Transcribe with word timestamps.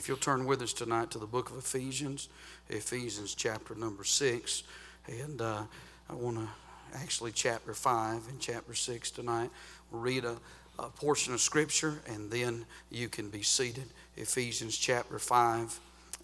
If 0.00 0.08
you'll 0.08 0.16
turn 0.16 0.46
with 0.46 0.62
us 0.62 0.72
tonight 0.72 1.10
to 1.10 1.18
the 1.18 1.26
book 1.26 1.50
of 1.50 1.58
Ephesians, 1.58 2.30
Ephesians 2.70 3.34
chapter 3.34 3.74
number 3.74 4.02
six, 4.02 4.62
and 5.06 5.42
uh, 5.42 5.64
I 6.08 6.14
want 6.14 6.38
to 6.38 6.48
actually 6.94 7.32
chapter 7.32 7.74
five 7.74 8.26
and 8.30 8.40
chapter 8.40 8.72
six 8.72 9.10
tonight. 9.10 9.50
We'll 9.90 10.00
read 10.00 10.24
a, 10.24 10.36
a 10.78 10.88
portion 10.88 11.34
of 11.34 11.42
scripture, 11.42 12.00
and 12.06 12.30
then 12.30 12.64
you 12.90 13.10
can 13.10 13.28
be 13.28 13.42
seated. 13.42 13.84
Ephesians 14.16 14.74
chapter 14.78 15.18
five. 15.18 15.78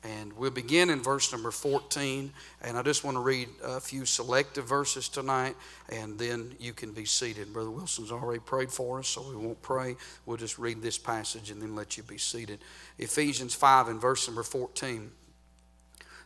And 0.07 0.33
we'll 0.35 0.51
begin 0.51 0.91
in 0.91 1.03
verse 1.03 1.33
number 1.33 1.51
14. 1.51 2.33
And 2.63 2.79
I 2.79 2.83
just 2.83 3.03
want 3.03 3.17
to 3.17 3.21
read 3.21 3.49
a 3.65 3.81
few 3.81 4.05
selective 4.05 4.67
verses 4.67 5.09
tonight, 5.09 5.57
and 5.89 6.19
then 6.19 6.55
you 6.61 6.73
can 6.73 6.93
be 6.93 7.05
seated. 7.05 7.53
Brother 7.53 7.71
Wilson's 7.71 8.13
already 8.13 8.41
prayed 8.41 8.71
for 8.71 9.01
us, 9.01 9.09
so 9.09 9.29
we 9.29 9.37
won't 9.37 9.61
pray. 9.63 9.97
We'll 10.25 10.37
just 10.37 10.59
read 10.59 10.81
this 10.81 10.99
passage 10.99 11.51
and 11.51 11.61
then 11.61 11.75
let 11.75 11.97
you 11.97 12.03
be 12.03 12.19
seated. 12.19 12.61
Ephesians 12.99 13.55
5 13.55 13.89
and 13.89 14.01
verse 14.01 14.29
number 14.29 14.43
14. 14.43 15.11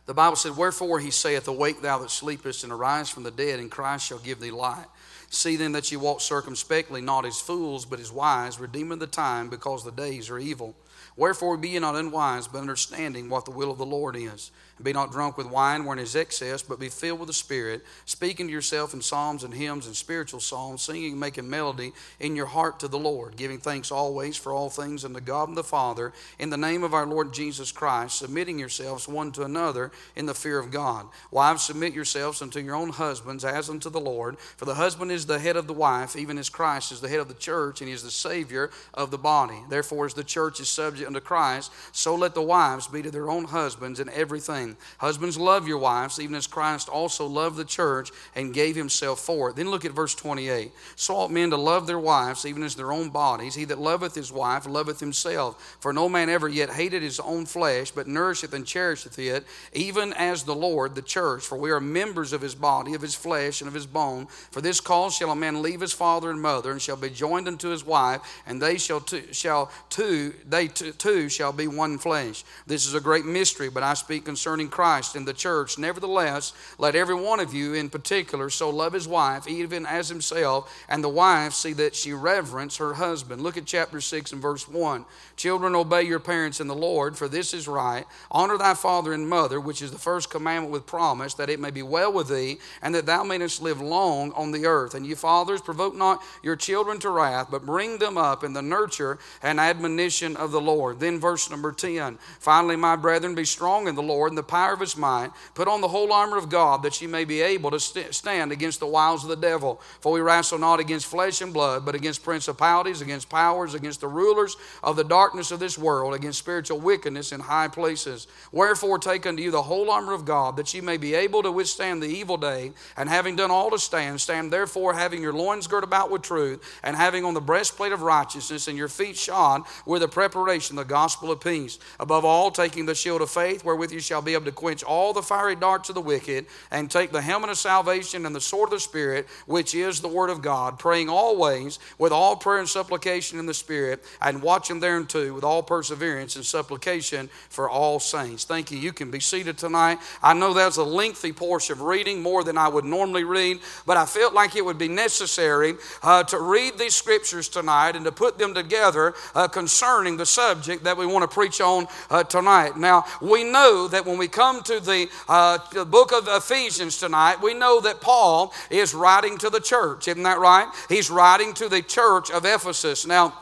The 0.05 0.13
Bible 0.13 0.35
said, 0.35 0.57
Wherefore 0.57 0.99
he 0.99 1.11
saith, 1.11 1.47
Awake 1.47 1.81
thou 1.81 1.99
that 1.99 2.11
sleepest, 2.11 2.63
and 2.63 2.73
arise 2.73 3.09
from 3.09 3.23
the 3.23 3.31
dead, 3.31 3.59
and 3.59 3.71
Christ 3.71 4.05
shall 4.05 4.19
give 4.19 4.39
thee 4.39 4.51
light. 4.51 4.85
See 5.29 5.55
then 5.55 5.71
that 5.71 5.91
ye 5.91 5.97
walk 5.97 6.21
circumspectly, 6.21 7.01
not 7.01 7.25
as 7.25 7.39
fools, 7.39 7.85
but 7.85 7.99
as 7.99 8.11
wise, 8.11 8.59
redeeming 8.59 8.99
the 8.99 9.07
time, 9.07 9.49
because 9.49 9.83
the 9.83 9.91
days 9.91 10.29
are 10.29 10.37
evil. 10.37 10.75
Wherefore 11.15 11.57
be 11.57 11.69
ye 11.69 11.79
not 11.79 11.95
unwise, 11.95 12.47
but 12.47 12.59
understanding 12.59 13.29
what 13.29 13.45
the 13.45 13.51
will 13.51 13.71
of 13.71 13.77
the 13.77 13.85
Lord 13.85 14.15
is. 14.15 14.51
Be 14.83 14.93
not 14.93 15.11
drunk 15.11 15.37
with 15.37 15.47
wine 15.47 15.85
wherein 15.85 16.03
is 16.03 16.15
excess, 16.15 16.61
but 16.61 16.79
be 16.79 16.89
filled 16.89 17.19
with 17.19 17.27
the 17.27 17.33
Spirit, 17.33 17.85
speaking 18.05 18.47
to 18.47 18.53
yourself 18.53 18.93
in 18.93 19.01
psalms 19.01 19.43
and 19.43 19.53
hymns 19.53 19.85
and 19.85 19.95
spiritual 19.95 20.39
songs, 20.39 20.81
singing 20.81 21.11
and 21.11 21.19
making 21.19 21.49
melody 21.49 21.93
in 22.19 22.35
your 22.35 22.45
heart 22.45 22.79
to 22.79 22.87
the 22.87 22.99
Lord, 22.99 23.35
giving 23.37 23.59
thanks 23.59 23.91
always 23.91 24.37
for 24.37 24.51
all 24.51 24.69
things 24.69 25.05
unto 25.05 25.19
God 25.19 25.49
and 25.49 25.57
the 25.57 25.63
Father, 25.63 26.13
in 26.39 26.49
the 26.49 26.57
name 26.57 26.83
of 26.83 26.93
our 26.93 27.05
Lord 27.05 27.33
Jesus 27.33 27.71
Christ, 27.71 28.17
submitting 28.17 28.59
yourselves 28.59 29.07
one 29.07 29.31
to 29.33 29.43
another 29.43 29.91
in 30.15 30.25
the 30.25 30.33
fear 30.33 30.59
of 30.59 30.71
God. 30.71 31.07
Wives, 31.29 31.63
submit 31.63 31.93
yourselves 31.93 32.41
unto 32.41 32.59
your 32.59 32.75
own 32.75 32.89
husbands 32.89 33.45
as 33.45 33.69
unto 33.69 33.89
the 33.89 33.99
Lord, 33.99 34.37
for 34.39 34.65
the 34.65 34.75
husband 34.75 35.11
is 35.11 35.25
the 35.25 35.39
head 35.39 35.55
of 35.55 35.67
the 35.67 35.73
wife, 35.73 36.15
even 36.15 36.37
as 36.37 36.49
Christ 36.49 36.91
is 36.91 37.01
the 37.01 37.09
head 37.09 37.19
of 37.19 37.27
the 37.27 37.33
church, 37.33 37.81
and 37.81 37.87
he 37.87 37.93
is 37.93 38.03
the 38.03 38.11
Savior 38.11 38.69
of 38.93 39.11
the 39.11 39.17
body. 39.17 39.59
Therefore, 39.69 40.05
as 40.05 40.13
the 40.13 40.23
church 40.23 40.59
is 40.59 40.69
subject 40.69 41.07
unto 41.07 41.19
Christ, 41.19 41.71
so 41.91 42.15
let 42.15 42.33
the 42.33 42.41
wives 42.41 42.87
be 42.87 43.01
to 43.01 43.11
their 43.11 43.29
own 43.29 43.45
husbands 43.45 43.99
in 43.99 44.09
everything. 44.09 44.70
Husbands, 44.97 45.37
love 45.37 45.67
your 45.67 45.77
wives, 45.77 46.19
even 46.19 46.35
as 46.35 46.47
Christ 46.47 46.89
also 46.89 47.25
loved 47.25 47.57
the 47.57 47.65
church 47.65 48.11
and 48.35 48.53
gave 48.53 48.75
himself 48.75 49.19
for 49.19 49.49
it. 49.49 49.55
Then 49.55 49.69
look 49.69 49.85
at 49.85 49.91
verse 49.91 50.15
28. 50.15 50.71
So 50.95 51.15
ought 51.15 51.31
men 51.31 51.49
to 51.51 51.57
love 51.57 51.87
their 51.87 51.99
wives, 51.99 52.45
even 52.45 52.63
as 52.63 52.75
their 52.75 52.91
own 52.91 53.09
bodies. 53.09 53.55
He 53.55 53.65
that 53.65 53.79
loveth 53.79 54.15
his 54.15 54.31
wife 54.31 54.65
loveth 54.67 54.99
himself. 54.99 55.77
For 55.79 55.93
no 55.93 56.09
man 56.09 56.29
ever 56.29 56.47
yet 56.47 56.69
hated 56.69 57.01
his 57.01 57.19
own 57.19 57.45
flesh, 57.45 57.91
but 57.91 58.07
nourisheth 58.07 58.53
and 58.53 58.65
cherisheth 58.65 59.17
it, 59.19 59.45
even 59.73 60.13
as 60.13 60.43
the 60.43 60.55
Lord, 60.55 60.95
the 60.95 61.01
church. 61.01 61.43
For 61.43 61.57
we 61.57 61.71
are 61.71 61.79
members 61.79 62.33
of 62.33 62.41
his 62.41 62.55
body, 62.55 62.93
of 62.93 63.01
his 63.01 63.15
flesh, 63.15 63.61
and 63.61 63.67
of 63.67 63.73
his 63.73 63.85
bone. 63.85 64.27
For 64.51 64.61
this 64.61 64.79
cause 64.79 65.15
shall 65.15 65.31
a 65.31 65.35
man 65.35 65.61
leave 65.61 65.81
his 65.81 65.93
father 65.93 66.29
and 66.29 66.41
mother, 66.41 66.71
and 66.71 66.81
shall 66.81 66.97
be 66.97 67.09
joined 67.09 67.47
unto 67.47 67.69
his 67.69 67.85
wife, 67.85 68.21
and 68.45 68.61
they 68.61 68.77
shall 68.77 69.03
shall 69.31 69.71
two 69.89 70.33
they 70.47 70.67
two, 70.67 70.91
two 70.91 71.29
shall 71.29 71.53
be 71.53 71.67
one 71.67 71.97
flesh. 71.97 72.43
This 72.67 72.85
is 72.85 72.93
a 72.93 73.01
great 73.01 73.25
mystery, 73.25 73.69
but 73.69 73.83
I 73.83 73.93
speak 73.93 74.25
concerning 74.25 74.60
Christ 74.69 75.15
and 75.15 75.27
the 75.27 75.33
church. 75.33 75.77
Nevertheless, 75.77 76.53
let 76.77 76.95
every 76.95 77.15
one 77.15 77.39
of 77.39 77.53
you 77.53 77.73
in 77.73 77.89
particular 77.89 78.49
so 78.49 78.69
love 78.69 78.93
his 78.93 79.07
wife, 79.07 79.47
even 79.47 79.85
as 79.85 80.09
himself, 80.09 80.73
and 80.89 81.03
the 81.03 81.09
wife 81.09 81.53
see 81.53 81.73
that 81.73 81.95
she 81.95 82.13
reverence 82.13 82.77
her 82.77 82.93
husband. 82.93 83.41
Look 83.41 83.57
at 83.57 83.65
chapter 83.65 84.01
6 84.01 84.31
and 84.31 84.41
verse 84.41 84.67
1. 84.67 85.05
Children, 85.35 85.75
obey 85.75 86.03
your 86.03 86.19
parents 86.19 86.59
in 86.59 86.67
the 86.67 86.75
Lord, 86.75 87.17
for 87.17 87.27
this 87.27 87.53
is 87.53 87.67
right. 87.67 88.05
Honor 88.29 88.57
thy 88.57 88.73
father 88.73 89.13
and 89.13 89.27
mother, 89.27 89.59
which 89.59 89.81
is 89.81 89.91
the 89.91 89.97
first 89.97 90.29
commandment 90.29 90.71
with 90.71 90.85
promise, 90.85 91.33
that 91.35 91.49
it 91.49 91.59
may 91.59 91.71
be 91.71 91.81
well 91.81 92.13
with 92.13 92.29
thee, 92.29 92.59
and 92.81 92.93
that 92.93 93.05
thou 93.05 93.23
mayest 93.23 93.61
live 93.61 93.81
long 93.81 94.31
on 94.33 94.51
the 94.51 94.65
earth. 94.65 94.93
And 94.93 95.05
ye 95.05 95.15
fathers, 95.15 95.61
provoke 95.61 95.95
not 95.95 96.21
your 96.43 96.55
children 96.55 96.99
to 96.99 97.09
wrath, 97.09 97.47
but 97.49 97.65
bring 97.65 97.97
them 97.97 98.17
up 98.17 98.43
in 98.43 98.53
the 98.53 98.61
nurture 98.61 99.19
and 99.41 99.59
admonition 99.59 100.35
of 100.37 100.51
the 100.51 100.61
Lord. 100.61 100.99
Then 100.99 101.19
verse 101.19 101.49
number 101.49 101.71
10. 101.71 102.17
Finally, 102.39 102.75
my 102.75 102.95
brethren, 102.95 103.35
be 103.35 103.45
strong 103.45 103.87
in 103.87 103.95
the 103.95 104.01
Lord 104.01 104.31
and 104.31 104.37
the 104.41 104.47
power 104.47 104.73
of 104.73 104.79
his 104.79 104.97
might. 104.97 105.29
Put 105.53 105.67
on 105.67 105.81
the 105.81 105.87
whole 105.87 106.11
armor 106.11 106.37
of 106.37 106.49
God, 106.49 106.81
that 106.81 106.99
ye 106.99 107.07
may 107.07 107.25
be 107.25 107.41
able 107.41 107.69
to 107.69 107.79
st- 107.79 108.13
stand 108.15 108.51
against 108.51 108.79
the 108.79 108.87
wiles 108.87 109.23
of 109.23 109.29
the 109.29 109.35
devil. 109.35 109.79
For 109.99 110.11
we 110.11 110.19
wrestle 110.19 110.57
not 110.57 110.79
against 110.79 111.05
flesh 111.05 111.41
and 111.41 111.53
blood, 111.53 111.85
but 111.85 111.93
against 111.93 112.23
principalities, 112.23 113.01
against 113.01 113.29
powers, 113.29 113.75
against 113.75 114.01
the 114.01 114.07
rulers 114.07 114.57
of 114.81 114.95
the 114.95 115.03
darkness 115.03 115.51
of 115.51 115.59
this 115.59 115.77
world, 115.77 116.15
against 116.15 116.39
spiritual 116.39 116.79
wickedness 116.79 117.31
in 117.31 117.39
high 117.39 117.67
places. 117.67 118.25
Wherefore, 118.51 118.97
take 118.97 119.27
unto 119.27 119.43
you 119.43 119.51
the 119.51 119.61
whole 119.61 119.91
armor 119.91 120.13
of 120.13 120.25
God, 120.25 120.57
that 120.57 120.73
ye 120.73 120.81
may 120.81 120.97
be 120.97 121.13
able 121.13 121.43
to 121.43 121.51
withstand 121.51 122.01
the 122.01 122.07
evil 122.07 122.37
day, 122.37 122.71
and 122.97 123.07
having 123.07 123.35
done 123.35 123.51
all 123.51 123.69
to 123.69 123.77
stand, 123.77 124.19
stand 124.19 124.51
therefore, 124.51 124.95
having 124.95 125.21
your 125.21 125.33
loins 125.33 125.67
girt 125.67 125.83
about 125.83 126.09
with 126.09 126.23
truth, 126.23 126.79
and 126.81 126.95
having 126.95 127.23
on 127.23 127.35
the 127.35 127.41
breastplate 127.41 127.91
of 127.91 128.01
righteousness, 128.01 128.67
and 128.67 128.77
your 128.77 128.87
feet 128.87 129.17
shod 129.17 129.61
with 129.85 130.01
the 130.01 130.07
preparation 130.07 130.77
of 130.79 130.87
the 130.87 130.93
gospel 130.93 131.31
of 131.31 131.39
peace. 131.41 131.77
Above 131.99 132.25
all, 132.25 132.49
taking 132.49 132.87
the 132.87 132.95
shield 132.95 133.21
of 133.21 133.29
faith, 133.29 133.63
wherewith 133.63 133.91
you 133.91 133.99
shall 133.99 134.21
be 134.21 134.30
able 134.33 134.45
to 134.45 134.51
quench 134.51 134.83
all 134.83 135.13
the 135.13 135.21
fiery 135.21 135.55
darts 135.55 135.89
of 135.89 135.95
the 135.95 136.01
wicked, 136.01 136.45
and 136.71 136.89
take 136.89 137.11
the 137.11 137.21
helmet 137.21 137.49
of 137.49 137.57
salvation 137.57 138.25
and 138.25 138.35
the 138.35 138.41
sword 138.41 138.67
of 138.67 138.71
the 138.71 138.79
Spirit, 138.79 139.27
which 139.45 139.75
is 139.75 140.01
the 140.01 140.07
word 140.07 140.29
of 140.29 140.41
God, 140.41 140.79
praying 140.79 141.09
always 141.09 141.79
with 141.97 142.11
all 142.11 142.35
prayer 142.35 142.59
and 142.59 142.69
supplication 142.69 143.39
in 143.39 143.45
the 143.45 143.53
Spirit, 143.53 144.03
and 144.21 144.41
watching 144.41 144.79
thereunto 144.79 145.33
with 145.33 145.43
all 145.43 145.63
perseverance 145.63 146.35
and 146.35 146.45
supplication 146.45 147.29
for 147.49 147.69
all 147.69 147.99
saints. 147.99 148.43
Thank 148.45 148.71
you. 148.71 148.77
You 148.77 148.93
can 148.93 149.11
be 149.11 149.19
seated 149.19 149.57
tonight. 149.57 149.99
I 150.21 150.33
know 150.33 150.53
that's 150.53 150.77
a 150.77 150.83
lengthy 150.83 151.31
portion 151.31 151.73
of 151.73 151.81
reading, 151.81 152.21
more 152.21 152.43
than 152.43 152.57
I 152.57 152.67
would 152.67 152.85
normally 152.85 153.23
read, 153.23 153.59
but 153.85 153.97
I 153.97 154.05
felt 154.05 154.33
like 154.33 154.55
it 154.55 154.65
would 154.65 154.77
be 154.77 154.87
necessary 154.87 155.75
uh, 156.03 156.23
to 156.23 156.39
read 156.39 156.77
these 156.77 156.95
scriptures 156.95 157.49
tonight 157.49 157.95
and 157.95 158.05
to 158.05 158.11
put 158.11 158.37
them 158.37 158.53
together 158.53 159.13
uh, 159.35 159.47
concerning 159.47 160.17
the 160.17 160.25
subject 160.25 160.83
that 160.83 160.97
we 160.97 161.05
want 161.05 161.29
to 161.29 161.33
preach 161.33 161.61
on 161.61 161.87
uh, 162.09 162.23
tonight. 162.23 162.77
Now, 162.77 163.05
we 163.21 163.43
know 163.43 163.87
that 163.87 164.05
when 164.05 164.17
we 164.17 164.20
come 164.27 164.63
to 164.63 164.79
the, 164.79 165.09
uh, 165.27 165.85
book 165.85 166.11
of 166.11 166.27
Ephesians 166.27 166.97
tonight, 166.97 167.41
we 167.41 167.53
know 167.53 167.81
that 167.81 168.01
Paul 168.01 168.53
is 168.69 168.93
writing 168.93 169.37
to 169.39 169.49
the 169.49 169.59
church. 169.59 170.07
Isn't 170.07 170.23
that 170.23 170.39
right? 170.39 170.67
He's 170.89 171.09
writing 171.09 171.53
to 171.55 171.69
the 171.69 171.81
church 171.81 172.31
of 172.31 172.45
Ephesus. 172.45 173.05
Now, 173.05 173.33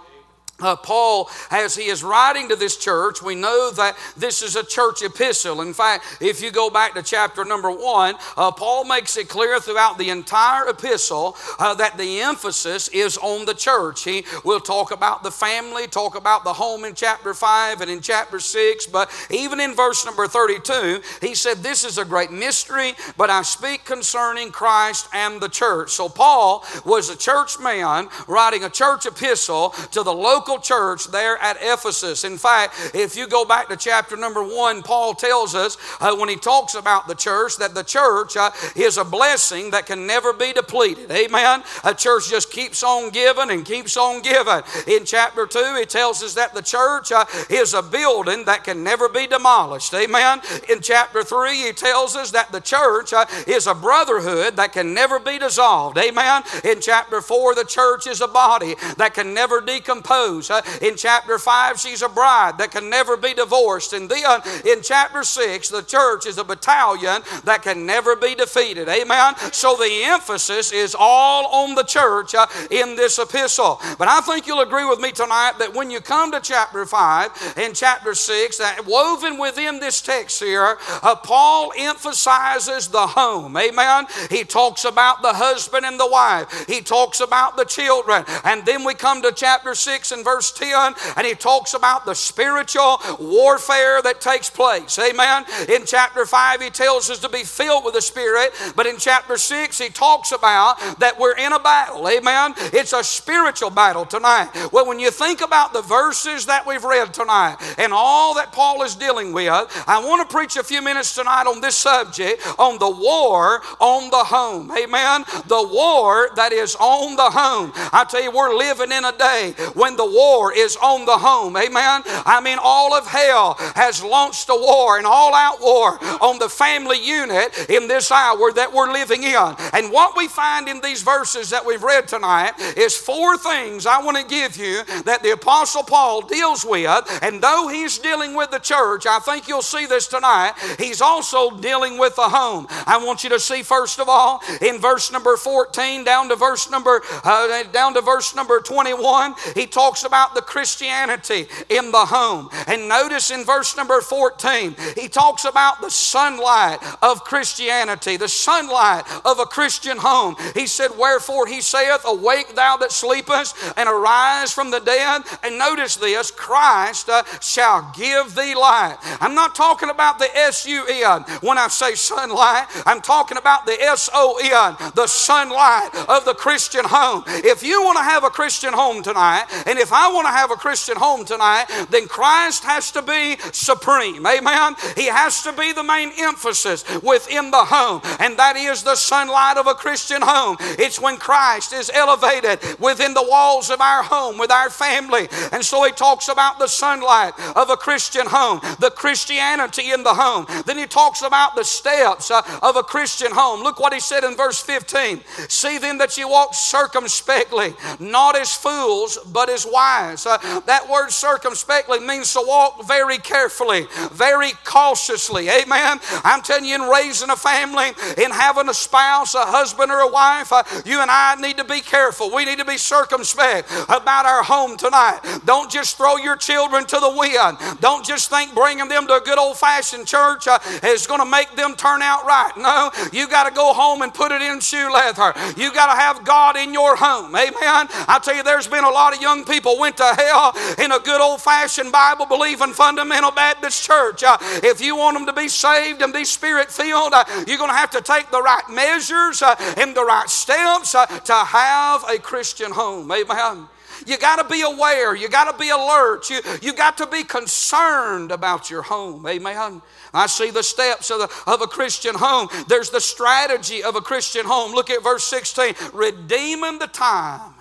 uh, 0.61 0.75
Paul, 0.75 1.29
as 1.51 1.75
he 1.75 1.85
is 1.85 2.03
writing 2.03 2.49
to 2.49 2.55
this 2.55 2.77
church, 2.77 3.21
we 3.21 3.35
know 3.35 3.71
that 3.71 3.97
this 4.17 4.41
is 4.41 4.55
a 4.55 4.63
church 4.63 5.01
epistle. 5.01 5.61
In 5.61 5.73
fact, 5.73 6.05
if 6.21 6.41
you 6.41 6.51
go 6.51 6.69
back 6.69 6.93
to 6.93 7.03
chapter 7.03 7.45
number 7.45 7.71
one, 7.71 8.15
uh, 8.37 8.51
Paul 8.51 8.85
makes 8.85 9.17
it 9.17 9.29
clear 9.29 9.59
throughout 9.59 9.97
the 9.97 10.09
entire 10.09 10.67
epistle 10.67 11.35
uh, 11.59 11.73
that 11.75 11.97
the 11.97 12.21
emphasis 12.21 12.87
is 12.89 13.17
on 13.17 13.45
the 13.45 13.53
church. 13.53 14.03
He 14.03 14.25
will 14.43 14.59
talk 14.59 14.91
about 14.91 15.23
the 15.23 15.31
family, 15.31 15.87
talk 15.87 16.15
about 16.15 16.43
the 16.43 16.53
home 16.53 16.85
in 16.85 16.93
chapter 16.93 17.33
five 17.33 17.81
and 17.81 17.89
in 17.89 18.01
chapter 18.01 18.39
six, 18.39 18.85
but 18.85 19.09
even 19.29 19.59
in 19.59 19.75
verse 19.75 20.05
number 20.05 20.27
32, 20.27 21.01
he 21.21 21.35
said, 21.35 21.57
This 21.57 21.83
is 21.83 21.97
a 21.97 22.05
great 22.05 22.31
mystery, 22.31 22.93
but 23.17 23.29
I 23.29 23.41
speak 23.43 23.85
concerning 23.85 24.51
Christ 24.51 25.07
and 25.13 25.41
the 25.41 25.49
church. 25.49 25.91
So 25.91 26.09
Paul 26.09 26.63
was 26.85 27.09
a 27.09 27.17
church 27.17 27.59
man 27.59 28.09
writing 28.27 28.63
a 28.63 28.69
church 28.69 29.05
epistle 29.05 29.69
to 29.91 30.03
the 30.03 30.13
local 30.13 30.48
local 30.49 30.61
church 30.61 31.05
there 31.11 31.37
at 31.37 31.57
Ephesus. 31.61 32.23
In 32.23 32.37
fact, 32.37 32.91
if 32.93 33.15
you 33.15 33.27
go 33.27 33.45
back 33.45 33.69
to 33.69 33.77
chapter 33.77 34.17
number 34.17 34.43
one, 34.43 34.81
Paul 34.81 35.13
tells 35.13 35.53
us 35.53 35.77
uh, 35.99 36.15
when 36.15 36.29
he 36.29 36.35
talks 36.35 36.73
about 36.73 37.07
the 37.07 37.13
church 37.13 37.57
that 37.57 37.75
the 37.75 37.83
church 37.83 38.35
uh, 38.35 38.49
is 38.75 38.97
a 38.97 39.03
blessing 39.03 39.71
that 39.71 39.85
can 39.85 40.07
never 40.07 40.33
be 40.33 40.53
depleted. 40.53 41.11
Amen. 41.11 41.63
A 41.83 41.93
church 41.93 42.29
just 42.29 42.51
keeps 42.51 42.83
on 42.83 43.11
giving 43.11 43.51
and 43.51 43.63
keeps 43.63 43.95
on 43.95 44.21
giving. 44.21 44.61
In 44.87 45.05
chapter 45.05 45.45
two, 45.45 45.75
he 45.77 45.85
tells 45.85 46.23
us 46.23 46.33
that 46.33 46.53
the 46.53 46.61
church 46.61 47.11
uh, 47.11 47.25
is 47.49 47.73
a 47.73 47.83
building 47.83 48.45
that 48.45 48.63
can 48.63 48.83
never 48.83 49.07
be 49.07 49.27
demolished. 49.27 49.93
Amen. 49.93 50.41
In 50.67 50.81
chapter 50.81 51.23
three, 51.23 51.67
he 51.67 51.73
tells 51.73 52.15
us 52.15 52.31
that 52.31 52.51
the 52.51 52.61
church 52.61 53.13
uh, 53.13 53.25
is 53.45 53.67
a 53.67 53.75
brotherhood 53.75 54.55
that 54.55 54.73
can 54.73 54.93
never 54.93 55.19
be 55.19 55.37
dissolved. 55.37 55.97
Amen. 55.97 56.43
In 56.63 56.81
chapter 56.81 57.21
four, 57.21 57.53
the 57.53 57.65
church 57.65 58.07
is 58.07 58.21
a 58.21 58.27
body 58.27 58.75
that 58.97 59.13
can 59.13 59.33
never 59.33 59.61
decompose. 59.61 60.38
Uh, 60.47 60.61
in 60.81 60.95
chapter 60.95 61.39
5, 61.39 61.79
she's 61.79 62.01
a 62.01 62.09
bride 62.09 62.57
that 62.59 62.71
can 62.71 62.89
never 62.89 63.17
be 63.17 63.33
divorced. 63.33 63.93
And 63.93 64.09
then 64.09 64.41
in 64.65 64.81
chapter 64.81 65.23
6, 65.23 65.69
the 65.69 65.81
church 65.81 66.25
is 66.25 66.37
a 66.37 66.43
battalion 66.43 67.23
that 67.45 67.63
can 67.63 67.85
never 67.85 68.15
be 68.15 68.35
defeated. 68.35 68.87
Amen? 68.87 69.35
So 69.51 69.75
the 69.75 70.03
emphasis 70.03 70.71
is 70.71 70.95
all 70.97 71.47
on 71.47 71.75
the 71.75 71.83
church 71.83 72.35
in 72.69 72.95
this 72.95 73.17
epistle. 73.17 73.79
But 73.97 74.07
I 74.07 74.21
think 74.21 74.45
you'll 74.45 74.61
agree 74.61 74.85
with 74.85 74.99
me 74.99 75.11
tonight 75.11 75.53
that 75.59 75.73
when 75.73 75.89
you 75.89 75.99
come 76.01 76.31
to 76.31 76.39
chapter 76.39 76.85
5 76.85 77.55
and 77.57 77.75
chapter 77.75 78.13
6, 78.13 78.57
that 78.57 78.85
woven 78.85 79.39
within 79.39 79.79
this 79.79 80.01
text 80.01 80.41
here, 80.41 80.77
uh, 81.01 81.15
Paul 81.15 81.71
emphasizes 81.77 82.87
the 82.87 83.07
home. 83.07 83.55
Amen? 83.57 84.05
He 84.29 84.43
talks 84.43 84.85
about 84.85 85.21
the 85.21 85.33
husband 85.33 85.85
and 85.85 85.99
the 85.99 86.07
wife, 86.07 86.65
he 86.67 86.81
talks 86.81 87.19
about 87.19 87.57
the 87.57 87.65
children. 87.65 88.25
And 88.43 88.65
then 88.65 88.83
we 88.83 88.93
come 88.93 89.21
to 89.21 89.31
chapter 89.31 89.75
6 89.75 90.11
and 90.11 90.23
verse 90.29 90.51
10, 90.51 90.93
and 91.17 91.25
he 91.25 91.33
talks 91.33 91.73
about 91.73 92.05
the 92.05 92.13
spiritual 92.13 92.99
warfare 93.19 94.01
that 94.01 94.21
takes 94.21 94.49
place. 94.49 94.99
Amen. 94.99 95.45
In 95.67 95.85
chapter 95.85 96.25
5, 96.25 96.61
he 96.61 96.69
tells 96.69 97.09
us 97.09 97.19
to 97.19 97.29
be 97.29 97.43
filled 97.43 97.83
with 97.83 97.95
the 97.95 98.01
Spirit, 98.01 98.51
but 98.75 98.85
in 98.85 98.97
chapter 98.97 99.37
6, 99.37 99.77
he 99.77 99.89
talks 99.89 100.31
about 100.31 100.77
that 100.99 101.19
we're 101.19 101.37
in 101.37 101.53
a 101.53 101.59
battle. 101.59 102.07
Amen. 102.07 102.53
It's 102.73 102.93
a 102.93 103.03
spiritual 103.03 103.69
battle 103.69 104.05
tonight. 104.05 104.49
Well, 104.71 104.87
when 104.87 104.99
you 104.99 105.11
think 105.11 105.41
about 105.41 105.73
the 105.73 105.81
verses 105.81 106.45
that 106.45 106.65
we've 106.65 106.83
read 106.83 107.13
tonight 107.13 107.57
and 107.77 107.91
all 107.93 108.35
that 108.35 108.51
Paul 108.51 108.83
is 108.83 108.95
dealing 108.95 109.33
with, 109.33 109.49
I 109.87 110.03
want 110.05 110.27
to 110.27 110.33
preach 110.33 110.57
a 110.57 110.63
few 110.63 110.81
minutes 110.81 111.15
tonight 111.15 111.47
on 111.47 111.61
this 111.61 111.75
subject 111.75 112.41
on 112.57 112.77
the 112.77 112.89
war 112.89 113.61
on 113.79 114.09
the 114.09 114.23
home. 114.23 114.71
Amen. 114.71 115.25
The 115.47 115.67
war 115.71 116.29
that 116.35 116.51
is 116.51 116.75
on 116.75 117.15
the 117.15 117.29
home. 117.29 117.71
I 117.93 118.05
tell 118.09 118.21
you, 118.21 118.31
we're 118.31 118.55
living 118.55 118.91
in 118.91 119.05
a 119.05 119.11
day 119.11 119.53
when 119.73 119.95
the 119.95 120.05
war 120.19 120.53
is 120.53 120.75
on 120.75 121.05
the 121.05 121.17
home. 121.17 121.55
Amen. 121.55 122.03
I 122.25 122.41
mean, 122.43 122.57
all 122.61 122.93
of 122.93 123.07
hell 123.07 123.55
has 123.75 124.03
launched 124.03 124.49
a 124.49 124.55
war, 124.55 124.99
an 124.99 125.05
all 125.05 125.33
out 125.33 125.61
war 125.61 125.97
on 126.21 126.39
the 126.39 126.49
family 126.49 126.99
unit 126.99 127.69
in 127.69 127.87
this 127.87 128.11
hour 128.11 128.51
that 128.51 128.73
we're 128.73 128.91
living 128.91 129.23
in. 129.23 129.55
And 129.73 129.93
what 129.93 130.17
we 130.17 130.27
find 130.27 130.67
in 130.67 130.81
these 130.81 131.03
verses 131.03 131.49
that 131.51 131.65
we've 131.65 131.83
read 131.83 132.07
tonight 132.07 132.53
is 132.75 132.97
four 132.97 133.37
things 133.37 133.85
I 133.85 134.03
want 134.03 134.17
to 134.17 134.25
give 134.25 134.57
you 134.57 134.83
that 135.05 135.23
the 135.23 135.31
Apostle 135.31 135.83
Paul 135.83 136.21
deals 136.21 136.65
with. 136.65 137.19
And 137.21 137.41
though 137.41 137.69
he's 137.71 137.97
dealing 137.97 138.35
with 138.35 138.51
the 138.51 138.59
church, 138.59 139.05
I 139.05 139.19
think 139.19 139.47
you'll 139.47 139.61
see 139.61 139.85
this 139.85 140.07
tonight, 140.07 140.53
he's 140.77 141.01
also 141.01 141.51
dealing 141.51 141.97
with 141.97 142.15
the 142.15 142.29
home. 142.29 142.67
I 142.85 142.97
want 143.03 143.23
you 143.23 143.29
to 143.29 143.39
see, 143.39 143.63
first 143.63 143.99
of 143.99 144.09
all, 144.09 144.41
in 144.61 144.79
verse 144.79 145.11
number 145.13 145.37
14 145.37 146.03
down 146.03 146.27
to 146.27 146.35
verse 146.35 146.69
number 146.69 147.01
uh, 147.23 147.63
down 147.71 147.93
to 147.93 148.01
verse 148.01 148.35
number 148.35 148.59
21, 148.59 149.35
he 149.55 149.65
talks 149.65 150.03
about 150.03 150.08
the 150.09 150.41
Christianity 150.41 151.47
in 151.69 151.91
the 151.91 152.05
home. 152.05 152.49
And 152.67 152.87
notice 152.87 153.31
in 153.31 153.45
verse 153.45 153.75
number 153.75 154.01
14, 154.01 154.75
he 154.95 155.07
talks 155.07 155.45
about 155.45 155.81
the 155.81 155.89
sunlight 155.89 156.79
of 157.01 157.23
Christianity, 157.23 158.17
the 158.17 158.27
sunlight 158.27 159.03
of 159.25 159.39
a 159.39 159.45
Christian 159.45 159.97
home. 159.97 160.35
He 160.53 160.67
said, 160.67 160.91
Wherefore 160.97 161.47
he 161.47 161.61
saith, 161.61 162.01
Awake 162.05 162.55
thou 162.55 162.77
that 162.77 162.91
sleepest, 162.91 163.55
and 163.77 163.87
arise 163.87 164.51
from 164.51 164.71
the 164.71 164.79
dead. 164.79 165.21
And 165.43 165.57
notice 165.57 165.95
this 165.95 166.31
Christ 166.31 167.09
uh, 167.09 167.23
shall 167.39 167.91
give 167.95 168.35
thee 168.35 168.55
light. 168.55 168.97
I'm 169.21 169.35
not 169.35 169.55
talking 169.55 169.89
about 169.89 170.19
the 170.19 170.29
S 170.35 170.65
U 170.65 170.85
N 170.87 171.23
when 171.41 171.57
I 171.57 171.67
say 171.67 171.95
sunlight, 171.95 172.67
I'm 172.85 173.01
talking 173.01 173.37
about 173.37 173.65
the 173.65 173.79
S 173.81 174.09
O 174.13 174.39
N, 174.41 174.91
the 174.95 175.07
sunlight 175.07 175.89
of 176.07 176.25
the 176.25 176.33
Christian 176.33 176.85
home. 176.85 177.23
If 177.27 177.63
you 177.63 177.83
want 177.83 177.97
to 177.97 178.03
have 178.03 178.23
a 178.23 178.29
Christian 178.29 178.73
home 178.73 179.03
tonight, 179.03 179.45
and 179.65 179.77
if 179.79 179.88
I 179.91 180.11
want 180.11 180.27
to 180.27 180.31
have 180.31 180.51
a 180.51 180.55
Christian 180.55 180.97
home 180.97 181.25
tonight, 181.25 181.65
then 181.89 182.07
Christ 182.07 182.63
has 182.63 182.91
to 182.91 183.01
be 183.01 183.37
supreme. 183.51 184.25
Amen. 184.25 184.75
He 184.95 185.07
has 185.07 185.43
to 185.43 185.53
be 185.53 185.73
the 185.73 185.83
main 185.83 186.11
emphasis 186.17 186.83
within 187.01 187.51
the 187.51 187.65
home, 187.65 188.01
and 188.19 188.37
that 188.37 188.55
is 188.55 188.83
the 188.83 188.95
sunlight 188.95 189.57
of 189.57 189.67
a 189.67 189.73
Christian 189.73 190.21
home. 190.21 190.57
It's 190.77 190.99
when 190.99 191.17
Christ 191.17 191.73
is 191.73 191.91
elevated 191.93 192.59
within 192.79 193.13
the 193.13 193.25
walls 193.27 193.69
of 193.69 193.81
our 193.81 194.03
home 194.03 194.37
with 194.37 194.51
our 194.51 194.69
family. 194.69 195.27
And 195.51 195.63
so 195.63 195.83
he 195.83 195.91
talks 195.91 196.27
about 196.27 196.59
the 196.59 196.67
sunlight 196.67 197.33
of 197.55 197.69
a 197.69 197.77
Christian 197.77 198.25
home, 198.27 198.59
the 198.79 198.91
Christianity 198.91 199.91
in 199.91 200.03
the 200.03 200.13
home. 200.13 200.45
Then 200.65 200.77
he 200.77 200.85
talks 200.85 201.21
about 201.21 201.55
the 201.55 201.63
steps 201.63 202.31
uh, 202.31 202.41
of 202.61 202.75
a 202.75 202.83
Christian 202.83 203.31
home. 203.31 203.61
Look 203.63 203.79
what 203.79 203.93
he 203.93 203.99
said 203.99 204.23
in 204.23 204.35
verse 204.35 204.61
15. 204.61 205.21
See 205.47 205.77
then 205.77 205.97
that 205.97 206.17
you 206.17 206.29
walk 206.29 206.53
circumspectly, 206.53 207.73
not 207.99 208.37
as 208.37 208.55
fools, 208.55 209.17
but 209.31 209.49
as 209.49 209.65
wise. 209.65 209.78
Uh, 209.79 210.61
that 210.65 210.89
word 210.89 211.09
circumspectly 211.09 211.99
means 211.99 212.33
to 212.33 212.43
walk 212.45 212.85
very 212.85 213.17
carefully, 213.17 213.87
very 214.11 214.51
cautiously. 214.63 215.49
Amen. 215.49 215.99
I'm 216.23 216.41
telling 216.41 216.65
you, 216.65 216.75
in 216.75 216.81
raising 216.89 217.29
a 217.29 217.35
family, 217.35 217.89
in 218.17 218.31
having 218.31 218.69
a 218.69 218.73
spouse, 218.73 219.35
a 219.35 219.45
husband, 219.45 219.91
or 219.91 219.99
a 219.99 220.11
wife, 220.11 220.51
uh, 220.51 220.63
you 220.85 221.01
and 221.01 221.09
I 221.09 221.35
need 221.35 221.57
to 221.57 221.63
be 221.63 221.81
careful. 221.81 222.33
We 222.33 222.45
need 222.45 222.59
to 222.59 222.65
be 222.65 222.77
circumspect 222.77 223.71
about 223.87 224.25
our 224.25 224.43
home 224.43 224.77
tonight. 224.77 225.19
Don't 225.45 225.71
just 225.71 225.97
throw 225.97 226.17
your 226.17 226.35
children 226.35 226.85
to 226.85 226.99
the 226.99 227.13
wind. 227.15 227.79
Don't 227.79 228.05
just 228.05 228.29
think 228.29 228.53
bringing 228.53 228.87
them 228.87 229.07
to 229.07 229.13
a 229.13 229.21
good 229.21 229.39
old 229.39 229.57
fashioned 229.57 230.07
church 230.07 230.47
uh, 230.47 230.59
is 230.83 231.07
going 231.07 231.21
to 231.21 231.29
make 231.29 231.55
them 231.55 231.75
turn 231.75 232.01
out 232.01 232.25
right. 232.25 232.51
No, 232.57 232.91
you 233.13 233.27
got 233.27 233.47
to 233.47 233.53
go 233.53 233.73
home 233.73 234.01
and 234.01 234.13
put 234.13 234.31
it 234.31 234.41
in 234.41 234.59
shoe 234.59 234.91
leather. 234.91 235.33
You 235.57 235.73
got 235.73 235.93
to 235.93 235.99
have 235.99 236.25
God 236.25 236.57
in 236.57 236.73
your 236.73 236.95
home. 236.95 237.35
Amen. 237.35 237.87
I 238.07 238.19
tell 238.21 238.35
you, 238.35 238.43
there's 238.43 238.67
been 238.67 238.83
a 238.83 238.89
lot 238.89 239.15
of 239.15 239.21
young 239.21 239.45
people 239.45 239.68
went 239.77 239.97
to 239.97 240.03
hell 240.03 240.55
in 240.77 240.91
a 240.91 240.99
good 240.99 241.21
old 241.21 241.41
fashioned 241.41 241.91
Bible 241.91 242.25
believing 242.25 242.73
fundamental 242.73 243.31
Baptist 243.31 243.83
church. 243.83 244.23
Uh, 244.23 244.37
if 244.63 244.81
you 244.81 244.95
want 244.95 245.17
them 245.17 245.25
to 245.25 245.33
be 245.33 245.47
saved 245.47 246.01
and 246.01 246.13
be 246.13 246.25
spirit 246.25 246.71
filled, 246.71 247.13
uh, 247.13 247.25
you're 247.45 247.57
going 247.57 247.69
to 247.69 247.75
have 247.75 247.91
to 247.91 248.01
take 248.01 248.31
the 248.31 248.41
right 248.41 248.63
measures 248.69 249.41
uh, 249.41 249.55
and 249.77 249.95
the 249.95 250.03
right 250.03 250.29
steps 250.29 250.95
uh, 250.95 251.05
to 251.05 251.33
have 251.33 252.03
a 252.09 252.17
Christian 252.17 252.71
home. 252.71 253.11
Amen. 253.11 253.67
You 254.05 254.17
got 254.17 254.37
to 254.37 254.53
be 254.53 254.61
aware. 254.61 255.15
You 255.15 255.29
got 255.29 255.51
to 255.51 255.57
be 255.57 255.69
alert. 255.69 256.29
You, 256.29 256.41
you 256.61 256.73
got 256.73 256.97
to 256.97 257.07
be 257.07 257.23
concerned 257.23 258.31
about 258.31 258.69
your 258.69 258.81
home. 258.81 259.25
Amen. 259.27 259.81
I 260.13 260.27
see 260.27 260.51
the 260.51 260.63
steps 260.63 261.11
of, 261.11 261.19
the, 261.19 261.51
of 261.51 261.61
a 261.61 261.67
Christian 261.67 262.15
home. 262.15 262.47
There's 262.67 262.89
the 262.89 263.01
strategy 263.01 263.83
of 263.83 263.95
a 263.95 264.01
Christian 264.01 264.45
home. 264.45 264.73
Look 264.73 264.89
at 264.89 265.03
verse 265.03 265.25
16 265.25 265.75
redeeming 265.93 266.79
the 266.79 266.87
time 266.87 267.53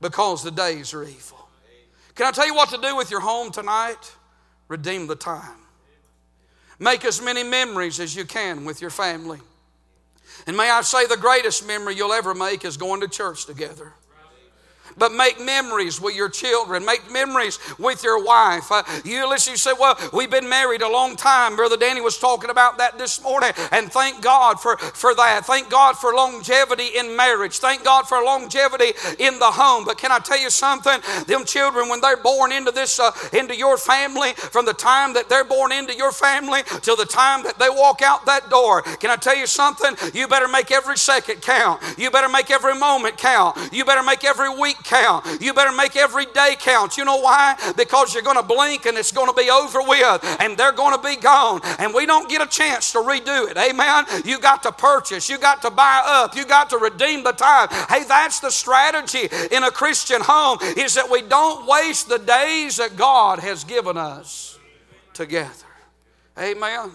because 0.00 0.42
the 0.42 0.50
days 0.50 0.94
are 0.94 1.04
evil. 1.04 1.41
Can 2.14 2.26
I 2.26 2.30
tell 2.30 2.46
you 2.46 2.54
what 2.54 2.68
to 2.70 2.78
do 2.78 2.96
with 2.96 3.10
your 3.10 3.20
home 3.20 3.50
tonight? 3.50 4.12
Redeem 4.68 5.06
the 5.06 5.16
time. 5.16 5.58
Make 6.78 7.04
as 7.04 7.22
many 7.22 7.42
memories 7.42 8.00
as 8.00 8.14
you 8.14 8.24
can 8.24 8.64
with 8.64 8.80
your 8.80 8.90
family. 8.90 9.40
And 10.46 10.56
may 10.56 10.70
I 10.70 10.80
say, 10.82 11.06
the 11.06 11.16
greatest 11.16 11.66
memory 11.66 11.94
you'll 11.94 12.12
ever 12.12 12.34
make 12.34 12.64
is 12.64 12.76
going 12.76 13.00
to 13.02 13.08
church 13.08 13.46
together 13.46 13.92
but 14.96 15.12
make 15.12 15.40
memories 15.40 16.00
with 16.00 16.14
your 16.14 16.28
children. 16.28 16.84
Make 16.84 17.10
memories 17.10 17.58
with 17.78 18.02
your 18.02 18.22
wife. 18.24 18.70
Uh, 18.70 18.82
you 19.04 19.22
say, 19.38 19.72
Well, 19.78 19.98
we've 20.12 20.30
been 20.30 20.48
married 20.48 20.82
a 20.82 20.88
long 20.88 21.16
time. 21.16 21.56
Brother 21.56 21.76
Danny 21.76 22.00
was 22.00 22.18
talking 22.18 22.50
about 22.50 22.78
that 22.78 22.98
this 22.98 23.22
morning. 23.22 23.52
And 23.70 23.90
thank 23.92 24.22
God 24.22 24.60
for, 24.60 24.76
for 24.76 25.14
that. 25.14 25.44
Thank 25.46 25.70
God 25.70 25.96
for 25.96 26.14
longevity 26.14 26.88
in 26.98 27.16
marriage. 27.16 27.58
Thank 27.58 27.84
God 27.84 28.06
for 28.08 28.22
longevity 28.22 28.92
in 29.18 29.38
the 29.38 29.50
home. 29.50 29.84
But 29.84 29.98
can 29.98 30.12
I 30.12 30.18
tell 30.18 30.40
you 30.40 30.50
something? 30.50 31.00
Them 31.26 31.44
children, 31.44 31.88
when 31.88 32.00
they're 32.00 32.16
born 32.16 32.52
into 32.52 32.70
this, 32.70 32.98
uh, 33.00 33.10
into 33.32 33.56
your 33.56 33.76
family, 33.76 34.32
from 34.34 34.66
the 34.66 34.74
time 34.74 35.14
that 35.14 35.28
they're 35.28 35.44
born 35.44 35.72
into 35.72 35.94
your 35.96 36.12
family 36.12 36.60
till 36.82 36.96
the 36.96 37.06
time 37.06 37.42
that 37.44 37.58
they 37.58 37.68
walk 37.68 38.02
out 38.02 38.26
that 38.26 38.50
door, 38.50 38.82
can 38.82 39.10
I 39.10 39.16
tell 39.16 39.36
you 39.36 39.46
something? 39.46 39.96
You 40.14 40.28
better 40.28 40.48
make 40.48 40.70
every 40.70 40.96
second 40.96 41.42
count. 41.42 41.82
You 41.98 42.10
better 42.10 42.28
make 42.28 42.50
every 42.50 42.78
moment 42.78 43.16
count. 43.16 43.56
You 43.72 43.84
better 43.84 44.02
make 44.02 44.24
every 44.24 44.50
week 44.58 44.81
count. 44.82 45.40
You 45.40 45.54
better 45.54 45.74
make 45.74 45.96
every 45.96 46.26
day 46.26 46.56
count. 46.58 46.96
You 46.96 47.04
know 47.04 47.18
why? 47.18 47.56
Because 47.76 48.14
you're 48.14 48.22
going 48.22 48.36
to 48.36 48.42
blink 48.42 48.86
and 48.86 48.96
it's 48.98 49.12
going 49.12 49.28
to 49.28 49.34
be 49.34 49.50
over 49.50 49.80
with 49.82 50.36
and 50.40 50.56
they're 50.56 50.72
going 50.72 50.96
to 50.96 51.02
be 51.02 51.16
gone. 51.16 51.60
And 51.78 51.94
we 51.94 52.06
don't 52.06 52.28
get 52.28 52.42
a 52.42 52.46
chance 52.46 52.92
to 52.92 52.98
redo 52.98 53.50
it. 53.50 53.56
Amen. 53.56 54.04
You 54.24 54.38
got 54.38 54.62
to 54.64 54.72
purchase, 54.72 55.28
you 55.28 55.38
got 55.38 55.62
to 55.62 55.70
buy 55.70 56.02
up, 56.04 56.36
you 56.36 56.44
got 56.44 56.70
to 56.70 56.78
redeem 56.78 57.24
the 57.24 57.32
time. 57.32 57.68
Hey, 57.88 58.04
that's 58.04 58.40
the 58.40 58.50
strategy 58.50 59.28
in 59.50 59.62
a 59.62 59.70
Christian 59.70 60.20
home 60.20 60.58
is 60.76 60.94
that 60.94 61.10
we 61.10 61.22
don't 61.22 61.66
waste 61.66 62.08
the 62.08 62.18
days 62.18 62.76
that 62.76 62.96
God 62.96 63.38
has 63.38 63.64
given 63.64 63.96
us 63.96 64.58
together. 65.12 65.50
Amen. 66.38 66.90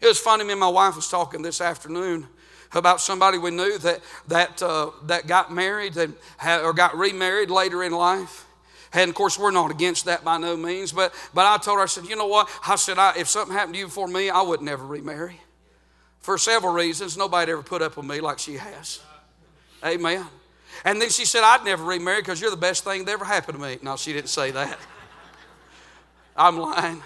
It 0.00 0.06
was 0.06 0.18
funny, 0.18 0.44
me 0.44 0.52
and 0.52 0.60
my 0.60 0.68
wife 0.68 0.94
was 0.96 1.08
talking 1.08 1.42
this 1.42 1.60
afternoon 1.60 2.28
about 2.72 3.00
somebody 3.00 3.38
we 3.38 3.50
knew 3.50 3.78
that, 3.78 4.00
that, 4.28 4.62
uh, 4.62 4.90
that 5.04 5.26
got 5.26 5.52
married 5.52 5.96
and 5.96 6.14
or 6.44 6.72
got 6.72 6.96
remarried 6.96 7.50
later 7.50 7.82
in 7.82 7.92
life. 7.92 8.46
And 8.92 9.08
of 9.08 9.14
course, 9.14 9.38
we're 9.38 9.50
not 9.50 9.70
against 9.70 10.06
that 10.06 10.24
by 10.24 10.38
no 10.38 10.56
means. 10.56 10.92
But, 10.92 11.14
but 11.34 11.44
I 11.44 11.58
told 11.58 11.78
her, 11.78 11.82
I 11.82 11.86
said, 11.86 12.06
you 12.06 12.16
know 12.16 12.26
what? 12.26 12.48
I 12.66 12.76
said, 12.76 12.98
I, 12.98 13.14
if 13.18 13.28
something 13.28 13.54
happened 13.54 13.74
to 13.74 13.80
you 13.80 13.86
before 13.86 14.08
me, 14.08 14.30
I 14.30 14.40
would 14.40 14.62
never 14.62 14.86
remarry. 14.86 15.40
For 16.20 16.38
several 16.38 16.72
reasons. 16.72 17.16
Nobody 17.16 17.52
ever 17.52 17.62
put 17.62 17.82
up 17.82 17.96
with 17.96 18.06
me 18.06 18.20
like 18.20 18.38
she 18.38 18.54
has. 18.54 19.00
Amen. 19.84 20.24
And 20.84 21.00
then 21.00 21.10
she 21.10 21.24
said, 21.24 21.42
I'd 21.42 21.64
never 21.64 21.84
remarry 21.84 22.20
because 22.20 22.40
you're 22.40 22.50
the 22.50 22.56
best 22.56 22.84
thing 22.84 23.04
that 23.04 23.12
ever 23.12 23.24
happened 23.24 23.58
to 23.58 23.62
me. 23.62 23.78
No, 23.82 23.96
she 23.96 24.12
didn't 24.12 24.28
say 24.28 24.50
that. 24.50 24.78
I'm 26.36 26.58
lying. 26.58 27.02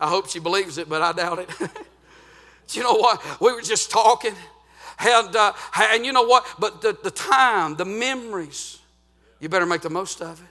I 0.00 0.08
hope 0.08 0.28
she 0.28 0.38
believes 0.38 0.78
it, 0.78 0.88
but 0.88 1.02
I 1.02 1.12
doubt 1.12 1.38
it. 1.38 1.50
you 2.72 2.82
know 2.82 2.94
what? 2.94 3.40
We 3.40 3.52
were 3.52 3.62
just 3.62 3.90
talking. 3.90 4.34
And, 5.04 5.34
uh, 5.34 5.52
and 5.76 6.06
you 6.06 6.12
know 6.12 6.22
what? 6.22 6.46
But 6.58 6.80
the, 6.80 6.96
the 7.02 7.10
time, 7.10 7.76
the 7.76 7.84
memories, 7.84 8.78
you 9.40 9.48
better 9.48 9.66
make 9.66 9.80
the 9.80 9.90
most 9.90 10.22
of 10.22 10.40
it. 10.40 10.48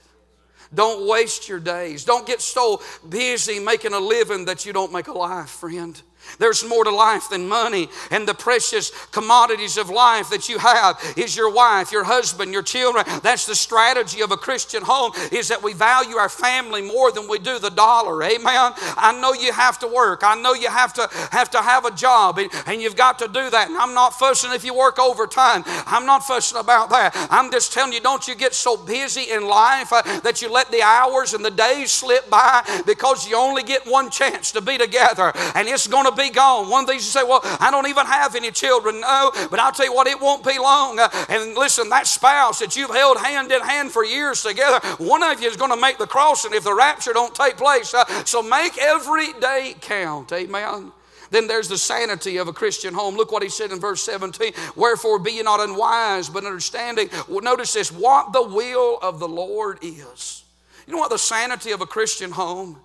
Don't 0.74 1.06
waste 1.08 1.48
your 1.48 1.60
days. 1.60 2.04
Don't 2.04 2.26
get 2.26 2.40
so 2.40 2.82
busy 3.08 3.58
making 3.58 3.92
a 3.92 4.00
living 4.00 4.46
that 4.46 4.64
you 4.64 4.72
don't 4.72 4.92
make 4.92 5.08
a 5.08 5.12
life, 5.12 5.50
friend. 5.50 6.00
There's 6.38 6.66
more 6.66 6.84
to 6.84 6.90
life 6.90 7.28
than 7.30 7.48
money, 7.48 7.88
and 8.10 8.26
the 8.26 8.34
precious 8.34 8.90
commodities 9.10 9.76
of 9.76 9.90
life 9.90 10.30
that 10.30 10.48
you 10.48 10.58
have 10.58 10.98
is 11.16 11.36
your 11.36 11.52
wife, 11.52 11.92
your 11.92 12.04
husband, 12.04 12.52
your 12.52 12.62
children. 12.62 13.04
That's 13.22 13.46
the 13.46 13.54
strategy 13.54 14.22
of 14.22 14.32
a 14.32 14.36
Christian 14.36 14.82
home 14.82 15.12
is 15.30 15.48
that 15.48 15.62
we 15.62 15.72
value 15.72 16.16
our 16.16 16.28
family 16.28 16.82
more 16.82 17.12
than 17.12 17.28
we 17.28 17.38
do 17.38 17.58
the 17.58 17.70
dollar. 17.70 18.22
Amen. 18.22 18.72
I 18.96 19.16
know 19.20 19.32
you 19.32 19.52
have 19.52 19.78
to 19.80 19.88
work. 19.88 20.22
I 20.24 20.34
know 20.40 20.54
you 20.54 20.68
have 20.68 20.92
to 20.94 21.08
have 21.30 21.50
to 21.50 21.62
have 21.62 21.84
a 21.84 21.90
job, 21.90 22.38
and, 22.38 22.50
and 22.66 22.80
you've 22.80 22.96
got 22.96 23.18
to 23.20 23.28
do 23.28 23.50
that. 23.50 23.68
And 23.68 23.76
I'm 23.76 23.94
not 23.94 24.18
fussing 24.18 24.52
if 24.52 24.64
you 24.64 24.74
work 24.74 24.98
overtime. 24.98 25.64
I'm 25.66 26.06
not 26.06 26.24
fussing 26.24 26.58
about 26.58 26.90
that. 26.90 27.12
I'm 27.30 27.50
just 27.50 27.72
telling 27.72 27.92
you, 27.92 28.00
don't 28.00 28.26
you 28.26 28.34
get 28.34 28.54
so 28.54 28.76
busy 28.76 29.30
in 29.30 29.46
life 29.46 29.92
uh, 29.92 30.02
that 30.20 30.42
you 30.42 30.50
let 30.50 30.70
the 30.70 30.82
hours 30.82 31.34
and 31.34 31.44
the 31.44 31.50
days 31.50 31.90
slip 31.90 32.28
by 32.30 32.62
because 32.86 33.28
you 33.28 33.36
only 33.36 33.62
get 33.62 33.86
one 33.86 34.10
chance 34.10 34.52
to 34.52 34.60
be 34.60 34.78
together, 34.78 35.32
and 35.54 35.68
it's 35.68 35.86
going 35.86 36.06
to 36.06 36.11
be 36.16 36.30
gone. 36.30 36.68
One 36.68 36.86
these 36.86 37.04
you 37.04 37.20
say, 37.20 37.22
Well, 37.22 37.40
I 37.42 37.70
don't 37.70 37.88
even 37.88 38.06
have 38.06 38.34
any 38.34 38.50
children. 38.50 39.00
No, 39.00 39.30
but 39.50 39.58
I'll 39.58 39.72
tell 39.72 39.86
you 39.86 39.94
what, 39.94 40.06
it 40.06 40.20
won't 40.20 40.44
be 40.44 40.58
long. 40.58 40.98
Uh, 40.98 41.08
and 41.28 41.54
listen, 41.54 41.88
that 41.90 42.06
spouse 42.06 42.58
that 42.60 42.76
you've 42.76 42.90
held 42.90 43.18
hand 43.18 43.52
in 43.52 43.60
hand 43.60 43.92
for 43.92 44.04
years 44.04 44.42
together, 44.42 44.78
one 44.98 45.22
of 45.22 45.40
you 45.40 45.48
is 45.48 45.56
going 45.56 45.70
to 45.70 45.76
make 45.76 45.98
the 45.98 46.06
crossing 46.06 46.54
if 46.54 46.64
the 46.64 46.74
rapture 46.74 47.12
don't 47.12 47.34
take 47.34 47.56
place. 47.56 47.94
Uh, 47.94 48.04
so 48.24 48.42
make 48.42 48.78
every 48.78 49.32
day 49.34 49.74
count. 49.80 50.32
Amen. 50.32 50.92
Then 51.30 51.46
there's 51.46 51.68
the 51.68 51.78
sanity 51.78 52.36
of 52.36 52.48
a 52.48 52.52
Christian 52.52 52.92
home. 52.92 53.16
Look 53.16 53.32
what 53.32 53.42
he 53.42 53.48
said 53.48 53.72
in 53.72 53.80
verse 53.80 54.02
17. 54.02 54.52
Wherefore 54.76 55.18
be 55.18 55.32
ye 55.32 55.42
not 55.42 55.60
unwise, 55.60 56.28
but 56.28 56.44
understanding. 56.44 57.08
Well, 57.26 57.40
notice 57.40 57.72
this 57.72 57.90
what 57.90 58.34
the 58.34 58.42
will 58.42 58.98
of 59.00 59.18
the 59.18 59.28
Lord 59.28 59.78
is. 59.80 60.44
You 60.86 60.92
know 60.92 60.98
what 60.98 61.10
the 61.10 61.18
sanity 61.18 61.70
of 61.70 61.80
a 61.80 61.86
Christian 61.86 62.32
home 62.32 62.78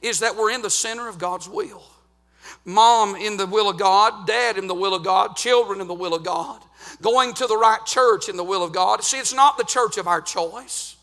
is 0.00 0.20
that 0.20 0.34
we're 0.34 0.50
in 0.50 0.62
the 0.62 0.70
center 0.70 1.08
of 1.08 1.18
God's 1.18 1.48
will 1.48 1.82
mom 2.64 3.16
in 3.16 3.36
the 3.36 3.46
will 3.46 3.68
of 3.68 3.78
God, 3.78 4.26
dad 4.26 4.58
in 4.58 4.66
the 4.66 4.74
will 4.74 4.94
of 4.94 5.04
God, 5.04 5.36
children 5.36 5.80
in 5.80 5.88
the 5.88 5.94
will 5.94 6.14
of 6.14 6.24
God, 6.24 6.62
going 7.02 7.34
to 7.34 7.46
the 7.46 7.56
right 7.56 7.84
church 7.86 8.28
in 8.28 8.36
the 8.36 8.44
will 8.44 8.62
of 8.62 8.72
God. 8.72 9.02
See, 9.02 9.18
it's 9.18 9.34
not 9.34 9.58
the 9.58 9.64
church 9.64 9.96
of 9.96 10.06
our 10.06 10.20
choice. 10.20 10.96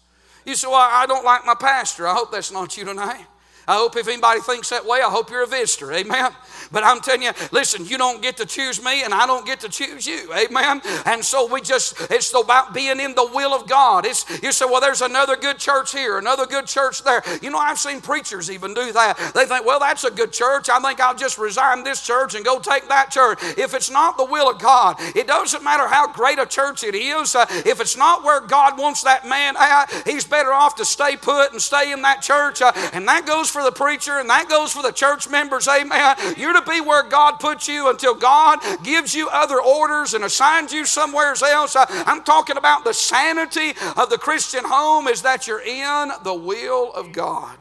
You 0.46 0.56
say, 0.56 0.68
Well, 0.68 0.76
I 0.78 1.06
don't 1.06 1.26
like 1.26 1.46
my 1.46 1.56
pastor. 1.56 2.08
I 2.08 2.14
hope 2.14 2.32
that's 2.32 2.52
not 2.52 2.78
you 2.78 2.86
tonight. 2.86 3.26
I 3.68 3.76
hope 3.76 3.98
if 3.98 4.08
anybody 4.08 4.40
thinks 4.40 4.70
that 4.70 4.86
way, 4.86 5.00
I 5.02 5.10
hope 5.10 5.30
you're 5.30 5.44
a 5.44 5.48
visitor. 5.48 5.92
Amen. 5.92 6.32
But 6.72 6.84
I'm 6.84 7.02
telling 7.02 7.24
you, 7.24 7.32
listen, 7.52 7.86
you 7.86 7.98
don't 7.98 8.22
get 8.22 8.38
to 8.38 8.46
choose 8.46 8.84
me 8.84 9.04
and 9.04 9.14
I 9.14 9.26
don't 9.26 9.46
get 9.46 9.60
to 9.62 9.70
choose 9.70 10.08
you. 10.08 10.34
Amen. 10.34 10.82
And 11.06 11.24
so 11.24 11.52
we 11.52 11.62
just, 11.62 11.96
it's 12.12 12.34
about 12.34 12.74
being 12.74 13.00
in 13.00 13.16
the 13.16 13.30
will 13.34 13.54
of 13.54 13.68
God. 13.68 14.06
It's, 14.06 14.26
you 14.42 14.52
say, 14.52 14.66
well, 14.66 14.82
there's 14.82 15.02
another 15.02 15.36
good 15.36 15.58
church 15.58 15.92
here, 15.92 16.18
another 16.18 16.46
good 16.46 16.68
church 16.68 17.04
there. 17.04 17.22
You 17.42 17.50
know, 17.50 17.58
I've 17.58 17.80
seen 17.80 18.02
preachers 18.02 18.50
even 18.50 18.74
do 18.74 18.92
that. 18.94 19.18
They 19.34 19.46
think, 19.46 19.66
well, 19.66 19.80
that's 19.80 20.04
a 20.04 20.12
good 20.12 20.32
church. 20.32 20.70
I 20.70 20.80
think 20.80 21.00
I'll 21.00 21.16
just 21.16 21.38
resign 21.38 21.84
this 21.84 22.06
church 22.06 22.36
and 22.36 22.46
go 22.46 22.60
take 22.60 22.88
that 22.88 23.12
church. 23.12 23.40
If 23.58 23.74
it's 23.74 23.90
not 23.90 24.18
the 24.18 24.26
will 24.26 24.50
of 24.50 24.60
God, 24.60 24.96
it 25.16 25.28
doesn't 25.28 25.64
matter 25.64 25.88
how 25.88 26.12
great 26.12 26.40
a 26.40 26.46
church 26.46 26.84
it 26.84 26.96
is. 26.96 27.36
Uh, 27.36 27.46
if 27.50 27.82
it's 27.82 27.98
not 27.98 28.24
where 28.24 28.42
God 28.42 28.78
wants 28.78 29.04
that 29.04 29.28
man 29.28 29.56
at, 29.58 29.88
he's 30.06 30.24
better 30.24 30.54
off 30.54 30.76
to 30.76 30.86
stay 30.86 31.18
put 31.18 31.52
and 31.52 31.62
stay 31.62 31.92
in 31.92 32.02
that 32.04 32.22
church. 32.22 32.62
Uh, 32.62 32.72
and 32.94 33.08
that 33.08 33.26
goes 33.26 33.50
for 33.50 33.57
the 33.64 33.72
preacher 33.72 34.20
and 34.20 34.30
that 34.30 34.50
goes 34.50 34.72
for 34.72 34.82
the 34.82 34.92
church 34.92 35.30
members. 35.30 35.68
Amen. 35.68 36.16
You're 36.38 36.54
to 36.54 36.62
be 36.70 36.82
where 36.82 37.04
God 37.04 37.38
puts 37.40 37.68
you 37.68 37.90
until 37.90 38.16
God 38.16 38.60
gives 38.84 39.14
you 39.14 39.30
other 39.30 39.62
orders 39.62 40.14
and 40.14 40.24
assigns 40.24 40.74
you 40.74 40.86
somewhere 40.86 41.34
else. 41.44 41.76
I'm 41.78 42.24
talking 42.24 42.58
about 42.58 42.84
the 42.84 42.94
sanity 42.94 43.74
of 43.96 44.10
the 44.10 44.18
Christian 44.18 44.64
home 44.66 45.08
is 45.08 45.22
that 45.22 45.48
you're 45.48 45.62
in 45.62 46.12
the 46.24 46.34
will 46.34 46.94
of 46.94 47.12
God. 47.12 47.58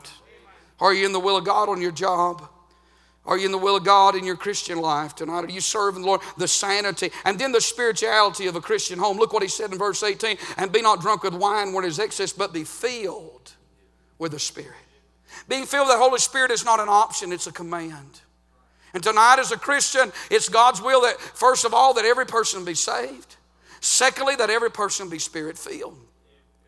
Are 0.81 0.93
you 0.93 1.07
in 1.07 1.13
the 1.13 1.21
will 1.21 1.37
of 1.37 1.45
God 1.45 1.69
on 1.69 1.81
your 1.81 1.93
job? 1.93 2.49
Are 3.25 3.37
you 3.37 3.47
in 3.47 3.53
the 3.53 3.59
will 3.59 3.77
of 3.77 3.85
God 3.85 4.15
in 4.15 4.25
your 4.25 4.37
Christian 4.37 4.79
life 4.79 5.17
tonight? 5.17 5.45
Are 5.45 5.51
you 5.51 5.61
serving 5.61 6.03
the 6.03 6.07
Lord? 6.07 6.21
The 6.39 6.47
sanity 6.47 7.11
and 7.25 7.39
then 7.39 7.51
the 7.51 7.61
spirituality 7.61 8.47
of 8.47 8.55
a 8.55 8.61
Christian 8.61 9.01
home. 9.01 9.17
Look 9.17 9.33
what 9.33 9.43
he 9.43 9.49
said 9.49 9.73
in 9.73 9.79
verse 9.79 10.03
18 10.03 10.37
and 10.59 10.71
be 10.71 10.81
not 10.81 11.01
drunk 11.01 11.25
with 11.25 11.35
wine 11.35 11.73
where 11.73 11.83
there's 11.83 11.99
excess, 11.99 12.33
but 12.33 12.53
be 12.53 12.63
filled 12.63 13.53
with 14.19 14.31
the 14.31 14.39
Spirit. 14.39 14.77
Being 15.49 15.67
filled 15.67 15.89
with 15.89 15.97
the 15.97 16.03
Holy 16.03 16.19
Spirit 16.19 16.51
is 16.51 16.65
not 16.65 16.81
an 16.81 16.89
option, 16.89 17.33
it's 17.33 17.47
a 17.47 17.53
command. 17.53 18.21
And 18.95 19.03
tonight, 19.03 19.37
as 19.39 19.53
a 19.53 19.59
Christian, 19.59 20.11
it's 20.31 20.49
God's 20.49 20.81
will 20.81 21.03
that, 21.03 21.21
first 21.21 21.65
of 21.65 21.75
all, 21.75 21.95
that 21.95 22.05
every 22.05 22.27
person 22.27 22.65
be 22.65 22.75
saved. 22.75 23.37
Secondly, 23.81 24.37
that 24.37 24.51
every 24.51 24.71
person 24.71 25.09
be 25.09 25.19
spirit 25.19 25.59
filled. 25.59 25.99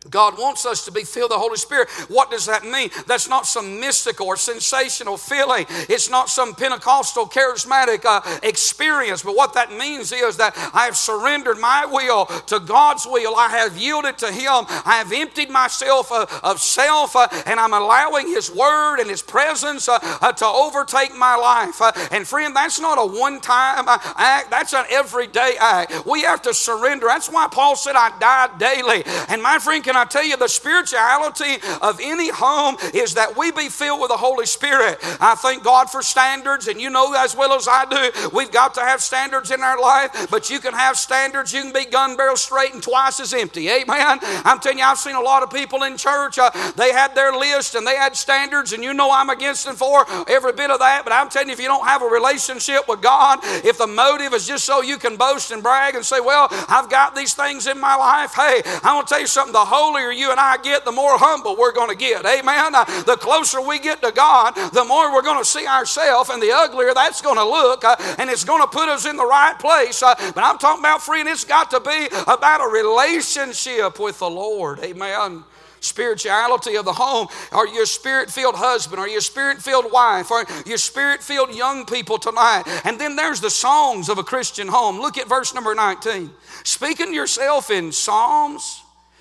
God 0.09 0.39
wants 0.39 0.65
us 0.65 0.85
to 0.85 0.93
be 0.93 1.03
filled 1.03 1.31
the 1.31 1.37
Holy 1.37 1.57
Spirit. 1.57 1.89
What 2.07 2.31
does 2.31 2.45
that 2.45 2.63
mean? 2.63 2.89
That's 3.05 3.27
not 3.27 3.45
some 3.45 3.81
mystical 3.81 4.27
or 4.27 4.37
sensational 4.37 5.17
feeling. 5.17 5.65
It's 5.89 6.09
not 6.09 6.29
some 6.29 6.55
Pentecostal 6.55 7.27
charismatic 7.27 8.05
uh, 8.05 8.39
experience. 8.41 9.23
But 9.23 9.35
what 9.35 9.53
that 9.55 9.73
means 9.73 10.13
is 10.13 10.37
that 10.37 10.53
I 10.73 10.85
have 10.85 10.95
surrendered 10.95 11.59
my 11.59 11.85
will 11.85 12.27
to 12.47 12.61
God's 12.61 13.05
will. 13.05 13.35
I 13.35 13.49
have 13.49 13.77
yielded 13.77 14.17
to 14.19 14.31
Him. 14.31 14.65
I 14.85 14.95
have 15.03 15.11
emptied 15.11 15.49
myself 15.49 16.11
of, 16.13 16.31
of 16.43 16.61
self, 16.61 17.17
uh, 17.17 17.27
and 17.45 17.59
I'm 17.59 17.73
allowing 17.73 18.27
His 18.27 18.49
Word 18.49 18.99
and 18.99 19.09
His 19.09 19.21
presence 19.21 19.89
uh, 19.89 19.99
uh 20.21 20.31
to 20.31 20.45
overtake 20.45 21.13
my 21.17 21.35
life. 21.35 21.81
Uh, 21.81 21.91
and 22.11 22.25
friend, 22.25 22.55
that's 22.55 22.79
not 22.79 22.97
a 22.97 23.05
one-time 23.05 23.89
uh, 23.89 23.97
act. 24.15 24.49
That's 24.49 24.73
an 24.73 24.85
everyday 24.89 25.55
act. 25.59 26.05
We 26.05 26.21
have 26.21 26.41
to 26.43 26.53
surrender. 26.53 27.07
That's 27.07 27.29
why 27.29 27.49
Paul 27.51 27.75
said, 27.75 27.97
"I 27.97 28.17
die 28.17 28.57
daily." 28.57 29.03
And 29.27 29.43
my 29.43 29.59
friend 29.59 29.83
can 29.89 29.97
I 29.97 30.05
tell 30.05 30.23
you, 30.23 30.37
the 30.37 30.47
spirituality 30.47 31.57
of 31.81 31.99
any 31.99 32.29
home 32.29 32.77
is 32.93 33.15
that 33.15 33.35
we 33.35 33.51
be 33.51 33.69
filled 33.69 33.99
with 33.99 34.09
the 34.09 34.17
Holy 34.17 34.45
Spirit. 34.45 34.99
I 35.19 35.33
thank 35.33 35.63
God 35.63 35.89
for 35.89 36.03
standards, 36.03 36.67
and 36.67 36.79
you 36.79 36.91
know 36.91 37.11
as 37.17 37.35
well 37.35 37.53
as 37.53 37.67
I 37.67 37.85
do, 37.85 38.29
we've 38.31 38.51
got 38.51 38.75
to 38.75 38.81
have 38.81 39.01
standards 39.01 39.49
in 39.49 39.61
our 39.61 39.81
life, 39.81 40.27
but 40.29 40.51
you 40.51 40.59
can 40.59 40.75
have 40.75 40.95
standards, 40.95 41.53
you 41.53 41.63
can 41.63 41.73
be 41.73 41.85
gun 41.85 42.15
barrel 42.15 42.35
straight 42.37 42.75
and 42.75 42.83
twice 42.83 43.19
as 43.19 43.33
empty. 43.33 43.67
Amen. 43.67 44.19
I'm 44.45 44.59
telling 44.59 44.77
you, 44.77 44.83
I've 44.83 44.99
seen 44.99 45.15
a 45.15 45.21
lot 45.21 45.41
of 45.41 45.49
people 45.49 45.81
in 45.81 45.97
church, 45.97 46.37
uh, 46.37 46.51
they 46.75 46.91
had 46.91 47.15
their 47.15 47.31
list 47.33 47.73
and 47.73 47.87
they 47.87 47.95
had 47.95 48.15
standards, 48.15 48.73
and 48.73 48.83
you 48.83 48.93
know 48.93 49.09
I'm 49.11 49.31
against 49.31 49.65
them 49.65 49.75
for 49.75 50.05
every 50.29 50.53
bit 50.53 50.69
of 50.69 50.77
that, 50.77 51.01
but 51.03 51.13
I'm 51.13 51.29
telling 51.29 51.47
you, 51.47 51.53
if 51.53 51.59
you 51.59 51.67
don't 51.67 51.87
have 51.87 52.03
a 52.03 52.07
relationship 52.07 52.87
with 52.87 53.01
God, 53.01 53.39
if 53.65 53.79
the 53.79 53.87
motive 53.87 54.33
is 54.33 54.45
just 54.45 54.65
so 54.65 54.83
you 54.83 54.99
can 54.99 55.17
boast 55.17 55.49
and 55.49 55.63
brag 55.63 55.95
and 55.95 56.05
say, 56.05 56.19
Well, 56.19 56.47
I've 56.67 56.91
got 56.91 57.15
these 57.15 57.33
things 57.33 57.65
in 57.65 57.79
my 57.79 57.95
life, 57.95 58.35
hey, 58.35 58.61
I 58.83 58.93
want 58.93 59.07
to 59.07 59.13
tell 59.15 59.21
you 59.21 59.25
something, 59.25 59.53
the 59.53 59.65
holier 59.79 60.11
you 60.11 60.31
and 60.31 60.39
I 60.39 60.57
get, 60.57 60.83
the 60.83 60.91
more 60.91 61.17
humble 61.17 61.55
we're 61.55 61.71
going 61.71 61.89
to 61.89 61.95
get. 61.95 62.25
Amen. 62.25 62.75
Uh, 62.75 62.83
the 63.03 63.15
closer 63.15 63.61
we 63.61 63.79
get 63.79 64.01
to 64.01 64.11
God, 64.11 64.55
the 64.73 64.83
more 64.83 65.13
we're 65.13 65.21
going 65.21 65.39
to 65.39 65.45
see 65.45 65.65
ourselves, 65.65 66.29
and 66.29 66.41
the 66.41 66.51
uglier 66.51 66.93
that's 66.93 67.21
going 67.21 67.37
to 67.37 67.43
look, 67.43 67.83
uh, 67.83 67.95
and 68.17 68.29
it's 68.29 68.43
going 68.43 68.61
to 68.61 68.67
put 68.67 68.89
us 68.89 69.05
in 69.05 69.15
the 69.15 69.25
right 69.25 69.57
place. 69.57 70.03
Uh, 70.03 70.15
but 70.35 70.43
I'm 70.43 70.57
talking 70.57 70.81
about, 70.81 71.01
friend, 71.01 71.27
it's 71.27 71.45
got 71.45 71.71
to 71.71 71.79
be 71.79 72.07
about 72.27 72.61
a 72.61 72.67
relationship 72.67 73.99
with 73.99 74.19
the 74.19 74.29
Lord. 74.29 74.79
Amen 74.79 75.43
spirituality 75.81 76.75
of 76.75 76.83
the 76.83 76.91
home? 76.91 77.27
Are 77.53 77.65
you 77.65 77.83
a 77.83 77.85
spirit 77.85 78.29
filled 78.29 78.55
husband? 78.55 78.99
Are 78.99 79.07
you 79.07 79.19
a 79.19 79.21
spirit 79.21 79.61
filled 79.61 79.89
wife? 79.93 80.29
Are 80.29 80.45
you 80.65 80.77
spirit 80.77 81.23
filled 81.23 81.55
young 81.55 81.85
people 81.85 82.17
tonight? 82.17 82.63
And 82.83 82.99
then 82.99 83.15
there's 83.15 83.39
the 83.39 83.49
songs 83.49 84.09
of 84.09 84.17
a 84.17 84.23
Christian 84.23 84.67
home. 84.67 84.99
Look 84.99 85.17
at 85.17 85.29
verse 85.29 85.53
number 85.53 85.73
19. 85.73 86.31
Speaking 86.65 87.13
yourself 87.13 87.71
in 87.71 87.93
psalms 87.93 88.78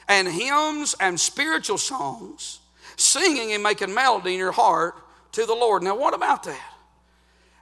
and 0.09 0.27
hymns 0.27 0.97
and 0.99 1.21
spiritual 1.21 1.79
songs, 1.79 2.61
singing 2.97 3.53
and 3.53 3.63
making 3.63 3.93
melody 3.93 4.33
in 4.33 4.39
your 4.39 4.53
heart 4.53 4.95
to 5.33 5.47
the 5.47 5.55
Lord. 5.55 5.83
Now, 5.83 5.97
what 5.97 6.15
about 6.15 6.43
that? 6.45 6.73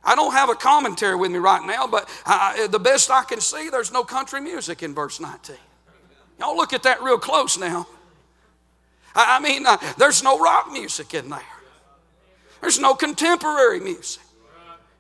I 0.05 0.15
don't 0.15 0.33
have 0.33 0.49
a 0.49 0.55
commentary 0.55 1.17
with 1.17 1.33
me 1.33 1.39
right 1.39 1.67
now, 1.67 1.89
but 1.89 2.09
I, 2.25 2.69
the 2.71 2.79
best 2.79 3.11
I 3.11 3.25
can 3.25 3.41
see, 3.41 3.69
there's 3.71 3.93
no 3.93 4.05
country 4.05 4.41
music 4.41 4.85
in 4.85 4.95
verse 4.95 5.19
19. 5.19 5.57
Y'all 6.39 6.57
look 6.57 6.73
at 6.73 6.85
that 6.85 7.03
real 7.03 7.19
close 7.19 7.59
now. 7.59 7.89
I, 9.17 9.39
I 9.39 9.41
mean, 9.41 9.67
uh, 9.67 9.79
there's 9.99 10.23
no 10.23 10.39
rock 10.39 10.71
music 10.71 11.13
in 11.13 11.29
there, 11.29 11.41
there's 12.61 12.79
no 12.79 12.95
contemporary 12.95 13.81
music. 13.81 14.23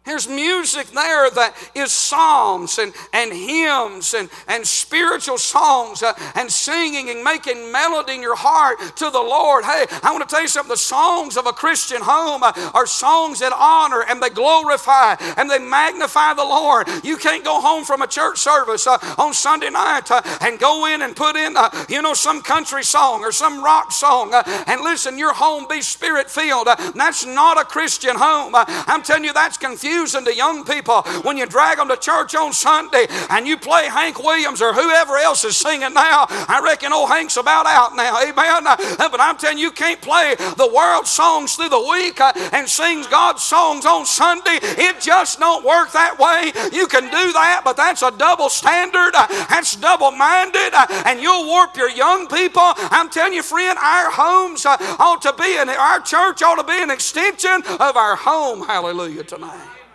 There's 0.07 0.29
music 0.29 0.87
there 0.95 1.29
that 1.31 1.53
is 1.75 1.91
psalms 1.91 2.79
and, 2.79 2.95
and 3.13 3.33
hymns 3.33 4.15
and, 4.15 4.31
and 4.47 4.65
spiritual 4.65 5.37
songs 5.37 6.01
uh, 6.01 6.13
and 6.37 6.51
singing 6.51 7.11
and 7.11 7.25
making 7.25 7.73
melody 7.73 8.15
in 8.15 8.23
your 8.23 8.37
heart 8.37 8.79
to 8.99 9.11
the 9.11 9.21
Lord. 9.21 9.65
Hey, 9.65 9.85
I 10.05 10.13
want 10.13 10.27
to 10.27 10.33
tell 10.33 10.43
you 10.43 10.49
something. 10.49 10.71
The 10.71 10.77
songs 10.77 11.37
of 11.37 11.47
a 11.47 11.53
Christian 11.53 12.01
home 12.01 12.45
uh, 12.45 12.53
are 12.73 12.87
songs 12.87 13.41
that 13.41 13.53
honor 13.53 14.05
and 14.09 14.23
they 14.23 14.31
glorify 14.31 15.17
and 15.37 15.51
they 15.51 15.59
magnify 15.59 16.35
the 16.35 16.45
Lord. 16.45 16.87
You 17.03 17.17
can't 17.17 17.45
go 17.45 17.61
home 17.61 17.85
from 17.85 18.01
a 18.01 18.07
church 18.07 18.39
service 18.39 18.87
uh, 18.87 18.99
on 19.19 19.35
Sunday 19.35 19.71
night 19.71 20.09
and 20.41 20.61
go 20.61 20.87
in 20.87 21.03
and 21.03 21.17
put 21.17 21.35
in, 21.35 21.57
you 21.89 22.01
know, 22.01 22.15
some 22.15 22.43
country 22.43 22.85
song 22.85 23.25
or 23.25 23.33
some 23.33 23.63
rock 23.63 23.91
song 23.91 24.31
and 24.33 24.83
listen, 24.83 25.19
your 25.19 25.35
home 25.35 25.67
be 25.69 25.83
spirit 25.83 26.31
filled. 26.31 26.69
that's 26.95 27.27
not 27.27 27.61
a 27.61 27.65
Christian 27.65 28.15
home. 28.15 28.53
I'm 28.55 29.03
telling 29.03 29.25
you, 29.25 29.33
that's 29.33 29.57
confusing 29.57 29.96
confusing 29.97 30.25
to 30.25 30.35
young 30.35 30.65
people 30.65 31.03
when 31.23 31.37
you 31.37 31.47
drag 31.47 31.79
them 31.79 31.89
to 31.89 31.97
church 31.97 32.35
on 32.35 32.53
Sunday 32.53 33.07
and 33.31 33.47
you 33.47 33.57
play 33.57 33.87
Hank 33.87 34.23
Williams 34.23 34.61
or 34.61 34.73
whoever 34.73 35.17
else 35.17 35.45
is 35.45 35.57
singing 35.57 35.95
now. 35.95 36.27
I 36.29 36.61
reckon 36.63 36.93
old 36.93 37.09
Hank's 37.09 37.37
about 37.37 37.67
out 37.67 37.97
now. 37.97 38.21
Amen. 38.21 38.65
But 38.99 39.21
I'm 39.21 39.37
telling 39.37 39.59
you, 39.59 39.67
you 39.67 39.73
can't 39.73 40.01
play 40.01 40.35
the 40.37 40.71
world 40.73 41.07
songs 41.07 41.57
through 41.57 41.71
the 41.71 41.89
week 41.91 42.21
uh, 42.21 42.33
and 42.53 42.69
sing 42.69 43.05
God's 43.11 43.43
songs 43.43 43.85
on 43.85 44.07
Sunday. 44.07 44.59
It 44.63 45.01
just 45.01 45.41
don't 45.41 45.65
work 45.65 45.93
that 45.93 46.19
way. 46.19 46.53
You 46.73 46.87
can 46.87 47.05
do 47.05 47.33
that, 47.33 47.63
but 47.65 47.77
that's 47.77 48.03
a 48.03 48.13
double 48.13 48.49
standard. 48.49 49.13
Uh, 49.15 49.27
that's 49.49 49.75
double 49.77 50.13
minded, 50.13 50.71
uh, 50.73 50.87
and 51.07 51.21
you'll 51.21 51.47
warp 51.47 51.77
your 51.77 51.91
young 51.91 52.29
people. 52.29 52.63
I'm 52.95 53.11
telling 53.11 53.33
you, 53.33 53.43
friend, 53.43 53.77
our 53.79 54.11
homes 54.11 54.67
ought 54.67 55.23
to 55.23 55.33
be, 55.33 55.57
and 55.59 55.71
our 55.71 56.01
church 56.01 56.43
ought 56.43 56.61
to 56.61 56.65
be 56.65 56.81
an 56.81 56.91
extension 56.91 57.63
of 57.81 57.97
our 57.97 58.15
home. 58.15 58.63
Hallelujah 58.67 59.25
tonight. 59.25 59.86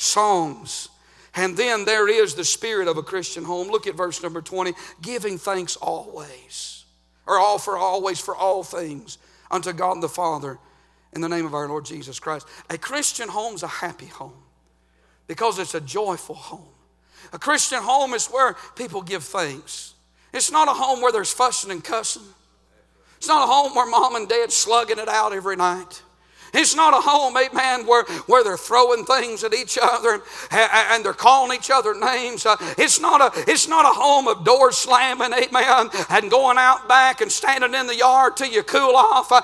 Songs. 0.00 0.88
And 1.34 1.56
then 1.56 1.84
there 1.84 2.08
is 2.08 2.34
the 2.34 2.44
spirit 2.44 2.88
of 2.88 2.96
a 2.96 3.02
Christian 3.02 3.44
home. 3.44 3.68
Look 3.68 3.86
at 3.86 3.94
verse 3.94 4.22
number 4.22 4.40
20 4.40 4.72
giving 5.02 5.36
thanks 5.36 5.76
always, 5.76 6.84
or 7.26 7.38
all 7.38 7.58
for 7.58 7.76
always 7.76 8.18
for 8.18 8.34
all 8.34 8.64
things 8.64 9.18
unto 9.50 9.72
God 9.72 10.00
the 10.00 10.08
Father 10.08 10.58
in 11.12 11.20
the 11.20 11.28
name 11.28 11.44
of 11.44 11.52
our 11.52 11.68
Lord 11.68 11.84
Jesus 11.84 12.18
Christ. 12.18 12.48
A 12.70 12.78
Christian 12.78 13.28
home 13.28 13.54
is 13.54 13.62
a 13.62 13.68
happy 13.68 14.06
home 14.06 14.42
because 15.26 15.58
it's 15.58 15.74
a 15.74 15.80
joyful 15.82 16.34
home. 16.34 16.72
A 17.34 17.38
Christian 17.38 17.82
home 17.82 18.14
is 18.14 18.26
where 18.28 18.56
people 18.76 19.02
give 19.02 19.22
thanks. 19.22 19.94
It's 20.32 20.50
not 20.50 20.66
a 20.66 20.72
home 20.72 21.02
where 21.02 21.12
there's 21.12 21.32
fussing 21.32 21.70
and 21.70 21.84
cussing. 21.84 22.22
It's 23.18 23.28
not 23.28 23.44
a 23.44 23.52
home 23.52 23.74
where 23.74 23.86
mom 23.86 24.16
and 24.16 24.26
dad 24.26 24.50
slugging 24.50 24.98
it 24.98 25.08
out 25.08 25.34
every 25.34 25.56
night. 25.56 26.02
It's 26.54 26.74
not 26.74 26.94
a 26.94 27.00
home, 27.00 27.36
amen, 27.36 27.86
where, 27.86 28.04
where 28.26 28.44
they're 28.44 28.56
throwing 28.56 29.04
things 29.04 29.44
at 29.44 29.54
each 29.54 29.78
other 29.80 30.22
and, 30.50 30.70
and 30.72 31.04
they're 31.04 31.12
calling 31.12 31.56
each 31.56 31.70
other 31.70 31.94
names. 31.94 32.46
Uh, 32.46 32.56
it's, 32.78 33.00
not 33.00 33.20
a, 33.20 33.50
it's 33.50 33.68
not 33.68 33.84
a 33.84 33.98
home 33.98 34.28
of 34.28 34.44
doors 34.44 34.76
slamming, 34.76 35.32
amen, 35.32 35.90
and 36.08 36.30
going 36.30 36.58
out 36.58 36.88
back 36.88 37.20
and 37.20 37.30
standing 37.30 37.74
in 37.74 37.86
the 37.86 37.96
yard 37.96 38.36
till 38.36 38.50
you 38.50 38.62
cool 38.62 38.96
off. 38.96 39.32
Uh, 39.32 39.40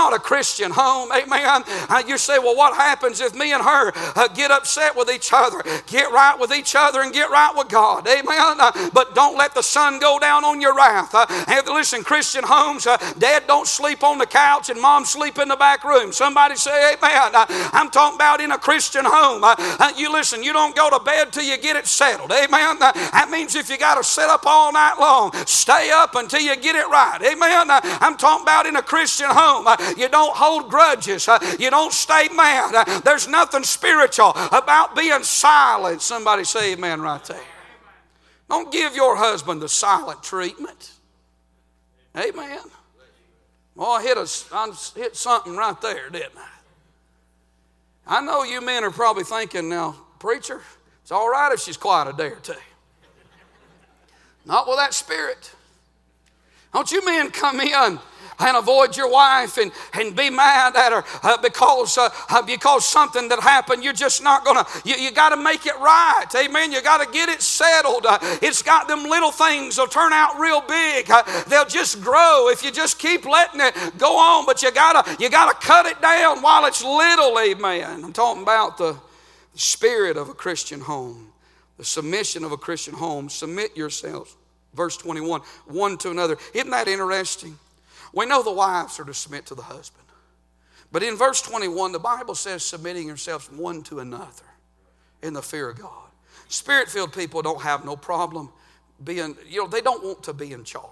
not 0.00 0.14
a 0.14 0.18
Christian 0.18 0.70
home, 0.70 1.10
amen. 1.12 1.62
Uh, 1.88 2.02
you 2.06 2.16
say, 2.16 2.38
well, 2.38 2.56
what 2.56 2.74
happens 2.74 3.20
if 3.20 3.34
me 3.34 3.52
and 3.52 3.62
her 3.62 3.92
uh, 4.16 4.28
get 4.28 4.50
upset 4.50 4.96
with 4.96 5.10
each 5.10 5.30
other? 5.32 5.62
Get 5.86 6.10
right 6.10 6.38
with 6.38 6.54
each 6.54 6.74
other 6.74 7.02
and 7.02 7.12
get 7.12 7.28
right 7.28 7.52
with 7.54 7.68
God, 7.68 8.08
amen. 8.08 8.56
Uh, 8.58 8.90
but 8.94 9.14
don't 9.14 9.36
let 9.36 9.54
the 9.54 9.62
sun 9.62 9.98
go 9.98 10.18
down 10.18 10.42
on 10.42 10.60
your 10.60 10.74
wrath. 10.74 11.14
Uh, 11.14 11.26
listen, 11.66 12.02
Christian 12.02 12.44
homes, 12.46 12.84
dad 13.18 13.46
don't 13.46 13.66
sleep 13.66 14.02
on 14.02 14.16
the 14.16 14.26
couch 14.26 14.70
and 14.70 14.80
mom 14.80 15.04
sleep 15.04 15.38
in 15.38 15.48
the 15.48 15.56
back 15.56 15.84
room. 15.84 16.12
Somebody 16.12 16.49
Somebody 16.56 16.58
say 16.58 16.94
amen. 16.94 17.46
I'm 17.72 17.90
talking 17.90 18.16
about 18.16 18.40
in 18.40 18.50
a 18.50 18.58
Christian 18.58 19.04
home. 19.04 19.44
You 19.96 20.12
listen, 20.12 20.42
you 20.42 20.52
don't 20.52 20.74
go 20.74 20.90
to 20.90 20.98
bed 20.98 21.32
till 21.32 21.44
you 21.44 21.56
get 21.58 21.76
it 21.76 21.86
settled. 21.86 22.32
Amen. 22.32 22.78
That 22.80 23.28
means 23.30 23.54
if 23.54 23.70
you 23.70 23.78
got 23.78 23.96
to 23.96 24.04
sit 24.04 24.28
up 24.28 24.44
all 24.46 24.72
night 24.72 24.96
long, 24.98 25.32
stay 25.46 25.90
up 25.92 26.14
until 26.14 26.40
you 26.40 26.56
get 26.56 26.74
it 26.74 26.88
right. 26.88 27.18
Amen. 27.22 27.66
I'm 27.70 28.16
talking 28.16 28.42
about 28.42 28.66
in 28.66 28.76
a 28.76 28.82
Christian 28.82 29.28
home. 29.30 29.66
You 29.96 30.08
don't 30.08 30.36
hold 30.36 30.70
grudges. 30.70 31.28
You 31.58 31.70
don't 31.70 31.92
stay 31.92 32.28
mad. 32.34 33.02
There's 33.04 33.28
nothing 33.28 33.62
spiritual 33.62 34.32
about 34.50 34.96
being 34.96 35.22
silent. 35.22 36.02
Somebody 36.02 36.44
say 36.44 36.72
amen 36.72 37.00
right 37.00 37.22
there. 37.24 37.40
Don't 38.48 38.72
give 38.72 38.96
your 38.96 39.16
husband 39.16 39.62
the 39.62 39.68
silent 39.68 40.22
treatment. 40.22 40.92
Amen. 42.16 42.58
Oh, 43.76 43.92
I 43.92 44.02
hit, 44.02 44.16
a, 44.16 44.28
I 44.52 44.72
hit 44.94 45.16
something 45.16 45.56
right 45.56 45.80
there, 45.80 46.10
didn't 46.10 46.36
I? 46.36 46.48
I 48.06 48.20
know 48.20 48.42
you 48.42 48.60
men 48.60 48.84
are 48.84 48.90
probably 48.90 49.24
thinking 49.24 49.68
now, 49.68 49.96
preacher, 50.18 50.60
it's 51.02 51.12
all 51.12 51.30
right 51.30 51.52
if 51.52 51.60
she's 51.60 51.76
quiet 51.76 52.12
a 52.12 52.16
day 52.16 52.28
or 52.28 52.40
two. 52.40 52.54
Not 54.44 54.66
with 54.66 54.78
that 54.78 54.94
spirit. 54.94 55.52
Don't 56.72 56.90
you 56.92 57.04
men 57.04 57.30
come 57.30 57.60
in 57.60 57.98
and 58.40 58.56
avoid 58.56 58.96
your 58.96 59.10
wife 59.10 59.58
and, 59.58 59.70
and 59.94 60.16
be 60.16 60.30
mad 60.30 60.74
at 60.76 60.92
her 60.92 61.04
uh, 61.22 61.36
because, 61.38 61.98
uh, 61.98 62.08
uh, 62.30 62.42
because 62.42 62.86
something 62.86 63.28
that 63.28 63.40
happened. 63.40 63.84
You're 63.84 63.92
just 63.92 64.22
not 64.22 64.44
to, 64.44 64.88
you, 64.88 64.96
you 64.96 65.12
got 65.12 65.30
to 65.30 65.36
make 65.36 65.66
it 65.66 65.76
right. 65.78 66.26
Amen. 66.34 66.72
You 66.72 66.82
got 66.82 67.04
to 67.04 67.12
get 67.12 67.28
it 67.28 67.42
settled. 67.42 68.06
Uh, 68.06 68.18
it's 68.42 68.62
got 68.62 68.88
them 68.88 69.04
little 69.04 69.30
things 69.32 69.78
will 69.78 69.86
turn 69.86 70.12
out 70.12 70.38
real 70.38 70.62
big. 70.62 71.10
Uh, 71.10 71.22
they'll 71.48 71.66
just 71.66 72.00
grow 72.00 72.48
if 72.48 72.62
you 72.62 72.70
just 72.70 72.98
keep 72.98 73.24
letting 73.24 73.60
it 73.60 73.74
go 73.98 74.16
on. 74.18 74.46
But 74.46 74.62
you 74.62 74.72
got 74.72 75.04
to, 75.04 75.22
you 75.22 75.30
got 75.30 75.60
to 75.60 75.66
cut 75.66 75.86
it 75.86 76.00
down 76.00 76.40
while 76.42 76.66
it's 76.66 76.82
little. 76.82 77.38
Amen. 77.38 78.04
I'm 78.04 78.12
talking 78.12 78.42
about 78.42 78.78
the 78.78 78.96
spirit 79.54 80.16
of 80.16 80.28
a 80.28 80.34
Christian 80.34 80.80
home, 80.80 81.32
the 81.76 81.84
submission 81.84 82.44
of 82.44 82.52
a 82.52 82.56
Christian 82.56 82.94
home. 82.94 83.28
Submit 83.28 83.76
yourselves. 83.76 84.36
Verse 84.74 84.96
21, 84.96 85.40
one 85.66 85.98
to 85.98 86.10
another. 86.10 86.36
Isn't 86.54 86.70
that 86.70 86.88
interesting? 86.88 87.58
We 88.12 88.26
know 88.26 88.42
the 88.42 88.52
wives 88.52 88.98
are 89.00 89.04
to 89.04 89.14
submit 89.14 89.46
to 89.46 89.54
the 89.54 89.62
husband. 89.62 90.06
But 90.92 91.02
in 91.02 91.16
verse 91.16 91.40
21, 91.42 91.92
the 91.92 91.98
Bible 91.98 92.34
says 92.34 92.64
submitting 92.64 93.06
yourselves 93.06 93.50
one 93.50 93.82
to 93.84 94.00
another 94.00 94.44
in 95.22 95.34
the 95.34 95.42
fear 95.42 95.68
of 95.68 95.78
God. 95.78 96.10
Spirit 96.48 96.88
filled 96.88 97.12
people 97.12 97.42
don't 97.42 97.62
have 97.62 97.84
no 97.84 97.96
problem 97.96 98.50
being, 99.02 99.36
you 99.48 99.60
know, 99.60 99.68
they 99.68 99.80
don't 99.80 100.04
want 100.04 100.24
to 100.24 100.32
be 100.32 100.52
in 100.52 100.64
charge. 100.64 100.84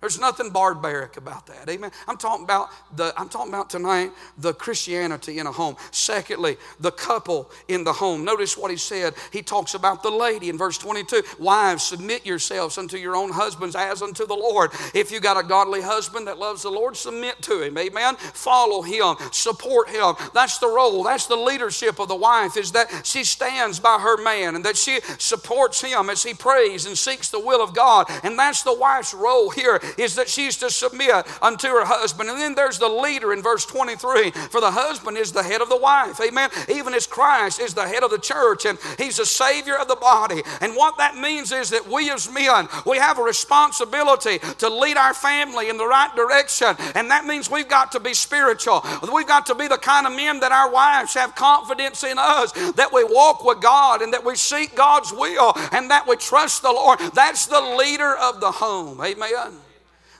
There's 0.00 0.18
nothing 0.18 0.48
barbaric 0.48 1.18
about 1.18 1.46
that. 1.46 1.68
Amen. 1.68 1.90
I'm 2.08 2.16
talking 2.16 2.44
about 2.44 2.70
the 2.96 3.12
I'm 3.18 3.28
talking 3.28 3.52
about 3.52 3.68
tonight 3.68 4.12
the 4.38 4.54
Christianity 4.54 5.38
in 5.38 5.46
a 5.46 5.52
home. 5.52 5.76
Secondly, 5.90 6.56
the 6.80 6.90
couple 6.90 7.50
in 7.68 7.84
the 7.84 7.92
home. 7.92 8.24
Notice 8.24 8.56
what 8.56 8.70
he 8.70 8.78
said. 8.78 9.12
He 9.30 9.42
talks 9.42 9.74
about 9.74 10.02
the 10.02 10.10
lady 10.10 10.48
in 10.48 10.56
verse 10.56 10.78
22. 10.78 11.22
Wives, 11.38 11.84
submit 11.84 12.24
yourselves 12.24 12.78
unto 12.78 12.96
your 12.96 13.14
own 13.14 13.30
husbands 13.30 13.76
as 13.76 14.00
unto 14.00 14.26
the 14.26 14.34
Lord. 14.34 14.70
If 14.94 15.10
you 15.10 15.20
got 15.20 15.42
a 15.42 15.46
godly 15.46 15.82
husband 15.82 16.26
that 16.28 16.38
loves 16.38 16.62
the 16.62 16.70
Lord, 16.70 16.96
submit 16.96 17.42
to 17.42 17.60
him. 17.60 17.76
Amen. 17.76 18.16
Follow 18.16 18.80
him, 18.80 19.16
support 19.32 19.90
him. 19.90 20.14
That's 20.32 20.56
the 20.58 20.68
role. 20.68 21.04
That's 21.04 21.26
the 21.26 21.36
leadership 21.36 21.98
of 21.98 22.08
the 22.08 22.16
wife 22.16 22.56
is 22.56 22.72
that 22.72 23.02
she 23.04 23.22
stands 23.22 23.78
by 23.78 23.98
her 23.98 24.16
man 24.22 24.54
and 24.54 24.64
that 24.64 24.78
she 24.78 25.00
supports 25.18 25.82
him 25.82 26.08
as 26.08 26.22
he 26.22 26.32
prays 26.32 26.86
and 26.86 26.96
seeks 26.96 27.28
the 27.28 27.38
will 27.38 27.62
of 27.62 27.74
God. 27.74 28.06
And 28.22 28.38
that's 28.38 28.62
the 28.62 28.74
wife's 28.74 29.12
role 29.12 29.50
here 29.50 29.78
is 29.98 30.14
that 30.16 30.28
she's 30.28 30.56
to 30.58 30.70
submit 30.70 31.26
unto 31.42 31.68
her 31.68 31.84
husband. 31.84 32.30
And 32.30 32.38
then 32.38 32.54
there's 32.54 32.78
the 32.78 32.88
leader 32.88 33.32
in 33.32 33.42
verse 33.42 33.64
23 33.66 34.30
for 34.30 34.60
the 34.60 34.70
husband 34.70 35.16
is 35.16 35.32
the 35.32 35.42
head 35.42 35.60
of 35.60 35.68
the 35.68 35.76
wife. 35.76 36.20
Amen. 36.20 36.50
Even 36.68 36.94
as 36.94 37.06
Christ 37.06 37.60
is 37.60 37.74
the 37.74 37.86
head 37.86 38.02
of 38.02 38.10
the 38.10 38.18
church 38.18 38.64
and 38.64 38.78
he's 38.98 39.16
the 39.16 39.26
savior 39.26 39.76
of 39.76 39.88
the 39.88 39.96
body. 39.96 40.42
And 40.60 40.74
what 40.74 40.98
that 40.98 41.16
means 41.16 41.52
is 41.52 41.70
that 41.70 41.88
we 41.88 42.10
as 42.10 42.32
men, 42.32 42.68
we 42.86 42.98
have 42.98 43.18
a 43.18 43.22
responsibility 43.22 44.38
to 44.58 44.68
lead 44.68 44.96
our 44.96 45.14
family 45.14 45.68
in 45.68 45.76
the 45.76 45.86
right 45.86 46.14
direction. 46.14 46.74
And 46.94 47.10
that 47.10 47.24
means 47.24 47.50
we've 47.50 47.68
got 47.68 47.92
to 47.92 48.00
be 48.00 48.14
spiritual. 48.14 48.84
We've 49.12 49.26
got 49.26 49.46
to 49.46 49.54
be 49.54 49.68
the 49.68 49.78
kind 49.78 50.06
of 50.06 50.14
men 50.14 50.40
that 50.40 50.52
our 50.52 50.70
wives 50.70 51.14
have 51.14 51.34
confidence 51.34 52.04
in 52.04 52.18
us, 52.18 52.52
that 52.72 52.90
we 52.92 53.04
walk 53.04 53.44
with 53.44 53.60
God 53.60 54.02
and 54.02 54.12
that 54.12 54.24
we 54.24 54.36
seek 54.36 54.74
God's 54.74 55.12
will 55.12 55.52
and 55.72 55.90
that 55.90 56.06
we 56.06 56.16
trust 56.16 56.62
the 56.62 56.72
Lord. 56.72 56.98
That's 57.14 57.46
the 57.46 57.60
leader 57.60 58.16
of 58.16 58.40
the 58.40 58.50
home. 58.50 59.00
Amen. 59.00 59.58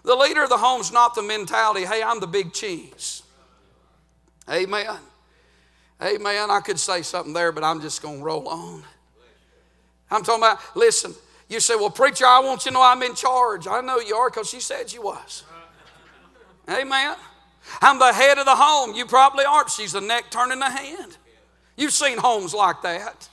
The 0.03 0.15
leader 0.15 0.43
of 0.43 0.49
the 0.49 0.57
home's 0.57 0.93
not 0.93 1.15
the 1.15 1.23
mentality, 1.23 1.85
hey, 1.85 2.03
I'm 2.03 2.21
the 2.21 2.27
big 2.27 2.53
cheese. 2.53 3.23
Amen. 4.49 4.97
Amen. 6.03 6.51
I 6.51 6.61
could 6.61 6.79
say 6.79 7.03
something 7.03 7.33
there, 7.33 7.53
but 7.53 7.63
I'm 7.63 7.81
just 7.81 8.03
going 8.03 8.19
to 8.19 8.25
roll 8.25 8.49
on. 8.49 8.83
I'm 10.11 10.23
talking 10.23 10.43
about, 10.43 10.59
listen, 10.75 11.15
you 11.49 11.61
say, 11.61 11.77
well, 11.77 11.91
preacher, 11.91 12.27
I 12.27 12.41
want 12.41 12.65
you 12.65 12.71
to 12.71 12.75
know 12.75 12.83
I'm 12.83 13.03
in 13.03 13.15
charge. 13.15 13.67
I 13.67 13.81
know 13.81 13.99
you 13.99 14.17
are 14.17 14.31
because 14.31 14.49
she 14.49 14.61
said 14.61 14.93
you 14.93 15.03
was. 15.03 15.45
Amen. 16.69 17.17
I'm 17.83 17.99
the 17.99 18.13
head 18.13 18.39
of 18.39 18.45
the 18.45 18.57
home. 18.57 18.95
You 18.95 19.05
probably 19.05 19.45
aren't. 19.45 19.71
She's 19.71 19.93
the 19.93 20.01
neck 20.01 20.31
turning 20.31 20.59
the 20.59 20.71
hand. 20.71 21.17
You've 21.77 21.93
seen 21.93 22.19
homes 22.19 22.55
like 22.55 22.83
that. 22.83 23.29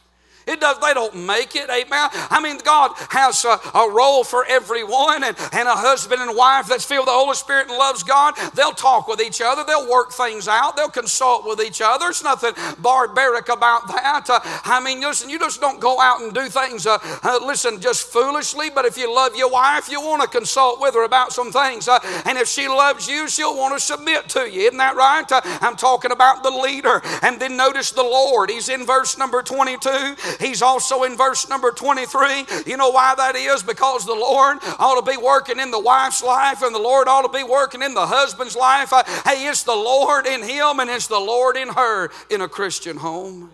It 0.47 0.61
does, 0.61 0.79
they 0.79 0.93
don't 0.93 1.13
make 1.15 1.55
it, 1.55 1.69
amen. 1.69 2.09
I 2.31 2.39
mean, 2.41 2.57
God 2.63 2.91
has 3.09 3.43
a, 3.43 3.59
a 3.77 3.91
role 3.91 4.23
for 4.23 4.45
everyone, 4.45 5.23
and, 5.23 5.35
and 5.51 5.67
a 5.67 5.75
husband 5.75 6.21
and 6.21 6.35
wife 6.35 6.67
that's 6.67 6.85
filled 6.85 7.01
with 7.01 7.07
the 7.07 7.19
Holy 7.19 7.35
Spirit 7.35 7.67
and 7.67 7.77
loves 7.77 8.03
God, 8.03 8.35
they'll 8.55 8.71
talk 8.71 9.07
with 9.07 9.21
each 9.21 9.41
other, 9.41 9.63
they'll 9.63 9.89
work 9.89 10.11
things 10.11 10.47
out, 10.47 10.75
they'll 10.77 10.89
consult 10.89 11.45
with 11.45 11.61
each 11.61 11.81
other. 11.81 12.05
There's 12.05 12.23
nothing 12.23 12.53
barbaric 12.79 13.49
about 13.49 13.87
that. 13.89 14.29
Uh, 14.29 14.39
I 14.63 14.81
mean, 14.83 15.01
listen, 15.01 15.29
you 15.29 15.37
just 15.37 15.59
don't 15.59 15.79
go 15.79 15.99
out 15.99 16.21
and 16.21 16.33
do 16.33 16.47
things, 16.47 16.87
uh, 16.87 16.97
uh, 17.23 17.39
listen, 17.45 17.81
just 17.81 18.07
foolishly, 18.11 18.69
but 18.69 18.85
if 18.85 18.97
you 18.97 19.13
love 19.13 19.35
your 19.35 19.49
wife, 19.51 19.89
you 19.89 19.99
want 20.01 20.21
to 20.21 20.27
consult 20.27 20.79
with 20.79 20.93
her 20.93 21.03
about 21.03 21.33
some 21.33 21.51
things. 21.51 21.87
Uh, 21.87 21.99
and 22.25 22.37
if 22.37 22.47
she 22.47 22.67
loves 22.67 23.07
you, 23.07 23.27
she'll 23.27 23.57
want 23.57 23.77
to 23.77 23.83
submit 23.83 24.29
to 24.29 24.49
you. 24.49 24.61
Isn't 24.67 24.77
that 24.77 24.95
right? 24.95 25.29
Uh, 25.29 25.41
I'm 25.61 25.75
talking 25.75 26.11
about 26.11 26.43
the 26.43 26.51
leader. 26.51 27.01
And 27.21 27.39
then 27.39 27.57
notice 27.57 27.91
the 27.91 28.03
Lord. 28.03 28.49
He's 28.49 28.69
in 28.69 28.85
verse 28.85 29.17
number 29.17 29.41
22. 29.41 30.15
He's 30.39 30.61
also 30.61 31.03
in 31.03 31.17
verse 31.17 31.49
number 31.49 31.71
23. 31.71 32.45
You 32.65 32.77
know 32.77 32.89
why 32.89 33.15
that 33.15 33.35
is? 33.35 33.63
Because 33.63 34.05
the 34.05 34.13
Lord 34.13 34.57
ought 34.79 35.03
to 35.03 35.11
be 35.11 35.17
working 35.17 35.59
in 35.59 35.71
the 35.71 35.79
wife's 35.79 36.23
life 36.23 36.61
and 36.61 36.73
the 36.73 36.79
Lord 36.79 37.07
ought 37.07 37.23
to 37.23 37.37
be 37.37 37.43
working 37.43 37.81
in 37.81 37.93
the 37.93 38.05
husband's 38.05 38.55
life. 38.55 38.93
Uh, 38.93 39.03
hey, 39.25 39.47
it's 39.47 39.63
the 39.63 39.75
Lord 39.75 40.25
in 40.25 40.43
him 40.43 40.79
and 40.79 40.89
it's 40.89 41.07
the 41.07 41.19
Lord 41.19 41.57
in 41.57 41.69
her 41.69 42.09
in 42.29 42.41
a 42.41 42.47
Christian 42.47 42.97
home. 42.97 43.51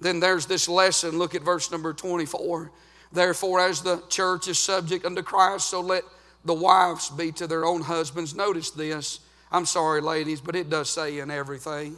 Then 0.00 0.20
there's 0.20 0.46
this 0.46 0.68
lesson. 0.68 1.18
Look 1.18 1.34
at 1.34 1.42
verse 1.42 1.70
number 1.70 1.92
24. 1.92 2.70
Therefore, 3.12 3.60
as 3.60 3.82
the 3.82 4.02
church 4.08 4.48
is 4.48 4.58
subject 4.58 5.04
unto 5.04 5.22
Christ, 5.22 5.70
so 5.70 5.80
let 5.80 6.04
the 6.44 6.54
wives 6.54 7.10
be 7.10 7.32
to 7.32 7.46
their 7.46 7.64
own 7.64 7.82
husbands. 7.82 8.34
Notice 8.34 8.70
this. 8.70 9.20
I'm 9.50 9.66
sorry, 9.66 10.00
ladies, 10.00 10.40
but 10.40 10.54
it 10.54 10.68
does 10.68 10.90
say 10.90 11.18
in 11.18 11.30
everything. 11.30 11.96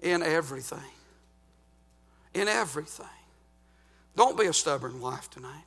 In 0.00 0.22
everything. 0.22 0.78
In 2.36 2.48
everything. 2.48 3.06
Don't 4.14 4.38
be 4.38 4.44
a 4.44 4.52
stubborn 4.52 5.00
wife 5.00 5.30
tonight. 5.30 5.64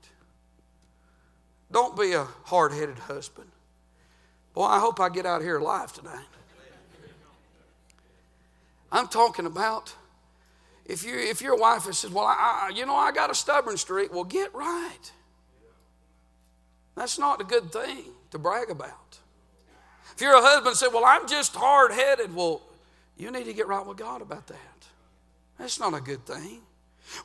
Don't 1.72 2.00
be 2.00 2.14
a 2.14 2.26
hard 2.44 2.74
headed 2.74 3.00
husband. 3.00 3.50
Boy, 4.54 4.66
I 4.66 4.80
hope 4.80 5.00
I 5.00 5.10
get 5.10 5.26
out 5.26 5.42
here 5.42 5.58
alive 5.58 5.92
tonight. 5.92 6.28
I'm 8.92 9.08
talking 9.08 9.48
about 9.48 9.96
if, 10.86 11.04
you, 11.04 11.18
if 11.18 11.42
your 11.42 11.58
wife 11.58 11.84
says, 11.84 12.12
Well, 12.12 12.26
I, 12.26 12.72
you 12.76 12.86
know, 12.86 12.96
I 12.96 13.12
got 13.14 13.32
a 13.32 13.36
stubborn 13.36 13.78
streak, 13.78 14.14
well, 14.14 14.24
get 14.24 14.54
right. 14.54 15.12
That's 16.96 17.18
not 17.18 17.42
a 17.42 17.46
good 17.46 17.72
thing 17.72 18.06
to 18.30 18.38
brag 18.38 18.70
about. 18.70 19.18
If 20.14 20.22
you're 20.22 20.36
a 20.36 20.42
husband 20.42 20.76
say, 20.76 20.88
Well, 20.88 21.04
I'm 21.04 21.28
just 21.28 21.56
hard 21.56 21.92
headed, 21.94 22.36
well, 22.36 22.62
you 23.18 23.32
need 23.32 23.46
to 23.46 23.54
get 23.54 23.68
right 23.68 23.84
with 23.84 23.98
God 23.98 24.22
about 24.22 24.46
that. 24.48 24.89
That's 25.60 25.80
not 25.80 25.94
a 25.94 26.02
good 26.02 26.26
thing. 26.26 26.62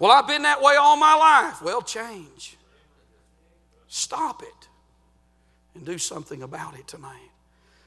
Well, 0.01 0.11
I've 0.11 0.27
been 0.27 0.43
that 0.43 0.61
way 0.61 0.75
all 0.77 0.97
my 0.97 1.15
life. 1.15 1.63
Well, 1.63 1.81
change. 1.81 2.57
Stop 3.87 4.43
it 4.43 4.69
and 5.75 5.87
do 5.87 5.99
something 5.99 6.43
about 6.43 6.79
it 6.79 6.89
tonight. 6.89 7.31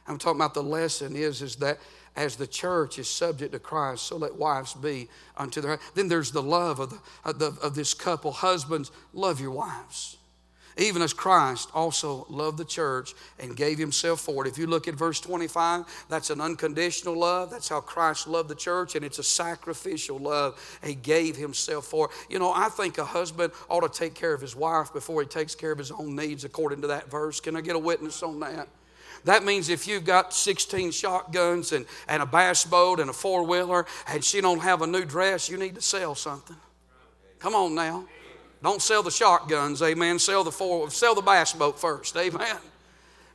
I'm 0.07 0.17
talking 0.17 0.39
about 0.39 0.53
the 0.53 0.63
lesson 0.63 1.15
is, 1.15 1.41
is 1.41 1.57
that 1.57 1.79
as 2.15 2.38
the 2.38 2.47
church 2.47 2.97
is 2.97 3.10
subject 3.10 3.51
to 3.51 3.60
Christ, 3.60 4.03
so 4.03 4.15
let 4.15 4.36
wives 4.36 4.73
be 4.73 5.10
unto 5.36 5.60
their. 5.60 5.79
Then 5.95 6.07
there's 6.07 6.31
the 6.31 6.41
love 6.41 6.79
of, 6.79 6.91
the, 6.91 6.99
of, 7.25 7.39
the, 7.39 7.57
of 7.62 7.75
this 7.75 7.93
couple. 7.93 8.31
Husbands, 8.31 8.91
love 9.13 9.41
your 9.41 9.51
wives 9.51 10.16
even 10.78 11.02
as 11.02 11.13
Christ 11.13 11.70
also 11.74 12.26
loved 12.30 12.58
the 12.58 12.66
church 12.66 13.13
and 13.40 13.56
gave 13.56 13.78
himself 13.78 14.22
for 14.22 14.46
it. 14.46 14.50
If 14.50 14.58
you 14.58 14.68
look 14.68 14.88
at 14.88 14.94
verse 14.94 15.20
25, 15.20 16.06
that's 16.10 16.30
an 16.30 16.40
unconditional 16.40 17.18
love. 17.18 17.50
That's 17.50 17.70
how 17.70 17.82
Christ 17.82 18.28
loved 18.28 18.50
the 18.50 18.56
church, 18.56 18.96
and 18.96 19.04
it's 19.04 19.20
a 19.20 19.24
sacrificial 19.24 20.18
love. 20.18 20.80
He 20.84 20.96
gave 20.96 21.36
himself 21.36 21.86
for 21.86 22.08
it. 22.08 22.12
You 22.30 22.40
know, 22.40 22.54
I 22.54 22.70
think 22.70 22.98
a 22.98 23.06
husband 23.06 23.54
ought 23.70 23.92
to 23.92 24.00
take 24.00 24.13
care 24.13 24.34
of 24.34 24.42
his 24.42 24.56
wife 24.56 24.94
before 24.94 25.22
he 25.22 25.28
takes 25.28 25.56
care 25.56 25.72
of 25.72 25.78
his 25.78 25.92
own 25.92 26.16
needs, 26.16 26.44
according 26.44 26.82
to 26.82 26.88
that 26.88 27.10
verse. 27.10 27.40
Can 27.40 27.56
I 27.56 27.62
get 27.62 27.76
a 27.76 27.80
witness 27.80 28.22
on 28.24 28.40
that? 28.42 28.68
That 29.24 29.44
means 29.44 29.70
if 29.70 29.88
you've 29.88 30.06
got 30.06 30.34
16 30.34 30.92
shotguns 30.92 31.72
and, 31.72 31.86
and 32.08 32.22
a 32.22 32.26
bass 32.26 32.66
boat 32.66 33.00
and 33.00 33.10
a 33.10 33.13
four 33.13 33.44
wheeler 33.44 33.86
and 34.08 34.24
she 34.24 34.42
don't 34.42 34.60
have 34.60 34.82
a 34.82 34.88
new 34.88 35.06
dress, 35.06 35.50
you 35.50 35.58
need 35.58 35.76
to 35.76 35.82
sell 35.82 36.16
something. 36.16 36.56
Come 37.40 37.56
on 37.56 37.76
now. 37.76 38.06
Don't 38.63 38.82
sell 38.82 39.04
the 39.04 39.12
shotguns, 39.12 39.82
amen. 39.82 40.20
Sell 40.20 40.43
the 40.43 40.52
four, 40.52 40.89
sell 40.89 41.15
the 41.15 41.22
bass 41.22 41.54
boat 41.54 41.80
first, 41.80 42.15
amen. 42.17 42.58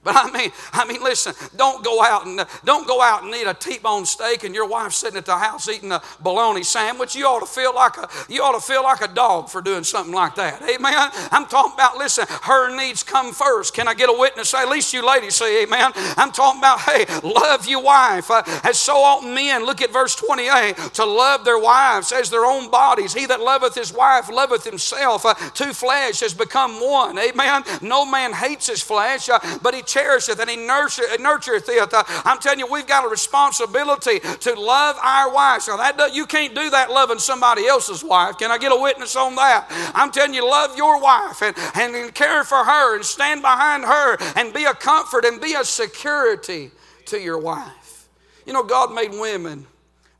But 0.05 0.17
I 0.17 0.31
mean, 0.33 0.51
I 0.73 0.85
mean, 0.85 1.03
listen, 1.03 1.33
don't 1.57 1.85
go 1.85 2.03
out 2.03 2.27
and 2.27 2.45
don't 2.65 2.88
go 2.88 3.01
out 3.01 3.23
and 3.23 3.33
eat 3.35 3.47
a 3.47 3.55
T-bone 3.55 4.05
steak 4.05 4.43
and 4.43 4.55
your 4.55 4.67
wife 4.67 4.93
sitting 4.93 5.17
at 5.17 5.27
the 5.27 5.37
house 5.37 5.69
eating 5.69 5.93
a 5.93 6.03
bologna 6.21 6.65
sandwich. 6.65 7.15
You 7.15 7.27
ought 7.27 7.41
to 7.41 7.47
feel 7.47 7.73
like 7.75 7.97
a 7.97 8.09
you 8.29 8.43
ought 8.43 8.59
to 8.59 8.61
feel 8.61 8.83
like 8.83 9.01
a 9.01 9.09
dog 9.09 9.49
for 9.49 9.62
doing 9.62 9.85
something 9.85 10.15
like 10.15 10.35
that. 10.35 10.61
Amen. 10.62 11.11
I'm 11.31 11.47
talking 11.47 11.75
about, 11.75 11.99
listen, 11.99 12.27
her 12.43 12.75
needs 12.77 13.03
come 13.03 13.33
first. 13.33 13.75
Can 13.75 13.87
I 13.87 13.95
get 13.95 14.09
a 14.09 14.19
witness? 14.19 14.53
At 14.55 14.69
least 14.69 14.93
you 14.93 15.07
ladies 15.07 15.37
say 15.37 15.62
amen. 15.62 15.93
I'm 16.17 16.33
talking 16.33 16.61
about, 16.61 16.81
hey, 16.81 17.07
love 17.23 17.69
your 17.69 17.83
wife. 17.83 18.31
Uh, 18.31 18.43
as 18.65 18.79
so 18.79 18.97
often 18.97 19.35
men, 19.35 19.65
look 19.65 19.83
at 19.83 19.93
verse 19.93 20.17
28, 20.17 20.77
to 20.95 21.05
love 21.05 21.45
their 21.45 21.59
wives 21.59 22.11
as 22.11 22.29
their 22.29 22.45
own 22.45 22.71
bodies. 22.71 23.15
He 23.15 23.27
that 23.27 23.41
loveth 23.41 23.75
his 23.75 23.93
wife 23.93 24.29
loveth 24.29 24.65
himself. 24.65 25.25
Uh, 25.25 25.35
two 25.55 25.73
flesh 25.73 26.21
has 26.21 26.35
become 26.35 26.81
one. 26.81 27.19
Amen. 27.19 27.62
No 27.81 28.05
man 28.05 28.33
hates 28.33 28.67
his 28.67 28.83
flesh, 28.83 29.29
uh, 29.29 29.38
but 29.62 29.75
he 29.75 29.83
cherisheth 29.93 30.41
and 30.41 30.49
he 30.49 30.57
nurtureth 30.57 31.69
it. 31.69 31.95
Uh, 31.95 32.03
I'm 32.25 32.39
telling 32.39 32.59
you, 32.59 32.67
we've 32.67 32.87
got 32.87 33.05
a 33.05 33.09
responsibility 33.09 34.21
to 34.21 34.55
love 34.55 34.97
our 35.03 35.33
wives. 35.33 35.69
Now, 35.69 35.77
that 35.77 36.15
you 36.15 36.27
can't 36.27 36.55
do 36.55 36.71
that 36.71 36.91
loving 36.91 37.19
somebody 37.19 37.67
else's 37.67 38.03
wife. 38.03 38.39
Can 38.39 38.51
I 38.51 38.59
get 38.59 38.73
a 38.73 38.81
witness 38.81 39.17
on 39.17 39.35
that? 39.37 39.67
I'm 39.95 40.11
telling 40.11 40.35
you, 40.35 40.49
love 40.49 40.77
your 40.77 41.01
wife 41.01 41.43
and, 41.43 41.57
and 41.75 42.15
care 42.15 42.45
for 42.45 42.65
her 42.65 42.97
and 42.97 43.05
stand 43.05 43.43
behind 43.43 43.85
her 43.85 44.17
and 44.37 44.55
be 44.55 44.65
a 44.65 44.75
comfort 44.75 45.25
and 45.25 45.41
be 45.41 45.55
a 45.55 45.65
security 45.65 46.71
to 47.07 47.21
your 47.21 47.39
wife. 47.39 48.09
You 48.47 48.53
know, 48.53 48.63
God 48.63 48.95
made 48.95 49.13
women, 49.13 49.67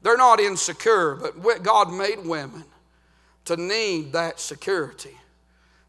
they're 0.03 0.17
not 0.17 0.41
insecure, 0.41 1.15
but 1.15 1.63
God 1.63 1.93
made 1.93 2.25
women 2.25 2.65
to 3.47 3.57
need 3.57 4.13
that 4.13 4.39
security 4.39 5.17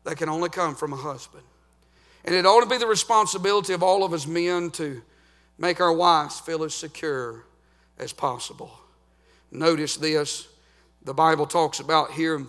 that 0.04 0.18
can 0.18 0.30
only 0.30 0.50
come 0.50 0.76
from 0.76 0.94
a 0.94 0.98
husband. 0.98 1.44
And 2.26 2.34
it 2.34 2.46
ought 2.46 2.62
to 2.62 2.70
be 2.70 2.78
the 2.78 2.88
responsibility 2.88 3.74
of 3.74 3.84
all 3.84 4.04
of 4.04 4.14
us 4.14 4.26
men 4.26 4.72
to 4.72 5.02
make 5.58 5.82
our 5.82 5.94
wives 5.94 6.40
feel 6.40 6.64
as 6.64 6.74
secure 6.74 7.46
as 7.98 8.14
possible. 8.14 8.72
Notice 9.52 9.98
this 9.98 10.48
the 11.04 11.14
Bible 11.14 11.46
talks 11.46 11.80
about 11.80 12.12
here 12.12 12.46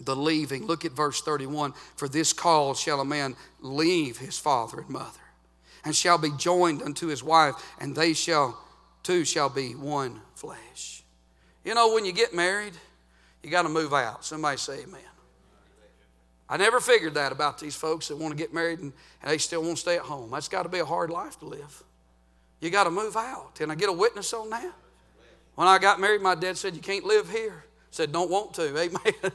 the 0.00 0.16
leaving. 0.16 0.66
Look 0.66 0.84
at 0.84 0.92
verse 0.92 1.20
31 1.20 1.74
For 1.96 2.08
this 2.08 2.32
cause 2.32 2.80
shall 2.80 3.00
a 3.00 3.04
man 3.04 3.36
leave 3.60 4.18
his 4.18 4.38
father 4.38 4.80
and 4.80 4.88
mother, 4.88 5.20
and 5.84 5.94
shall 5.94 6.18
be 6.18 6.30
joined 6.38 6.82
unto 6.82 7.06
his 7.08 7.22
wife, 7.22 7.54
and 7.78 7.94
they 7.94 8.14
shall 8.14 8.58
two 9.02 9.24
shall 9.24 9.48
be 9.48 9.74
one 9.74 10.20
flesh. 10.34 11.02
You 11.64 11.74
know, 11.74 11.94
when 11.94 12.04
you 12.04 12.12
get 12.12 12.34
married, 12.34 12.72
you 13.42 13.50
got 13.50 13.62
to 13.62 13.68
move 13.68 13.92
out. 13.92 14.24
Somebody 14.24 14.56
say 14.56 14.82
amen. 14.82 15.00
I 16.52 16.58
never 16.58 16.80
figured 16.80 17.14
that 17.14 17.32
about 17.32 17.58
these 17.58 17.74
folks 17.74 18.08
that 18.08 18.18
want 18.18 18.30
to 18.32 18.36
get 18.36 18.52
married 18.52 18.80
and, 18.80 18.92
and 19.22 19.30
they 19.30 19.38
still 19.38 19.62
want 19.62 19.76
to 19.76 19.80
stay 19.80 19.96
at 19.96 20.02
home. 20.02 20.30
That's 20.30 20.48
got 20.48 20.64
to 20.64 20.68
be 20.68 20.80
a 20.80 20.84
hard 20.84 21.08
life 21.08 21.38
to 21.38 21.46
live. 21.46 21.82
You 22.60 22.68
got 22.68 22.84
to 22.84 22.90
move 22.90 23.16
out. 23.16 23.54
Can 23.54 23.70
I 23.70 23.74
get 23.74 23.88
a 23.88 23.92
witness 23.92 24.34
on 24.34 24.50
that? 24.50 24.70
When 25.54 25.66
I 25.66 25.78
got 25.78 25.98
married, 25.98 26.20
my 26.20 26.34
dad 26.34 26.58
said, 26.58 26.74
You 26.74 26.82
can't 26.82 27.06
live 27.06 27.30
here. 27.30 27.64
I 27.64 27.88
said, 27.90 28.12
Don't 28.12 28.30
want 28.30 28.52
to. 28.52 28.78
Amen. 28.78 29.14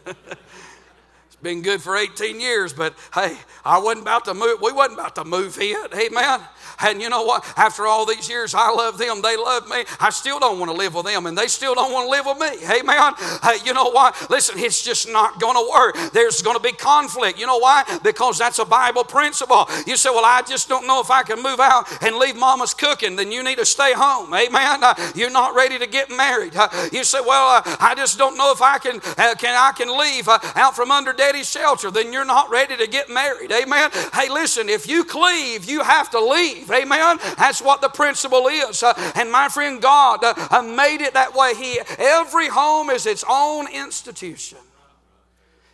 been 1.41 1.61
good 1.61 1.81
for 1.81 1.95
18 1.95 2.39
years, 2.39 2.73
but 2.73 2.95
hey, 3.13 3.37
I 3.63 3.77
wasn't 3.77 4.03
about 4.03 4.25
to 4.25 4.33
move. 4.33 4.59
We 4.61 4.71
wasn't 4.71 4.99
about 4.99 5.15
to 5.15 5.25
move 5.25 5.57
yet. 5.61 5.93
Amen. 5.93 6.41
And 6.79 7.01
you 7.01 7.09
know 7.09 7.23
what? 7.23 7.45
After 7.57 7.85
all 7.85 8.05
these 8.05 8.29
years, 8.29 8.53
I 8.55 8.71
love 8.71 8.97
them. 8.97 9.21
They 9.21 9.37
love 9.37 9.67
me. 9.67 9.83
I 9.99 10.09
still 10.09 10.39
don't 10.39 10.59
want 10.59 10.71
to 10.71 10.77
live 10.77 10.95
with 10.95 11.05
them, 11.05 11.25
and 11.25 11.37
they 11.37 11.47
still 11.47 11.75
don't 11.75 11.91
want 11.91 12.05
to 12.05 12.11
live 12.11 12.25
with 12.25 12.39
me. 12.39 12.65
Amen. 12.67 13.13
Hey, 13.43 13.57
you 13.65 13.73
know 13.73 13.89
what? 13.91 14.29
Listen, 14.29 14.57
it's 14.59 14.83
just 14.83 15.09
not 15.09 15.39
going 15.39 15.55
to 15.55 15.69
work. 15.71 16.11
There's 16.11 16.41
going 16.41 16.57
to 16.57 16.61
be 16.61 16.71
conflict. 16.71 17.39
You 17.39 17.45
know 17.45 17.59
why? 17.59 17.83
Because 18.03 18.37
that's 18.37 18.59
a 18.59 18.65
Bible 18.65 19.03
principle. 19.03 19.67
You 19.85 19.95
say, 19.95 20.09
well, 20.09 20.25
I 20.25 20.41
just 20.41 20.67
don't 20.67 20.87
know 20.87 21.01
if 21.01 21.11
I 21.11 21.23
can 21.23 21.41
move 21.41 21.59
out 21.59 21.85
and 22.03 22.15
leave 22.17 22.35
mama's 22.35 22.73
cooking. 22.73 23.15
Then 23.15 23.31
you 23.31 23.43
need 23.43 23.57
to 23.57 23.65
stay 23.65 23.93
home. 23.93 24.33
Amen. 24.33 24.83
Uh, 24.83 24.93
you're 25.15 25.31
not 25.31 25.55
ready 25.55 25.77
to 25.79 25.87
get 25.87 26.09
married. 26.09 26.55
Uh, 26.55 26.67
you 26.91 27.03
say, 27.03 27.19
well, 27.21 27.57
uh, 27.57 27.75
I 27.79 27.93
just 27.95 28.17
don't 28.17 28.37
know 28.37 28.51
if 28.51 28.61
I 28.61 28.79
can, 28.79 28.99
uh, 29.17 29.35
can 29.35 29.55
I 29.55 29.71
can 29.75 29.95
leave 29.97 30.27
uh, 30.27 30.39
out 30.55 30.75
from 30.75 30.91
under 30.91 31.13
daddy's 31.27 31.49
shelter. 31.49 31.91
Then 31.91 32.13
you're 32.13 32.25
not 32.25 32.49
ready 32.49 32.77
to 32.77 32.87
get 32.87 33.09
married. 33.09 33.51
Amen. 33.51 33.91
Hey, 34.13 34.29
listen, 34.29 34.69
if 34.69 34.87
you 34.87 35.03
cleave, 35.03 35.69
you 35.69 35.83
have 35.83 36.09
to 36.11 36.19
leave. 36.19 36.69
Amen. 36.71 37.17
That's 37.37 37.61
what 37.61 37.81
the 37.81 37.89
principle 37.89 38.47
is. 38.47 38.81
Uh, 38.83 38.93
and 39.15 39.31
my 39.31 39.49
friend, 39.49 39.81
God 39.81 40.23
uh, 40.23 40.33
uh, 40.51 40.61
made 40.61 41.01
it 41.01 41.13
that 41.13 41.33
way. 41.33 41.53
He, 41.55 41.79
every 41.97 42.47
home 42.47 42.89
is 42.89 43.05
its 43.05 43.23
own 43.29 43.67
institution. 43.71 44.59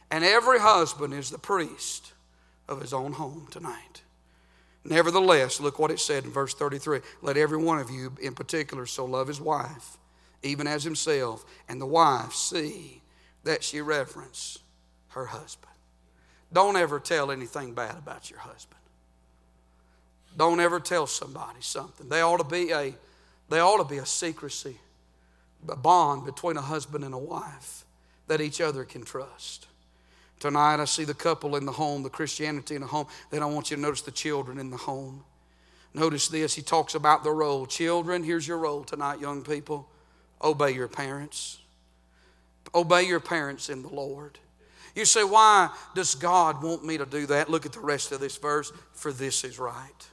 And 0.10 0.24
every 0.24 0.60
husband 0.60 1.14
is 1.14 1.30
the 1.30 1.40
priest 1.40 2.14
of 2.68 2.82
his 2.82 2.94
own 2.94 3.14
home 3.14 3.48
tonight. 3.52 4.02
Nevertheless, 4.86 5.60
look 5.60 5.80
what 5.80 5.92
it 5.92 6.00
said 6.00 6.26
in 6.26 6.32
verse 6.32 6.54
33 6.54 7.00
Let 7.22 7.38
every 7.38 7.58
one 7.58 7.80
of 7.80 7.90
you 7.90 8.14
in 8.22 8.34
particular 8.34 8.86
so 8.86 9.06
love 9.06 9.28
his 9.28 9.40
wife, 9.40 9.98
even 10.42 10.68
as 10.68 10.84
himself, 10.84 11.46
and 11.70 11.80
the 11.80 11.86
wife 11.86 12.34
see 12.34 13.02
that 13.44 13.64
she 13.64 13.82
reverence 13.82 14.60
her 15.14 15.26
husband. 15.26 15.72
Don't 16.52 16.78
ever 16.78 17.00
tell 17.00 17.32
anything 17.32 17.74
bad 17.74 17.98
about 17.98 18.30
your 18.30 18.40
husband. 18.40 18.80
Don't 20.38 20.60
ever 20.60 20.80
tell 20.80 21.08
somebody 21.08 21.60
something. 21.62 22.10
They 22.10 22.22
ought 22.22 22.38
to 22.38 22.44
be 22.44 22.72
a, 22.72 22.94
they 23.50 23.60
ought 23.60 23.78
to 23.78 23.84
be 23.84 23.98
a 23.98 24.06
secrecy, 24.06 24.78
a 25.68 25.76
bond 25.76 26.26
between 26.26 26.58
a 26.58 26.62
husband 26.62 27.04
and 27.04 27.14
a 27.14 27.20
wife 27.20 27.86
that 28.28 28.42
each 28.42 28.62
other 28.62 28.84
can 28.84 29.04
trust. 29.04 29.68
Tonight, 30.40 30.82
I 30.82 30.86
see 30.86 31.06
the 31.06 31.14
couple 31.14 31.56
in 31.56 31.66
the 31.66 31.72
home, 31.72 32.04
the 32.04 32.10
Christianity 32.10 32.76
in 32.76 32.82
the 32.82 32.88
home. 32.88 33.08
Then 33.30 33.42
I 33.42 33.46
want 33.46 33.72
you 33.72 33.78
to 33.78 33.82
notice 33.82 34.02
the 34.02 34.12
children 34.12 34.60
in 34.60 34.70
the 34.70 34.78
home. 34.78 35.24
Notice 35.94 36.28
this. 36.28 36.56
He 36.56 36.62
talks 36.62 36.96
about 36.96 37.24
the 37.24 37.32
role. 37.32 37.66
Children, 37.66 38.24
here's 38.24 38.48
your 38.48 38.58
role 38.58 38.84
tonight, 38.84 39.20
young 39.22 39.44
people. 39.44 39.88
Obey 40.42 40.72
your 40.72 40.88
parents. 40.88 41.60
Obey 42.76 43.04
your 43.04 43.20
parents 43.20 43.70
in 43.70 43.84
the 43.84 43.90
Lord. 43.90 44.40
You 44.96 45.06
say, 45.06 45.24
why 45.24 45.70
does 45.96 46.16
God 46.16 46.62
want 46.62 46.86
me 46.86 46.98
to 46.98 47.06
do 47.06 47.26
that? 47.28 47.50
Look 47.50 47.66
at 47.66 47.74
the 47.74 47.80
rest 47.80 48.12
of 48.12 48.20
this 48.20 48.38
verse. 48.38 48.72
For 48.94 49.12
this 49.12 49.44
is 49.44 49.58
right. 49.58 50.08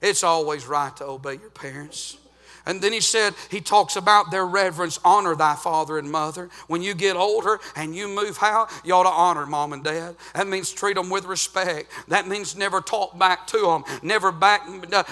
It's 0.00 0.24
always 0.24 0.66
right 0.66 0.94
to 0.96 1.04
obey 1.04 1.34
your 1.34 1.50
parents. 1.50 2.16
And 2.66 2.80
then 2.80 2.92
he 2.92 3.00
said, 3.00 3.34
he 3.50 3.60
talks 3.60 3.96
about 3.96 4.30
their 4.30 4.46
reverence. 4.46 4.98
Honor 5.04 5.34
thy 5.36 5.54
father 5.54 5.98
and 5.98 6.10
mother. 6.10 6.48
When 6.66 6.82
you 6.82 6.94
get 6.94 7.16
older 7.16 7.60
and 7.76 7.94
you 7.94 8.08
move 8.08 8.38
out, 8.40 8.70
you 8.84 8.94
ought 8.94 9.02
to 9.02 9.10
honor 9.10 9.46
mom 9.46 9.72
and 9.72 9.84
dad. 9.84 10.16
That 10.34 10.48
means 10.48 10.72
treat 10.72 10.94
them 10.94 11.10
with 11.10 11.26
respect. 11.26 11.90
That 12.08 12.26
means 12.26 12.56
never 12.56 12.80
talk 12.80 13.18
back 13.18 13.46
to 13.48 13.60
them, 13.60 13.84
never 14.02 14.32
back, 14.32 14.62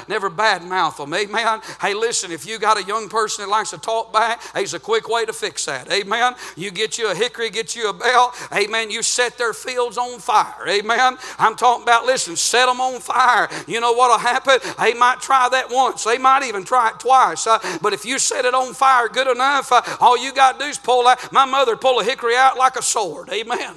never 0.09 0.31
bad 0.31 0.65
mouth 0.65 0.97
them. 0.97 1.13
Amen. 1.13 1.61
Hey, 1.81 1.95
listen, 1.95 2.33
if 2.33 2.47
you 2.47 2.59
got 2.59 2.79
a 2.79 2.85
young 2.85 3.09
person 3.09 3.45
that 3.45 3.51
likes 3.51 3.71
to 3.71 3.79
talk 3.79 4.13
back, 4.13 4.41
there's 4.55 4.75
a 4.75 4.81
quick 4.81 5.09
way 5.09 5.25
to 5.25 5.33
fix 5.33 5.67
that. 5.67 5.93
Amen. 5.93 6.35
You 6.57 6.71
get 6.71 6.97
you 6.97 7.11
a 7.11 7.15
hickory, 7.15 7.51
get 7.51 7.77
you 7.77 7.91
a 7.91 7.93
bell. 7.93 8.33
Amen. 8.53 8.91
You 8.91 9.03
set 9.03 9.37
their 9.37 9.53
fields 9.53 9.99
on 9.99 10.21
fire. 10.21 10.67
Amen. 10.69 11.19
I'm 11.39 11.57
talking 11.57 11.83
about, 11.83 12.07
listen, 12.07 12.37
set 12.37 12.67
them 12.67 12.81
on 12.81 13.01
fire. 13.01 13.49
You 13.67 13.81
know 13.81 13.93
what'll 13.93 14.19
happen? 14.19 14.59
They 14.79 14.95
might 14.95 15.21
try 15.21 15.49
that 15.51 15.71
once. 15.71 16.05
They 16.05 16.19
might 16.19 16.45
even 16.45 16.65
try 16.65 16.91
it 16.91 16.99
twice. 16.99 17.42
Uh, 17.47 17.59
but 17.81 17.93
if 17.93 18.05
you 18.05 18.19
set 18.19 18.45
it 18.45 18.55
on 18.55 18.75
fire 18.75 19.09
good 19.09 19.29
enough, 19.29 19.73
uh, 19.73 19.83
all 20.01 20.17
you 20.17 20.33
got 20.33 20.59
to 20.59 20.65
do 20.65 20.71
is 20.71 20.79
pull 20.79 21.05
that. 21.05 21.33
My 21.33 21.45
mother 21.45 21.77
pull 21.77 22.01
a 22.01 22.05
hickory 22.05 22.37
out 22.37 22.57
like 22.57 22.77
a 22.77 22.83
sword. 22.83 23.31
Amen. 23.31 23.75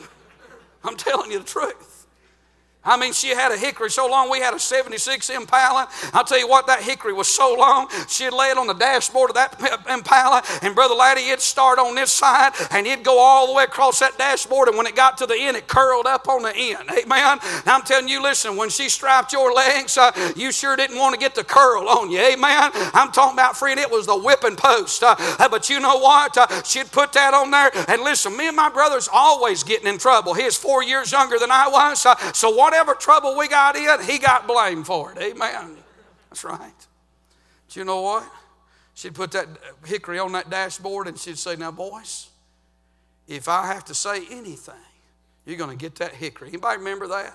I'm 0.84 0.97
telling 0.97 1.32
you 1.32 1.39
the 1.39 1.45
truth. 1.45 1.94
I 2.86 2.98
mean, 2.98 3.13
she 3.13 3.30
had 3.30 3.52
a 3.52 3.58
hickory 3.58 3.89
so 3.89 4.08
long, 4.08 4.30
we 4.30 4.39
had 4.39 4.54
a 4.54 4.60
76 4.60 5.30
Impala. 5.30 5.88
I'll 6.13 6.24
tell 6.24 6.39
you 6.39 6.48
what, 6.48 6.67
that 6.67 6.84
hickory 6.84 7.13
was 7.13 7.28
so 7.28 7.56
long, 7.56 7.88
she'd 8.08 8.32
lay 8.32 8.50
it 8.50 8.58
on 8.58 8.67
the 8.67 8.74
dashboard 8.74 9.32
of 9.32 9.36
that 9.36 9.84
Impala, 9.89 10.43
and 10.62 10.76
Brother 10.76 10.95
Laddie, 10.95 11.30
it'd 11.30 11.41
start 11.41 11.80
on 11.80 11.95
this 11.95 12.12
side, 12.12 12.54
and 12.71 12.86
it'd 12.86 13.04
go 13.04 13.19
all 13.19 13.48
the 13.48 13.54
way 13.54 13.63
across 13.63 14.00
that 14.00 14.17
dashboard, 14.17 14.67
and 14.67 14.78
when 14.78 14.86
it 14.86 14.95
got 14.95 15.17
to 15.17 15.26
the 15.26 15.36
end, 15.36 15.58
it 15.58 15.67
curled 15.67 16.06
up 16.06 16.28
on 16.28 16.43
the 16.43 16.56
end. 16.56 16.89
Amen? 16.89 17.39
I'm 17.65 17.82
telling 17.82 18.08
you, 18.08 18.21
listen, 18.21 18.56
when 18.56 18.69
she 18.69 18.89
strapped 18.89 19.34
your 19.34 19.52
legs, 19.52 19.98
uh, 19.98 20.12
you 20.36 20.52
sure 20.52 20.76
didn't 20.76 20.98
want 20.98 21.13
to 21.13 21.19
get 21.19 21.34
the 21.36 21.43
curl 21.43 21.89
on 21.89 22.12
you. 22.12 22.19
Amen? 22.19 22.71
I'm 22.93 23.12
talking 23.12 23.34
about, 23.34 23.58
friend, 23.58 23.80
it 23.80 23.89
was 23.89 24.06
the 24.06 24.17
whipping 24.17 24.56
post. 24.56 25.04
Uh, 25.04 25.15
uh 25.17 25.50
but 25.50 25.69
you 25.69 25.80
know 25.80 25.98
what? 25.98 26.38
Uh, 26.38 26.63
she'd 26.63 26.91
put 26.91 27.13
that 27.13 27.34
on 27.34 27.52
there, 27.52 27.71
and 27.88 28.04
listen, 28.04 28.36
me 28.38 28.48
and 28.48 28.56
my 28.56 28.69
brother's 28.69 29.10
always 29.12 29.63
getting 29.63 29.88
in 29.88 29.98
trouble. 29.98 30.34
He's 30.34 30.56
four 30.56 30.84
years 30.84 31.12
younger 31.12 31.39
than 31.39 31.52
I 31.52 31.67
was, 31.67 32.06
uh, 32.06 32.15
so 32.34 32.50
what 32.50 32.74
whatever 32.75 32.93
trouble 32.93 33.38
we 33.38 33.47
got 33.47 33.77
in, 33.77 34.03
he 34.03 34.17
got 34.17 34.47
blamed 34.47 34.85
for 34.85 35.13
it. 35.13 35.17
Amen. 35.17 35.77
That's 36.29 36.43
right. 36.43 36.59
But 37.67 37.75
you 37.75 37.85
know 37.85 38.01
what? 38.01 38.29
She'd 38.93 39.15
put 39.15 39.31
that 39.31 39.47
hickory 39.85 40.19
on 40.19 40.33
that 40.33 40.49
dashboard 40.49 41.07
and 41.07 41.17
she'd 41.17 41.38
say, 41.38 41.55
Now, 41.55 41.71
boys, 41.71 42.27
if 43.27 43.47
I 43.47 43.67
have 43.67 43.85
to 43.85 43.95
say 43.95 44.25
anything, 44.29 44.75
you're 45.45 45.57
going 45.57 45.69
to 45.69 45.81
get 45.81 45.95
that 45.95 46.13
hickory. 46.13 46.49
Anybody 46.49 46.79
remember 46.79 47.07
that? 47.07 47.33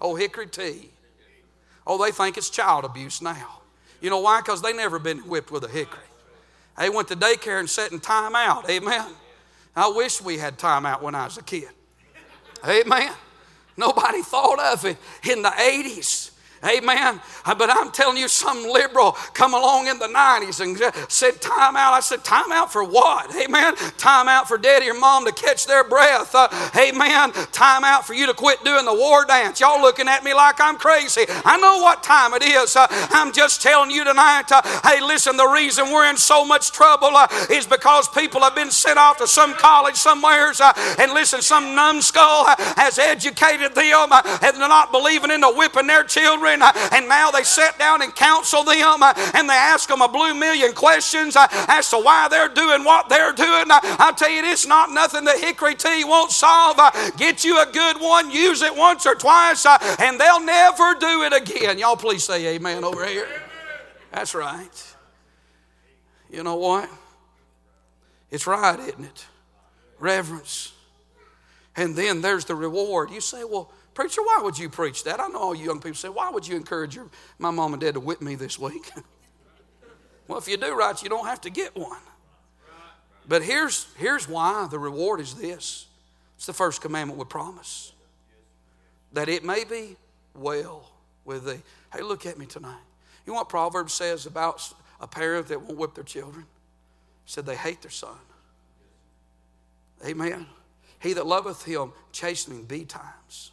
Oh, 0.00 0.16
hickory 0.16 0.48
tea. 0.48 0.90
Oh, 1.86 2.02
they 2.02 2.10
think 2.10 2.36
it's 2.36 2.50
child 2.50 2.84
abuse 2.84 3.22
now. 3.22 3.60
You 4.00 4.10
know 4.10 4.20
why? 4.20 4.40
Because 4.40 4.60
they 4.60 4.72
never 4.72 4.98
been 4.98 5.18
whipped 5.18 5.52
with 5.52 5.64
a 5.64 5.68
hickory. 5.68 6.00
They 6.78 6.90
went 6.90 7.08
to 7.08 7.16
daycare 7.16 7.60
and 7.60 7.70
sat 7.70 7.92
in 7.92 8.00
time 8.00 8.34
out. 8.34 8.68
Amen. 8.68 9.06
I 9.76 9.88
wish 9.88 10.20
we 10.20 10.38
had 10.38 10.58
time 10.58 10.84
out 10.84 11.02
when 11.02 11.14
I 11.14 11.24
was 11.24 11.38
a 11.38 11.42
kid. 11.42 11.68
Amen. 12.66 13.12
Nobody 13.80 14.20
thought 14.20 14.60
of 14.60 14.84
it 14.84 14.98
in 15.26 15.40
the 15.40 15.48
80s. 15.48 16.29
Amen. 16.62 17.20
Uh, 17.46 17.54
but 17.54 17.70
I'm 17.70 17.90
telling 17.90 18.18
you, 18.18 18.28
some 18.28 18.64
liberal 18.64 19.12
come 19.32 19.54
along 19.54 19.86
in 19.86 19.98
the 19.98 20.08
90s 20.08 20.60
and 20.60 21.10
said, 21.10 21.40
Time 21.40 21.74
out. 21.74 21.94
I 21.94 22.00
said, 22.00 22.22
Time 22.22 22.52
out 22.52 22.70
for 22.70 22.84
what? 22.84 23.34
Amen. 23.34 23.74
Time 23.96 24.28
out 24.28 24.46
for 24.46 24.58
daddy 24.58 24.90
or 24.90 24.94
mom 24.94 25.24
to 25.24 25.32
catch 25.32 25.66
their 25.66 25.84
breath. 25.84 26.34
Uh, 26.34 26.48
amen. 26.76 27.32
Time 27.52 27.82
out 27.82 28.06
for 28.06 28.12
you 28.12 28.26
to 28.26 28.34
quit 28.34 28.62
doing 28.62 28.84
the 28.84 28.92
war 28.92 29.24
dance. 29.24 29.58
Y'all 29.58 29.80
looking 29.80 30.06
at 30.06 30.22
me 30.22 30.34
like 30.34 30.60
I'm 30.60 30.76
crazy. 30.76 31.22
I 31.46 31.56
know 31.56 31.78
what 31.78 32.02
time 32.02 32.34
it 32.34 32.42
is. 32.42 32.76
Uh, 32.76 32.86
I'm 32.90 33.32
just 33.32 33.62
telling 33.62 33.90
you 33.90 34.04
tonight. 34.04 34.52
Uh, 34.52 34.60
hey, 34.86 35.00
listen, 35.00 35.38
the 35.38 35.48
reason 35.48 35.90
we're 35.90 36.10
in 36.10 36.18
so 36.18 36.44
much 36.44 36.72
trouble 36.72 37.16
uh, 37.16 37.26
is 37.50 37.66
because 37.66 38.06
people 38.08 38.42
have 38.42 38.54
been 38.54 38.70
sent 38.70 38.98
off 38.98 39.16
to 39.18 39.26
some 39.26 39.54
college 39.54 39.96
somewheres. 39.96 40.60
Uh, 40.60 40.74
and 40.98 41.12
listen, 41.14 41.40
some 41.40 41.74
numbskull 41.74 42.44
has 42.76 42.98
educated 42.98 43.74
them 43.74 44.08
and 44.12 44.56
they're 44.56 44.68
not 44.68 44.92
believing 44.92 45.30
in 45.30 45.40
the 45.40 45.52
whipping 45.52 45.86
their 45.86 46.04
children 46.04 46.49
children, 46.50 46.62
uh, 46.62 46.88
and 46.92 47.08
now 47.08 47.30
they 47.30 47.42
sit 47.42 47.78
down 47.78 48.02
and 48.02 48.14
counsel 48.14 48.64
them 48.64 49.02
uh, 49.02 49.12
and 49.34 49.48
they 49.48 49.54
ask 49.54 49.88
them 49.88 50.02
a 50.02 50.08
blue 50.08 50.34
million 50.34 50.72
questions 50.72 51.36
uh, 51.36 51.46
as 51.68 51.90
to 51.90 51.98
why 51.98 52.28
they're 52.28 52.48
doing 52.48 52.84
what 52.84 53.08
they're 53.08 53.32
doing. 53.32 53.66
I'll 53.68 54.14
tell 54.14 54.30
you, 54.30 54.42
it's 54.44 54.66
not 54.66 54.90
nothing 54.90 55.24
that 55.24 55.38
Hickory 55.38 55.74
Tea 55.74 56.04
won't 56.04 56.30
solve. 56.30 56.78
Get 57.16 57.44
you 57.44 57.60
a 57.60 57.66
good 57.70 58.00
one, 58.00 58.30
use 58.30 58.62
it 58.62 58.74
once 58.74 59.06
or 59.06 59.14
twice, 59.14 59.66
and 59.98 60.20
they'll 60.20 60.44
never 60.44 60.94
do 60.98 61.22
it 61.22 61.32
again. 61.32 61.78
Y'all 61.78 61.96
please 61.96 62.24
say 62.24 62.54
amen 62.54 62.84
over 62.84 63.06
here. 63.06 63.28
That's 64.12 64.34
right. 64.34 64.94
You 66.30 66.42
know 66.42 66.56
what? 66.56 66.88
It's 68.30 68.46
right, 68.46 68.78
isn't 68.78 69.04
it? 69.04 69.26
Reverence. 69.98 70.72
And 71.76 71.96
then 71.96 72.20
there's 72.20 72.44
the 72.44 72.54
reward. 72.54 73.10
You 73.10 73.20
say, 73.20 73.44
well, 73.44 73.72
Preacher, 74.00 74.22
why 74.22 74.40
would 74.42 74.58
you 74.58 74.70
preach 74.70 75.04
that? 75.04 75.20
I 75.20 75.28
know 75.28 75.40
all 75.40 75.54
you 75.54 75.66
young 75.66 75.78
people 75.78 75.94
say, 75.94 76.08
why 76.08 76.30
would 76.30 76.48
you 76.48 76.56
encourage 76.56 76.96
your, 76.96 77.10
my 77.38 77.50
mom 77.50 77.74
and 77.74 77.82
dad 77.82 77.92
to 77.92 78.00
whip 78.00 78.22
me 78.22 78.34
this 78.34 78.58
week? 78.58 78.90
well, 80.26 80.38
if 80.38 80.48
you 80.48 80.56
do 80.56 80.74
right, 80.74 81.02
you 81.02 81.10
don't 81.10 81.26
have 81.26 81.42
to 81.42 81.50
get 81.50 81.76
one. 81.76 82.00
But 83.28 83.42
here's, 83.42 83.88
here's 83.98 84.26
why 84.26 84.66
the 84.70 84.78
reward 84.78 85.20
is 85.20 85.34
this 85.34 85.86
it's 86.34 86.46
the 86.46 86.54
first 86.54 86.80
commandment 86.80 87.18
with 87.18 87.28
promise 87.28 87.92
that 89.12 89.28
it 89.28 89.44
may 89.44 89.64
be 89.64 89.98
well 90.34 90.90
with 91.26 91.44
thee. 91.44 91.60
Hey, 91.92 92.00
look 92.00 92.24
at 92.24 92.38
me 92.38 92.46
tonight. 92.46 92.80
You 93.26 93.34
know 93.34 93.40
what 93.40 93.50
Proverbs 93.50 93.92
says 93.92 94.24
about 94.24 94.66
a 94.98 95.06
parent 95.06 95.48
that 95.48 95.60
won't 95.60 95.76
whip 95.76 95.94
their 95.94 96.04
children? 96.04 96.46
It 97.26 97.30
said 97.30 97.44
they 97.44 97.54
hate 97.54 97.82
their 97.82 97.90
son. 97.90 98.16
Amen. 100.06 100.46
He 101.00 101.12
that 101.12 101.26
loveth 101.26 101.64
him 101.66 101.92
chastening 102.12 102.64
be 102.64 102.86
times. 102.86 103.50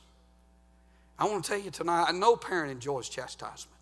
I 1.19 1.25
want 1.25 1.43
to 1.43 1.49
tell 1.49 1.59
you 1.59 1.71
tonight, 1.71 2.13
no 2.13 2.35
parent 2.35 2.71
enjoys 2.71 3.09
chastisement. 3.09 3.77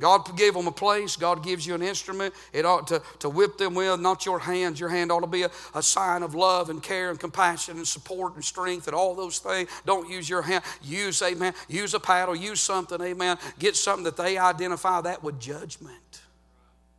God 0.00 0.36
gave 0.36 0.54
them 0.54 0.66
a 0.66 0.72
place. 0.72 1.14
God 1.14 1.44
gives 1.44 1.66
you 1.66 1.74
an 1.74 1.82
instrument. 1.82 2.34
It 2.52 2.64
ought 2.66 2.88
to, 2.88 3.00
to 3.20 3.28
whip 3.28 3.58
them 3.58 3.74
with, 3.74 4.00
not 4.00 4.26
your 4.26 4.40
hands. 4.40 4.80
Your 4.80 4.88
hand 4.88 5.12
ought 5.12 5.20
to 5.20 5.28
be 5.28 5.42
a, 5.42 5.50
a 5.72 5.82
sign 5.82 6.24
of 6.24 6.34
love 6.34 6.68
and 6.68 6.82
care 6.82 7.10
and 7.10 7.20
compassion 7.20 7.76
and 7.76 7.86
support 7.86 8.34
and 8.34 8.44
strength 8.44 8.88
and 8.88 8.94
all 8.94 9.14
those 9.14 9.38
things. 9.38 9.70
Don't 9.86 10.10
use 10.10 10.28
your 10.28 10.42
hand. 10.42 10.64
Use, 10.82 11.22
amen. 11.22 11.54
Use 11.68 11.94
a 11.94 12.00
paddle. 12.00 12.34
Use 12.34 12.60
something, 12.60 13.00
amen. 13.00 13.38
Get 13.60 13.76
something 13.76 14.04
that 14.04 14.16
they 14.16 14.36
identify 14.36 15.00
that 15.02 15.22
with 15.22 15.38
judgment. 15.38 16.22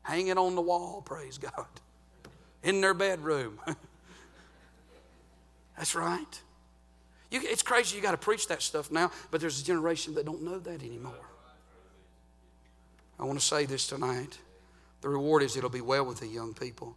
Hang 0.04 0.28
it 0.28 0.38
on 0.38 0.56
the 0.56 0.62
wall, 0.62 1.02
praise 1.02 1.38
God. 1.38 1.66
In 2.64 2.80
their 2.80 2.94
bedroom. 2.94 3.60
That's 5.78 5.96
right. 5.96 6.42
You, 7.32 7.42
it's 7.44 7.62
crazy 7.62 7.96
you 7.96 8.04
got 8.04 8.12
to 8.12 8.18
preach 8.18 8.48
that 8.48 8.62
stuff 8.62 8.92
now, 8.92 9.12
but 9.32 9.42
there's 9.42 9.60
a 9.62 9.66
generation 9.66 10.14
that 10.16 10.26
don't 10.26 10.44
know 10.44 10.60
that 10.60 10.84
anymore. 10.84 11.14
I 13.20 13.24
want 13.24 13.40
to 13.40 13.46
say 13.46 13.66
this 13.66 13.88
tonight. 13.88 14.38
The 15.02 15.10
reward 15.10 15.44
is 15.44 15.56
it'll 15.56 15.70
be 15.70 15.82
well 15.82 16.06
with 16.06 16.20
the 16.20 16.28
young 16.28 16.54
people, 16.54 16.96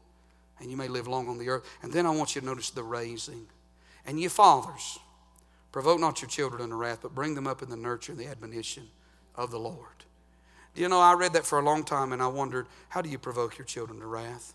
and 0.61 0.71
you 0.71 0.77
may 0.77 0.89
live 0.89 1.07
long 1.07 1.29
on 1.29 1.39
the 1.39 1.49
earth. 1.49 1.65
And 1.83 1.93
then 1.93 2.07
I 2.07 2.11
want 2.11 2.35
you 2.35 2.41
to 2.41 2.47
notice 2.47 2.71
the 2.71 2.83
raising. 2.83 3.47
And 4.07 4.21
you 4.21 4.29
fathers, 4.29 4.99
provoke 5.73 6.01
not 6.01 6.21
your 6.23 6.29
children 6.29 6.63
unto 6.63 6.75
wrath, 6.75 7.01
but 7.03 7.15
bring 7.15 7.35
them 7.35 7.47
up 7.47 7.63
in 7.63 7.69
the 7.69 7.77
nurture 7.77 8.13
and 8.13 8.21
the 8.21 8.27
admonition 8.27 8.89
of 9.35 9.51
the 9.51 9.59
Lord. 9.59 10.05
Do 10.75 10.83
you 10.83 10.89
know, 10.89 11.01
I 11.01 11.15
read 11.15 11.33
that 11.35 11.47
for 11.47 11.59
a 11.59 11.63
long 11.63 11.85
time, 11.85 12.13
and 12.13 12.23
I 12.23 12.27
wondered, 12.29 12.67
how 12.89 13.03
do 13.03 13.09
you 13.09 13.19
provoke 13.19 13.59
your 13.59 13.65
children 13.65 14.01
to 14.01 14.07
wrath? 14.07 14.55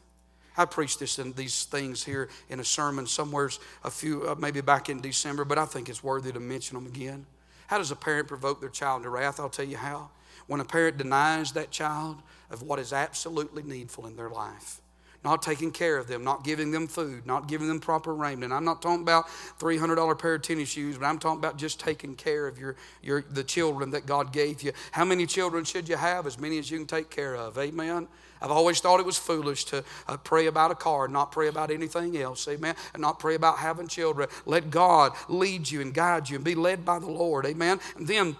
I 0.57 0.65
preached 0.65 0.99
this 0.99 1.19
and 1.19 1.35
these 1.35 1.65
things 1.65 2.03
here 2.03 2.29
in 2.49 2.59
a 2.59 2.63
sermon 2.63 3.07
somewhere 3.07 3.49
a 3.83 3.89
few, 3.89 4.29
uh, 4.29 4.35
maybe 4.35 4.61
back 4.61 4.89
in 4.89 5.01
December, 5.01 5.45
but 5.45 5.57
I 5.57 5.65
think 5.65 5.89
it's 5.89 6.03
worthy 6.03 6.31
to 6.31 6.39
mention 6.39 6.75
them 6.75 6.87
again. 6.87 7.25
How 7.67 7.77
does 7.77 7.91
a 7.91 7.95
parent 7.95 8.27
provoke 8.27 8.59
their 8.59 8.69
child 8.69 9.03
to 9.03 9.09
wrath? 9.09 9.39
I'll 9.39 9.49
tell 9.49 9.65
you 9.65 9.77
how. 9.77 10.09
When 10.47 10.59
a 10.59 10.65
parent 10.65 10.97
denies 10.97 11.53
that 11.53 11.71
child 11.71 12.17
of 12.51 12.61
what 12.61 12.79
is 12.79 12.93
absolutely 12.93 13.63
needful 13.63 14.05
in 14.05 14.15
their 14.15 14.29
life 14.29 14.81
not 15.23 15.41
taking 15.41 15.71
care 15.71 15.97
of 15.97 16.07
them, 16.07 16.23
not 16.23 16.43
giving 16.43 16.71
them 16.71 16.87
food, 16.87 17.25
not 17.25 17.47
giving 17.47 17.67
them 17.67 17.79
proper 17.79 18.13
raiment. 18.13 18.51
I'm 18.51 18.65
not 18.65 18.81
talking 18.81 19.01
about 19.01 19.27
$300 19.59 20.19
pair 20.19 20.35
of 20.35 20.41
tennis 20.41 20.69
shoes, 20.69 20.97
but 20.97 21.05
I'm 21.05 21.17
talking 21.17 21.39
about 21.39 21.57
just 21.57 21.79
taking 21.79 22.15
care 22.15 22.47
of 22.47 22.59
your, 22.59 22.75
your 23.01 23.23
the 23.29 23.43
children 23.43 23.91
that 23.91 24.05
God 24.05 24.33
gave 24.33 24.61
you. 24.63 24.73
How 24.91 25.05
many 25.05 25.25
children 25.25 25.63
should 25.63 25.87
you 25.87 25.95
have? 25.95 26.27
As 26.27 26.39
many 26.39 26.59
as 26.59 26.69
you 26.69 26.77
can 26.77 26.87
take 26.87 27.09
care 27.09 27.35
of. 27.35 27.57
Amen. 27.57 28.07
I've 28.43 28.51
always 28.51 28.81
thought 28.81 28.99
it 28.99 29.05
was 29.05 29.17
foolish 29.17 29.63
to 29.65 29.85
uh, 30.05 30.17
pray 30.17 30.47
about 30.47 30.69
a 30.69 30.75
car, 30.75 31.07
not 31.07 31.31
pray 31.31 31.47
about 31.47 31.71
anything 31.71 32.17
else, 32.17 32.45
amen, 32.49 32.75
and 32.93 33.01
not 33.01 33.17
pray 33.17 33.35
about 33.35 33.59
having 33.59 33.87
children. 33.87 34.27
Let 34.45 34.69
God 34.69 35.13
lead 35.29 35.71
you 35.71 35.79
and 35.79 35.93
guide 35.93 36.29
you 36.29 36.35
and 36.35 36.43
be 36.43 36.53
led 36.53 36.83
by 36.83 36.99
the 36.99 37.07
Lord, 37.07 37.45
amen. 37.45 37.79
And 37.95 38.05
then, 38.05 38.35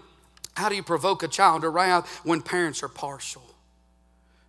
how 0.54 0.68
do 0.68 0.76
you 0.76 0.82
provoke 0.82 1.22
a 1.22 1.28
child 1.28 1.62
to 1.62 1.70
wrath 1.70 2.06
when 2.22 2.42
parents 2.42 2.82
are 2.82 2.88
partial? 2.88 3.42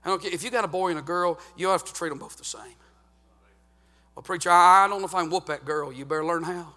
I 0.03 0.09
don't 0.09 0.21
care. 0.21 0.31
If 0.31 0.43
you 0.43 0.51
got 0.51 0.65
a 0.65 0.67
boy 0.67 0.89
and 0.89 0.99
a 0.99 1.01
girl, 1.01 1.39
you 1.55 1.69
have 1.69 1.85
to 1.85 1.93
treat 1.93 2.09
them 2.09 2.19
both 2.19 2.35
the 2.35 2.43
same. 2.43 2.75
Well, 4.13 4.23
preacher, 4.23 4.51
I, 4.51 4.83
I 4.83 4.87
don't 4.89 4.99
know 4.99 5.07
if 5.07 5.15
I 5.15 5.21
can 5.21 5.29
whoop 5.29 5.45
that 5.45 5.63
girl. 5.63 5.91
You 5.91 6.03
better 6.03 6.25
learn 6.25 6.43
how. 6.43 6.73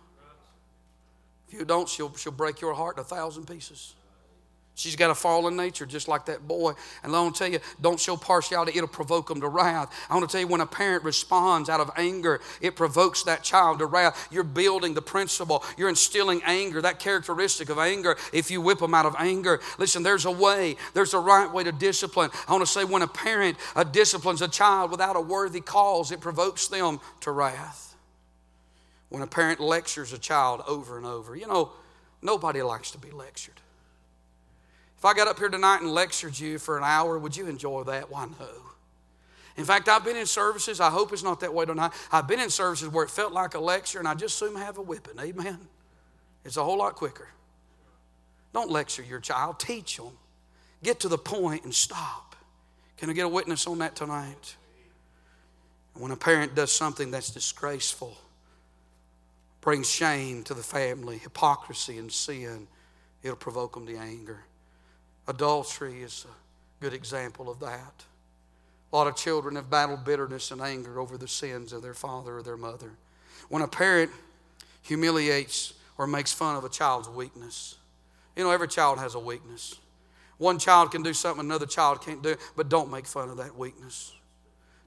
If 1.48 1.54
you 1.54 1.64
don't, 1.64 1.88
she'll, 1.88 2.14
she'll 2.14 2.32
break 2.32 2.60
your 2.60 2.74
heart 2.74 2.96
in 2.96 3.00
a 3.00 3.04
thousand 3.04 3.46
pieces. 3.46 3.94
She's 4.78 4.94
got 4.94 5.10
a 5.10 5.14
fallen 5.16 5.56
nature 5.56 5.86
just 5.86 6.06
like 6.06 6.26
that 6.26 6.46
boy. 6.46 6.72
And 7.02 7.14
I 7.14 7.20
want 7.20 7.34
to 7.34 7.38
tell 7.40 7.52
you, 7.52 7.58
don't 7.80 7.98
show 7.98 8.16
partiality, 8.16 8.74
it'll 8.76 8.86
provoke 8.86 9.26
them 9.26 9.40
to 9.40 9.48
wrath. 9.48 9.92
I 10.08 10.14
want 10.14 10.28
to 10.28 10.32
tell 10.32 10.40
you, 10.40 10.46
when 10.46 10.60
a 10.60 10.66
parent 10.66 11.02
responds 11.02 11.68
out 11.68 11.80
of 11.80 11.90
anger, 11.96 12.40
it 12.60 12.76
provokes 12.76 13.24
that 13.24 13.42
child 13.42 13.80
to 13.80 13.86
wrath. 13.86 14.28
You're 14.30 14.44
building 14.44 14.94
the 14.94 15.02
principle, 15.02 15.64
you're 15.76 15.88
instilling 15.88 16.42
anger, 16.44 16.80
that 16.80 17.00
characteristic 17.00 17.70
of 17.70 17.78
anger, 17.78 18.16
if 18.32 18.52
you 18.52 18.60
whip 18.60 18.78
them 18.78 18.94
out 18.94 19.04
of 19.04 19.16
anger. 19.18 19.58
Listen, 19.78 20.04
there's 20.04 20.26
a 20.26 20.30
way, 20.30 20.76
there's 20.94 21.12
a 21.12 21.18
right 21.18 21.52
way 21.52 21.64
to 21.64 21.72
discipline. 21.72 22.30
I 22.46 22.52
want 22.52 22.64
to 22.64 22.70
say, 22.70 22.84
when 22.84 23.02
a 23.02 23.08
parent 23.08 23.56
uh, 23.74 23.82
disciplines 23.82 24.42
a 24.42 24.48
child 24.48 24.92
without 24.92 25.16
a 25.16 25.20
worthy 25.20 25.60
cause, 25.60 26.12
it 26.12 26.20
provokes 26.20 26.68
them 26.68 27.00
to 27.22 27.32
wrath. 27.32 27.96
When 29.08 29.22
a 29.22 29.26
parent 29.26 29.58
lectures 29.58 30.12
a 30.12 30.18
child 30.18 30.62
over 30.68 30.98
and 30.98 31.04
over, 31.04 31.34
you 31.34 31.48
know, 31.48 31.72
nobody 32.22 32.62
likes 32.62 32.92
to 32.92 32.98
be 32.98 33.10
lectured. 33.10 33.60
If 34.98 35.04
I 35.04 35.14
got 35.14 35.28
up 35.28 35.38
here 35.38 35.48
tonight 35.48 35.80
and 35.80 35.92
lectured 35.92 36.38
you 36.38 36.58
for 36.58 36.76
an 36.76 36.82
hour, 36.82 37.18
would 37.18 37.36
you 37.36 37.46
enjoy 37.46 37.84
that? 37.84 38.10
Why, 38.10 38.26
no. 38.26 38.48
In 39.56 39.64
fact, 39.64 39.88
I've 39.88 40.04
been 40.04 40.16
in 40.16 40.26
services, 40.26 40.80
I 40.80 40.90
hope 40.90 41.12
it's 41.12 41.22
not 41.22 41.40
that 41.40 41.54
way 41.54 41.66
tonight. 41.66 41.92
I've 42.10 42.26
been 42.26 42.40
in 42.40 42.50
services 42.50 42.88
where 42.88 43.04
it 43.04 43.10
felt 43.10 43.32
like 43.32 43.54
a 43.54 43.60
lecture 43.60 44.00
and 44.00 44.08
I 44.08 44.14
just 44.14 44.38
soon 44.38 44.56
have 44.56 44.76
a 44.78 44.82
whipping. 44.82 45.18
Amen. 45.18 45.58
It's 46.44 46.56
a 46.56 46.64
whole 46.64 46.78
lot 46.78 46.96
quicker. 46.96 47.28
Don't 48.52 48.70
lecture 48.70 49.02
your 49.02 49.20
child, 49.20 49.60
teach 49.60 49.96
them. 49.96 50.12
Get 50.82 51.00
to 51.00 51.08
the 51.08 51.18
point 51.18 51.64
and 51.64 51.74
stop. 51.74 52.36
Can 52.96 53.10
I 53.10 53.12
get 53.12 53.24
a 53.24 53.28
witness 53.28 53.66
on 53.66 53.78
that 53.78 53.94
tonight? 53.94 54.56
When 55.94 56.10
a 56.10 56.16
parent 56.16 56.54
does 56.54 56.72
something 56.72 57.10
that's 57.10 57.30
disgraceful, 57.30 58.16
brings 59.60 59.88
shame 59.88 60.42
to 60.44 60.54
the 60.54 60.62
family, 60.62 61.18
hypocrisy 61.18 61.98
and 61.98 62.10
sin, 62.10 62.66
it'll 63.22 63.36
provoke 63.36 63.74
them 63.74 63.86
to 63.86 63.96
anger. 63.96 64.44
Adultery 65.28 66.02
is 66.02 66.24
a 66.28 66.82
good 66.82 66.94
example 66.94 67.50
of 67.50 67.60
that. 67.60 68.04
A 68.90 68.96
lot 68.96 69.06
of 69.06 69.14
children 69.14 69.56
have 69.56 69.68
battled 69.68 70.04
bitterness 70.04 70.50
and 70.50 70.62
anger 70.62 70.98
over 70.98 71.18
the 71.18 71.28
sins 71.28 71.74
of 71.74 71.82
their 71.82 71.94
father 71.94 72.38
or 72.38 72.42
their 72.42 72.56
mother. 72.56 72.92
When 73.50 73.60
a 73.60 73.68
parent 73.68 74.10
humiliates 74.82 75.74
or 75.98 76.06
makes 76.06 76.32
fun 76.32 76.56
of 76.56 76.64
a 76.64 76.70
child's 76.70 77.10
weakness, 77.10 77.76
you 78.36 78.42
know, 78.42 78.50
every 78.50 78.68
child 78.68 78.98
has 78.98 79.14
a 79.14 79.20
weakness. 79.20 79.74
One 80.38 80.58
child 80.58 80.92
can 80.92 81.02
do 81.02 81.12
something 81.12 81.44
another 81.44 81.66
child 81.66 82.00
can't 82.00 82.22
do, 82.22 82.36
but 82.56 82.70
don't 82.70 82.90
make 82.90 83.06
fun 83.06 83.28
of 83.28 83.36
that 83.36 83.54
weakness. 83.54 84.14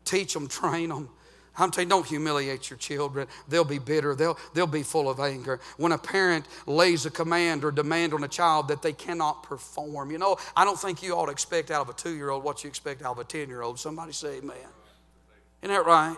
Teach 0.06 0.34
them, 0.34 0.48
train 0.48 0.90
them, 0.90 1.10
I'm 1.58 1.70
telling 1.70 1.88
you, 1.88 1.90
don't 1.90 2.06
humiliate 2.06 2.70
your 2.70 2.78
children. 2.78 3.28
They'll 3.48 3.66
be 3.66 3.80
bitter. 3.80 4.16
They'll, 4.16 4.38
they'll 4.54 4.68
be 4.68 4.84
full 4.84 5.10
of 5.10 5.20
anger. 5.20 5.60
When 5.78 5.92
a 5.92 5.98
parent 5.98 6.46
lays 6.66 7.06
a 7.06 7.12
command 7.12 7.66
or 7.66 7.72
demand 7.72 8.14
on 8.14 8.24
a 8.24 8.28
child 8.28 8.70
that 8.70 8.82
they 8.82 8.94
cannot 8.94 9.44
perform, 9.44 10.12
you 10.12 10.18
know, 10.18 10.38
I 10.56 10.64
don't 10.64 10.80
think 10.80 11.04
you 11.04 11.14
ought 11.14 11.26
to 11.26 11.32
expect 11.32 11.70
out 11.70 11.82
of 11.82 11.90
a 11.90 11.94
two 11.94 12.16
year 12.16 12.30
old 12.30 12.44
what 12.44 12.64
you 12.64 12.70
expect 12.70 13.02
out 13.02 13.12
of 13.12 13.20
a 13.20 13.24
10 13.26 13.50
year 13.50 13.62
old. 13.62 13.80
Somebody 13.80 14.14
say 14.14 14.38
amen. 14.38 14.56
Isn't 15.62 15.76
that 15.76 15.86
right? 15.86 16.18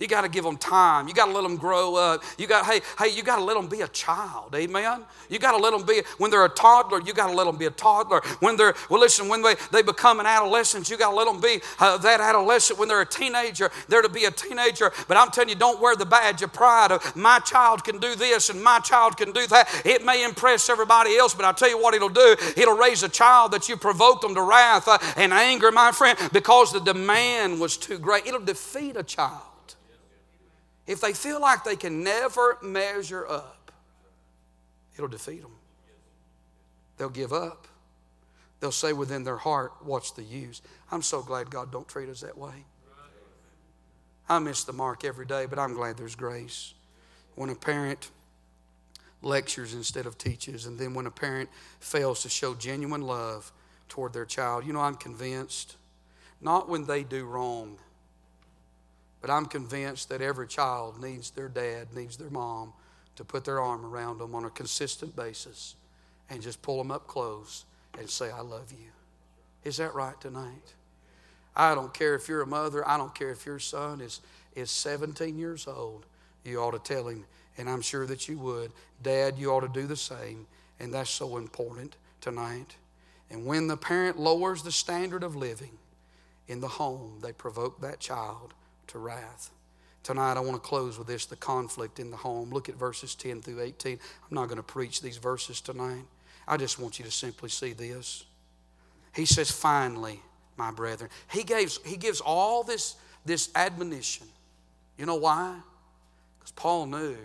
You 0.00 0.08
got 0.08 0.22
to 0.22 0.28
give 0.28 0.44
them 0.44 0.56
time. 0.56 1.06
You 1.06 1.14
got 1.14 1.26
to 1.26 1.32
let 1.32 1.42
them 1.42 1.56
grow 1.56 1.94
up. 1.94 2.24
You 2.38 2.46
got, 2.46 2.64
hey, 2.64 2.80
hey, 2.98 3.14
you 3.14 3.22
got 3.22 3.36
to 3.36 3.44
let 3.44 3.54
them 3.54 3.68
be 3.68 3.82
a 3.82 3.88
child. 3.88 4.54
Amen. 4.54 5.04
You 5.28 5.38
got 5.38 5.52
to 5.52 5.58
let 5.58 5.72
them 5.72 5.84
be, 5.86 6.00
when 6.16 6.30
they're 6.30 6.44
a 6.44 6.48
toddler, 6.48 7.02
you 7.02 7.12
got 7.12 7.28
to 7.28 7.34
let 7.34 7.44
them 7.44 7.58
be 7.58 7.66
a 7.66 7.70
toddler. 7.70 8.22
When 8.40 8.56
they're, 8.56 8.74
well, 8.88 8.98
listen, 8.98 9.28
when 9.28 9.42
they, 9.42 9.54
they 9.70 9.82
become 9.82 10.18
an 10.18 10.26
adolescent, 10.26 10.88
you 10.88 10.96
got 10.96 11.10
to 11.10 11.16
let 11.16 11.26
them 11.26 11.38
be 11.38 11.60
uh, 11.78 11.98
that 11.98 12.20
adolescent. 12.20 12.78
When 12.78 12.88
they're 12.88 13.02
a 13.02 13.06
teenager, 13.06 13.70
they're 13.88 14.00
to 14.00 14.08
be 14.08 14.24
a 14.24 14.30
teenager. 14.30 14.90
But 15.06 15.18
I'm 15.18 15.30
telling 15.30 15.50
you, 15.50 15.54
don't 15.54 15.80
wear 15.82 15.94
the 15.94 16.06
badge 16.06 16.40
of 16.40 16.52
pride 16.54 16.92
of 16.92 17.14
my 17.14 17.38
child 17.40 17.84
can 17.84 17.98
do 17.98 18.14
this 18.14 18.48
and 18.48 18.62
my 18.64 18.78
child 18.78 19.18
can 19.18 19.32
do 19.32 19.46
that. 19.48 19.68
It 19.84 20.02
may 20.02 20.24
impress 20.24 20.70
everybody 20.70 21.16
else, 21.18 21.34
but 21.34 21.44
I'll 21.44 21.52
tell 21.52 21.68
you 21.68 21.80
what 21.80 21.92
it'll 21.92 22.08
do. 22.08 22.36
It'll 22.56 22.76
raise 22.76 23.02
a 23.02 23.08
child 23.10 23.52
that 23.52 23.68
you 23.68 23.76
provoked 23.76 24.22
them 24.22 24.34
to 24.34 24.42
wrath 24.42 24.88
uh, 24.88 24.96
and 25.18 25.32
anger, 25.32 25.70
my 25.70 25.92
friend, 25.92 26.18
because 26.32 26.72
the 26.72 26.80
demand 26.80 27.60
was 27.60 27.76
too 27.76 27.98
great. 27.98 28.26
It'll 28.26 28.40
defeat 28.40 28.96
a 28.96 29.02
child. 29.02 29.49
If 30.90 31.00
they 31.00 31.12
feel 31.12 31.40
like 31.40 31.62
they 31.62 31.76
can 31.76 32.02
never 32.02 32.58
measure 32.62 33.24
up, 33.24 33.70
it'll 34.96 35.06
defeat 35.06 35.40
them. 35.40 35.52
They'll 36.96 37.08
give 37.08 37.32
up. 37.32 37.68
They'll 38.58 38.72
say 38.72 38.92
within 38.92 39.22
their 39.22 39.36
heart, 39.36 39.72
What's 39.84 40.10
the 40.10 40.24
use? 40.24 40.62
I'm 40.90 41.02
so 41.02 41.22
glad 41.22 41.48
God 41.48 41.70
don't 41.70 41.86
treat 41.86 42.08
us 42.08 42.22
that 42.22 42.36
way. 42.36 42.64
I 44.28 44.40
miss 44.40 44.64
the 44.64 44.72
mark 44.72 45.04
every 45.04 45.26
day, 45.26 45.46
but 45.46 45.60
I'm 45.60 45.74
glad 45.74 45.96
there's 45.96 46.16
grace. 46.16 46.74
When 47.36 47.50
a 47.50 47.54
parent 47.54 48.10
lectures 49.22 49.74
instead 49.74 50.06
of 50.06 50.18
teaches, 50.18 50.66
and 50.66 50.76
then 50.76 50.92
when 50.92 51.06
a 51.06 51.12
parent 51.12 51.50
fails 51.78 52.22
to 52.22 52.28
show 52.28 52.56
genuine 52.56 53.02
love 53.02 53.52
toward 53.88 54.12
their 54.12 54.26
child, 54.26 54.66
you 54.66 54.72
know, 54.72 54.80
I'm 54.80 54.96
convinced, 54.96 55.76
not 56.40 56.68
when 56.68 56.86
they 56.86 57.04
do 57.04 57.26
wrong 57.26 57.78
but 59.20 59.30
I'm 59.30 59.46
convinced 59.46 60.08
that 60.08 60.22
every 60.22 60.46
child 60.46 61.00
needs 61.00 61.30
their 61.30 61.48
dad, 61.48 61.88
needs 61.94 62.16
their 62.16 62.30
mom 62.30 62.72
to 63.16 63.24
put 63.24 63.44
their 63.44 63.60
arm 63.60 63.84
around 63.84 64.18
them 64.18 64.34
on 64.34 64.44
a 64.44 64.50
consistent 64.50 65.14
basis 65.14 65.74
and 66.30 66.40
just 66.40 66.62
pull 66.62 66.78
them 66.78 66.90
up 66.90 67.06
close 67.06 67.64
and 67.98 68.08
say, 68.08 68.30
I 68.30 68.40
love 68.40 68.72
you. 68.72 68.90
Is 69.64 69.76
that 69.76 69.94
right 69.94 70.18
tonight? 70.20 70.74
I 71.54 71.74
don't 71.74 71.92
care 71.92 72.14
if 72.14 72.28
you're 72.28 72.42
a 72.42 72.46
mother, 72.46 72.86
I 72.88 72.96
don't 72.96 73.14
care 73.14 73.30
if 73.30 73.44
your 73.44 73.58
son 73.58 74.00
is, 74.00 74.20
is 74.54 74.70
17 74.70 75.36
years 75.36 75.66
old. 75.66 76.06
You 76.44 76.60
ought 76.60 76.70
to 76.70 76.94
tell 76.94 77.08
him, 77.08 77.26
and 77.58 77.68
I'm 77.68 77.82
sure 77.82 78.06
that 78.06 78.28
you 78.28 78.38
would. 78.38 78.72
Dad, 79.02 79.36
you 79.36 79.50
ought 79.50 79.60
to 79.60 79.68
do 79.68 79.86
the 79.86 79.96
same, 79.96 80.46
and 80.78 80.94
that's 80.94 81.10
so 81.10 81.36
important 81.36 81.96
tonight. 82.20 82.76
And 83.30 83.44
when 83.44 83.66
the 83.66 83.76
parent 83.76 84.18
lowers 84.18 84.62
the 84.62 84.72
standard 84.72 85.22
of 85.22 85.36
living 85.36 85.76
in 86.48 86.60
the 86.60 86.68
home, 86.68 87.18
they 87.22 87.32
provoke 87.32 87.80
that 87.80 88.00
child 88.00 88.54
to 88.90 88.98
wrath. 88.98 89.50
Tonight, 90.02 90.36
I 90.36 90.40
want 90.40 90.54
to 90.54 90.68
close 90.68 90.98
with 90.98 91.06
this 91.06 91.26
the 91.26 91.36
conflict 91.36 91.98
in 91.98 92.10
the 92.10 92.16
home. 92.16 92.50
Look 92.50 92.68
at 92.68 92.76
verses 92.76 93.14
10 93.14 93.42
through 93.42 93.60
18. 93.60 93.92
I'm 93.98 94.34
not 94.34 94.46
going 94.46 94.56
to 94.56 94.62
preach 94.62 95.02
these 95.02 95.18
verses 95.18 95.60
tonight. 95.60 96.04
I 96.48 96.56
just 96.56 96.78
want 96.78 96.98
you 96.98 97.04
to 97.04 97.10
simply 97.10 97.48
see 97.48 97.72
this. 97.72 98.24
He 99.14 99.26
says, 99.26 99.50
Finally, 99.50 100.20
my 100.56 100.70
brethren. 100.70 101.10
He 101.30 101.42
gives, 101.42 101.80
he 101.84 101.96
gives 101.96 102.20
all 102.20 102.62
this, 102.62 102.96
this 103.24 103.50
admonition. 103.54 104.26
You 104.96 105.06
know 105.06 105.16
why? 105.16 105.56
Because 106.38 106.52
Paul 106.52 106.86
knew 106.86 107.16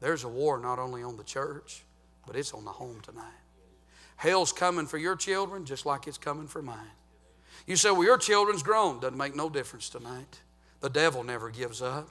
there's 0.00 0.24
a 0.24 0.28
war 0.28 0.58
not 0.58 0.78
only 0.78 1.02
on 1.02 1.16
the 1.16 1.24
church, 1.24 1.82
but 2.26 2.36
it's 2.36 2.52
on 2.52 2.64
the 2.64 2.70
home 2.70 3.00
tonight. 3.02 3.24
Hell's 4.16 4.52
coming 4.52 4.86
for 4.86 4.98
your 4.98 5.16
children 5.16 5.64
just 5.64 5.86
like 5.86 6.06
it's 6.06 6.18
coming 6.18 6.46
for 6.46 6.60
mine. 6.60 6.76
You 7.66 7.76
say, 7.76 7.90
Well, 7.90 8.04
your 8.04 8.18
children's 8.18 8.62
grown. 8.62 9.00
Doesn't 9.00 9.16
make 9.16 9.34
no 9.34 9.48
difference 9.48 9.88
tonight. 9.88 10.40
The 10.80 10.88
devil 10.88 11.22
never 11.22 11.50
gives 11.50 11.82
up. 11.82 12.08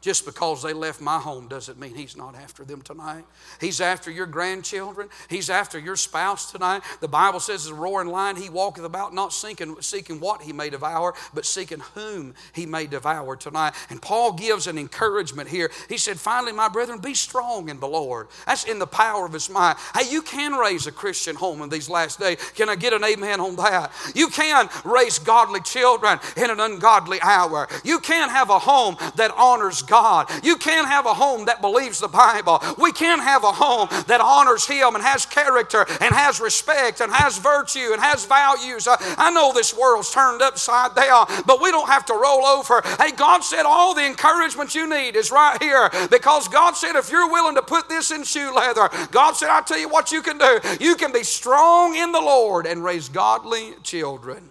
Just 0.00 0.24
because 0.24 0.62
they 0.62 0.72
left 0.72 1.00
my 1.00 1.18
home 1.18 1.48
doesn't 1.48 1.78
mean 1.78 1.92
he's 1.96 2.16
not 2.16 2.36
after 2.36 2.64
them 2.64 2.82
tonight. 2.82 3.24
He's 3.60 3.80
after 3.80 4.12
your 4.12 4.26
grandchildren. 4.26 5.08
He's 5.28 5.50
after 5.50 5.76
your 5.76 5.96
spouse 5.96 6.52
tonight. 6.52 6.82
The 7.00 7.08
Bible 7.08 7.40
says, 7.40 7.66
a 7.66 7.74
roaring 7.74 8.08
lion, 8.08 8.36
he 8.36 8.48
walketh 8.48 8.84
about 8.84 9.12
not 9.12 9.32
seeking, 9.32 9.80
seeking 9.80 10.20
what 10.20 10.42
he 10.42 10.52
may 10.52 10.70
devour, 10.70 11.14
but 11.34 11.44
seeking 11.44 11.80
whom 11.94 12.34
he 12.52 12.64
may 12.64 12.86
devour 12.86 13.34
tonight. 13.34 13.74
And 13.90 14.00
Paul 14.00 14.34
gives 14.34 14.68
an 14.68 14.78
encouragement 14.78 15.48
here. 15.48 15.68
He 15.88 15.98
said, 15.98 16.20
Finally, 16.20 16.52
my 16.52 16.68
brethren, 16.68 17.00
be 17.00 17.14
strong 17.14 17.68
in 17.68 17.80
the 17.80 17.88
Lord. 17.88 18.28
That's 18.46 18.64
in 18.64 18.78
the 18.78 18.86
power 18.86 19.26
of 19.26 19.32
his 19.32 19.50
might. 19.50 19.78
Hey, 19.96 20.08
you 20.08 20.22
can 20.22 20.52
raise 20.52 20.86
a 20.86 20.92
Christian 20.92 21.34
home 21.34 21.60
in 21.60 21.70
these 21.70 21.90
last 21.90 22.20
days. 22.20 22.38
Can 22.54 22.68
I 22.68 22.76
get 22.76 22.92
an 22.92 23.02
amen 23.02 23.40
on 23.40 23.56
that? 23.56 23.90
You 24.14 24.28
can 24.28 24.68
raise 24.84 25.18
godly 25.18 25.60
children 25.60 26.20
in 26.36 26.50
an 26.50 26.60
ungodly 26.60 27.20
hour. 27.20 27.66
You 27.82 27.98
can 27.98 28.28
have 28.28 28.50
a 28.50 28.60
home 28.60 28.96
that 29.16 29.32
honors 29.36 29.82
God. 29.88 30.30
You 30.44 30.56
can't 30.56 30.86
have 30.86 31.06
a 31.06 31.14
home 31.14 31.46
that 31.46 31.60
believes 31.60 31.98
the 31.98 32.08
Bible. 32.08 32.62
We 32.78 32.92
can't 32.92 33.22
have 33.22 33.44
a 33.44 33.52
home 33.52 33.88
that 34.06 34.20
honors 34.20 34.66
Him 34.66 34.94
and 34.94 35.02
has 35.02 35.26
character 35.26 35.84
and 36.00 36.14
has 36.14 36.40
respect 36.40 37.00
and 37.00 37.12
has 37.12 37.38
virtue 37.38 37.90
and 37.92 38.00
has 38.00 38.24
values. 38.24 38.86
I 38.90 39.30
know 39.30 39.52
this 39.52 39.76
world's 39.76 40.12
turned 40.12 40.42
upside 40.42 40.94
down, 40.94 41.26
but 41.46 41.60
we 41.60 41.70
don't 41.70 41.88
have 41.88 42.06
to 42.06 42.14
roll 42.14 42.44
over. 42.44 42.82
Hey, 43.00 43.12
God 43.12 43.40
said 43.42 43.64
all 43.64 43.94
the 43.94 44.06
encouragement 44.06 44.74
you 44.74 44.88
need 44.88 45.16
is 45.16 45.30
right 45.30 45.60
here 45.62 45.90
because 46.10 46.48
God 46.48 46.76
said 46.76 46.96
if 46.96 47.10
you're 47.10 47.30
willing 47.30 47.56
to 47.56 47.62
put 47.62 47.88
this 47.88 48.10
in 48.10 48.24
shoe 48.24 48.54
leather, 48.54 48.88
God 49.10 49.32
said, 49.32 49.48
I'll 49.48 49.64
tell 49.64 49.78
you 49.78 49.88
what 49.88 50.12
you 50.12 50.22
can 50.22 50.38
do. 50.38 50.60
You 50.80 50.96
can 50.96 51.12
be 51.12 51.24
strong 51.24 51.96
in 51.96 52.12
the 52.12 52.20
Lord 52.20 52.66
and 52.66 52.84
raise 52.84 53.08
godly 53.08 53.72
children. 53.82 54.50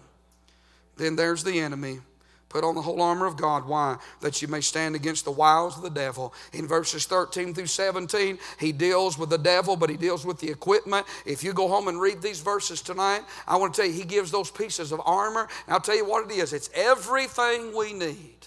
Then 0.96 1.16
there's 1.16 1.44
the 1.44 1.60
enemy. 1.60 2.00
Put 2.48 2.64
on 2.64 2.74
the 2.74 2.80
whole 2.80 3.02
armor 3.02 3.26
of 3.26 3.36
God. 3.36 3.66
Why? 3.66 3.98
That 4.20 4.40
you 4.40 4.48
may 4.48 4.62
stand 4.62 4.94
against 4.94 5.24
the 5.26 5.30
wiles 5.30 5.76
of 5.76 5.82
the 5.82 5.90
devil. 5.90 6.32
In 6.54 6.66
verses 6.66 7.04
13 7.04 7.52
through 7.52 7.66
17, 7.66 8.38
he 8.58 8.72
deals 8.72 9.18
with 9.18 9.28
the 9.28 9.38
devil, 9.38 9.76
but 9.76 9.90
he 9.90 9.98
deals 9.98 10.24
with 10.24 10.40
the 10.40 10.50
equipment. 10.50 11.06
If 11.26 11.44
you 11.44 11.52
go 11.52 11.68
home 11.68 11.88
and 11.88 12.00
read 12.00 12.22
these 12.22 12.40
verses 12.40 12.80
tonight, 12.80 13.22
I 13.46 13.56
want 13.56 13.74
to 13.74 13.82
tell 13.82 13.90
you, 13.90 13.94
he 13.94 14.04
gives 14.04 14.30
those 14.30 14.50
pieces 14.50 14.92
of 14.92 15.02
armor. 15.04 15.46
And 15.66 15.74
I'll 15.74 15.80
tell 15.80 15.96
you 15.96 16.06
what 16.06 16.30
it 16.30 16.34
is 16.34 16.54
it's 16.54 16.70
everything 16.74 17.76
we 17.76 17.92
need 17.92 18.46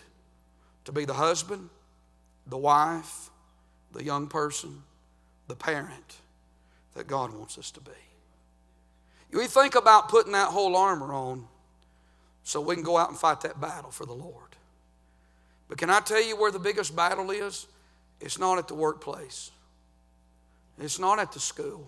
to 0.85 0.91
be 0.91 1.05
the 1.05 1.13
husband, 1.13 1.69
the 2.47 2.57
wife, 2.57 3.29
the 3.91 4.03
young 4.03 4.27
person, 4.27 4.81
the 5.47 5.55
parent 5.55 6.17
that 6.95 7.05
God 7.07 7.33
wants 7.33 7.57
us 7.59 7.69
to 7.71 7.79
be. 7.81 7.91
We 9.31 9.45
think 9.45 9.75
about 9.75 10.09
putting 10.09 10.33
that 10.33 10.47
whole 10.47 10.75
armor 10.75 11.13
on 11.13 11.47
so 12.43 12.61
we 12.61 12.75
can 12.75 12.83
go 12.83 12.97
out 12.97 13.09
and 13.09 13.17
fight 13.17 13.41
that 13.41 13.59
battle 13.61 13.91
for 13.91 14.05
the 14.05 14.13
Lord. 14.13 14.55
But 15.67 15.77
can 15.77 15.89
I 15.89 15.99
tell 15.99 16.21
you 16.21 16.35
where 16.35 16.51
the 16.51 16.59
biggest 16.59 16.95
battle 16.95 17.31
is? 17.31 17.67
It's 18.19 18.37
not 18.37 18.57
at 18.57 18.67
the 18.67 18.75
workplace, 18.75 19.51
it's 20.79 20.99
not 20.99 21.19
at 21.19 21.31
the 21.31 21.39
school, 21.39 21.87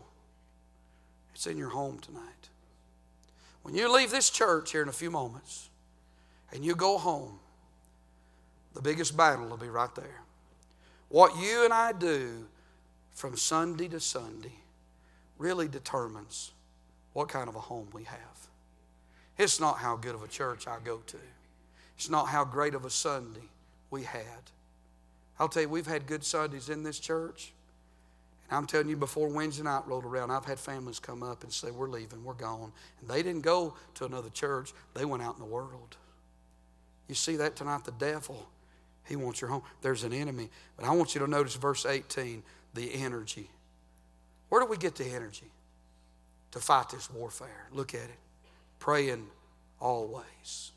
it's 1.33 1.47
in 1.47 1.57
your 1.57 1.69
home 1.69 1.99
tonight. 1.99 2.49
When 3.63 3.75
you 3.75 3.93
leave 3.93 4.11
this 4.11 4.29
church 4.29 4.71
here 4.71 4.81
in 4.81 4.89
a 4.89 4.93
few 4.93 5.09
moments 5.09 5.69
and 6.51 6.65
you 6.65 6.75
go 6.75 6.97
home, 6.97 7.39
the 8.73 8.81
biggest 8.81 9.15
battle 9.15 9.47
will 9.47 9.57
be 9.57 9.69
right 9.69 9.93
there. 9.95 10.21
What 11.09 11.37
you 11.37 11.63
and 11.63 11.73
I 11.73 11.93
do 11.93 12.45
from 13.11 13.37
Sunday 13.37 13.87
to 13.89 13.99
Sunday 13.99 14.53
really 15.37 15.67
determines 15.67 16.51
what 17.13 17.29
kind 17.29 17.47
of 17.47 17.55
a 17.55 17.59
home 17.59 17.87
we 17.93 18.03
have. 18.03 18.47
It's 19.37 19.59
not 19.59 19.77
how 19.77 19.95
good 19.95 20.15
of 20.15 20.23
a 20.23 20.27
church 20.27 20.67
I 20.67 20.77
go 20.83 20.97
to, 21.07 21.17
it's 21.95 22.09
not 22.09 22.27
how 22.27 22.45
great 22.45 22.75
of 22.75 22.85
a 22.85 22.89
Sunday 22.89 23.49
we 23.89 24.03
had. 24.03 24.23
I'll 25.39 25.47
tell 25.47 25.63
you, 25.63 25.69
we've 25.69 25.87
had 25.87 26.05
good 26.05 26.23
Sundays 26.23 26.69
in 26.69 26.83
this 26.83 26.99
church. 26.99 27.53
And 28.49 28.57
I'm 28.57 28.67
telling 28.67 28.87
you, 28.87 28.95
before 28.95 29.29
Wednesday 29.29 29.63
night 29.63 29.87
rolled 29.87 30.05
around, 30.05 30.29
I've 30.29 30.45
had 30.45 30.59
families 30.59 30.99
come 30.99 31.23
up 31.23 31.43
and 31.43 31.51
say, 31.51 31.71
We're 31.71 31.89
leaving, 31.89 32.23
we're 32.23 32.33
gone. 32.33 32.71
And 33.01 33.09
they 33.09 33.23
didn't 33.23 33.41
go 33.41 33.73
to 33.95 34.05
another 34.05 34.29
church, 34.29 34.73
they 34.93 35.05
went 35.05 35.23
out 35.23 35.35
in 35.35 35.39
the 35.39 35.49
world. 35.49 35.97
You 37.07 37.15
see 37.15 37.35
that 37.37 37.55
tonight? 37.55 37.83
The 37.83 37.91
devil, 37.91 38.47
he 39.05 39.15
wants 39.15 39.41
your 39.41 39.49
home. 39.49 39.63
There's 39.81 40.03
an 40.03 40.13
enemy. 40.13 40.49
But 40.77 40.85
I 40.85 40.91
want 40.91 41.15
you 41.15 41.19
to 41.21 41.27
notice 41.27 41.55
verse 41.55 41.85
18 41.85 42.43
the 42.73 42.93
energy. 42.93 43.49
Where 44.49 44.61
do 44.61 44.67
we 44.67 44.77
get 44.77 44.95
the 44.95 45.05
energy 45.05 45.51
to 46.51 46.59
fight 46.59 46.89
this 46.89 47.09
warfare? 47.11 47.67
Look 47.71 47.93
at 47.93 48.03
it. 48.03 48.19
Praying 48.83 49.27
always 49.79 50.73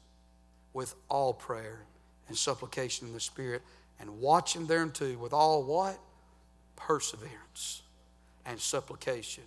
with 0.73 0.95
all 1.09 1.35
prayer 1.35 1.81
and 2.29 2.37
supplication 2.37 3.09
in 3.09 3.13
the 3.13 3.19
Spirit 3.19 3.63
and 3.99 4.21
watching 4.21 4.65
thereunto 4.65 5.17
with 5.17 5.33
all 5.33 5.65
what? 5.65 5.99
Perseverance 6.77 7.83
and 8.45 8.61
supplication 8.61 9.43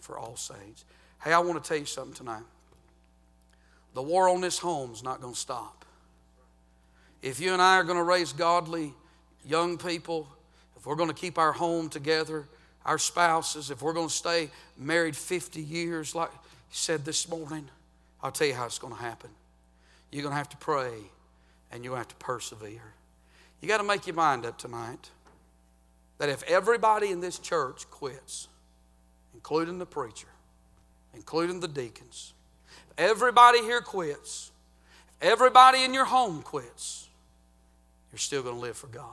for 0.00 0.18
all 0.18 0.36
saints. 0.36 0.84
Hey, 1.24 1.32
I 1.32 1.38
want 1.38 1.64
to 1.64 1.66
tell 1.66 1.78
you 1.78 1.86
something 1.86 2.12
tonight. 2.12 2.42
The 3.94 4.02
war 4.02 4.28
on 4.28 4.42
this 4.42 4.58
home 4.58 4.92
is 4.92 5.02
not 5.02 5.22
going 5.22 5.32
to 5.32 5.40
stop. 5.40 5.86
If 7.22 7.40
you 7.40 7.54
and 7.54 7.62
I 7.62 7.76
are 7.76 7.84
going 7.84 7.96
to 7.96 8.04
raise 8.04 8.34
godly 8.34 8.92
young 9.46 9.78
people, 9.78 10.28
if 10.76 10.84
we're 10.84 10.96
going 10.96 11.08
to 11.08 11.14
keep 11.14 11.38
our 11.38 11.52
home 11.52 11.88
together, 11.88 12.46
our 12.84 12.98
spouses, 12.98 13.70
if 13.70 13.80
we're 13.80 13.94
going 13.94 14.08
to 14.08 14.14
stay 14.14 14.50
married 14.76 15.16
50 15.16 15.62
years, 15.62 16.14
like 16.14 16.30
he 16.68 16.76
said 16.76 17.06
this 17.06 17.26
morning, 17.26 17.70
I'll 18.22 18.32
tell 18.32 18.46
you 18.46 18.54
how 18.54 18.66
it's 18.66 18.78
going 18.78 18.94
to 18.94 19.00
happen. 19.00 19.30
You're 20.10 20.22
going 20.22 20.32
to 20.32 20.36
have 20.36 20.50
to 20.50 20.56
pray 20.56 20.92
and 21.70 21.84
you'll 21.84 21.96
have 21.96 22.08
to 22.08 22.16
persevere. 22.16 22.92
You 23.60 23.68
got 23.68 23.78
to 23.78 23.84
make 23.84 24.06
your 24.06 24.16
mind 24.16 24.44
up 24.44 24.58
tonight 24.58 25.10
that 26.18 26.28
if 26.28 26.42
everybody 26.44 27.10
in 27.10 27.20
this 27.20 27.38
church 27.38 27.90
quits, 27.90 28.48
including 29.34 29.78
the 29.78 29.86
preacher, 29.86 30.28
including 31.14 31.60
the 31.60 31.68
deacons, 31.68 32.34
everybody 32.96 33.60
here 33.62 33.80
quits, 33.80 34.50
if 35.08 35.26
everybody 35.26 35.82
in 35.82 35.94
your 35.94 36.04
home 36.04 36.42
quits, 36.42 37.08
you're 38.12 38.18
still 38.18 38.42
going 38.42 38.56
to 38.56 38.60
live 38.60 38.76
for 38.76 38.88
God. 38.88 39.06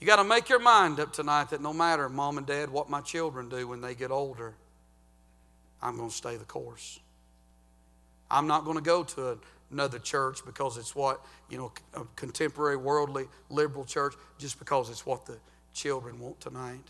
You 0.00 0.06
got 0.06 0.16
to 0.16 0.24
make 0.24 0.48
your 0.48 0.58
mind 0.58 0.98
up 0.98 1.12
tonight 1.12 1.50
that 1.50 1.60
no 1.60 1.72
matter, 1.72 2.08
mom 2.08 2.38
and 2.38 2.46
dad, 2.46 2.70
what 2.70 2.90
my 2.90 3.00
children 3.00 3.48
do 3.48 3.68
when 3.68 3.80
they 3.80 3.94
get 3.94 4.10
older, 4.10 4.54
I'm 5.80 5.96
going 5.96 6.08
to 6.08 6.14
stay 6.14 6.36
the 6.36 6.44
course. 6.44 6.98
I'm 8.32 8.46
not 8.46 8.64
going 8.64 8.78
to 8.78 8.82
go 8.82 9.04
to 9.04 9.38
another 9.70 9.98
church 9.98 10.44
because 10.44 10.78
it's 10.78 10.96
what, 10.96 11.20
you 11.50 11.58
know, 11.58 11.72
a 11.94 12.00
contemporary, 12.16 12.76
worldly, 12.76 13.26
liberal 13.50 13.84
church, 13.84 14.14
just 14.38 14.58
because 14.58 14.88
it's 14.88 15.04
what 15.04 15.26
the 15.26 15.36
children 15.74 16.18
want 16.18 16.40
tonight. 16.40 16.84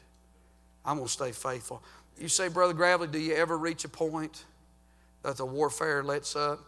I'm 0.85 0.97
going 0.97 1.09
to 1.09 1.13
stay 1.13 1.33
faithful. 1.33 1.83
You 2.19 2.29
say, 2.29 2.49
Brother 2.49 2.73
Gravely, 2.73 3.09
do 3.09 3.19
you 3.19 3.35
ever 3.35 3.59
reach 3.59 3.85
a 3.85 3.89
point 3.89 4.45
that 5.23 5.37
the 5.37 5.45
warfare 5.45 6.03
lets 6.03 6.37
up? 6.37 6.61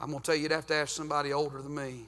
I'm 0.00 0.10
going 0.10 0.20
to 0.22 0.26
tell 0.26 0.34
you, 0.34 0.44
you'd 0.44 0.52
have 0.52 0.66
to 0.68 0.74
ask 0.74 0.96
somebody 0.96 1.32
older 1.32 1.60
than 1.60 1.74
me, 1.74 2.06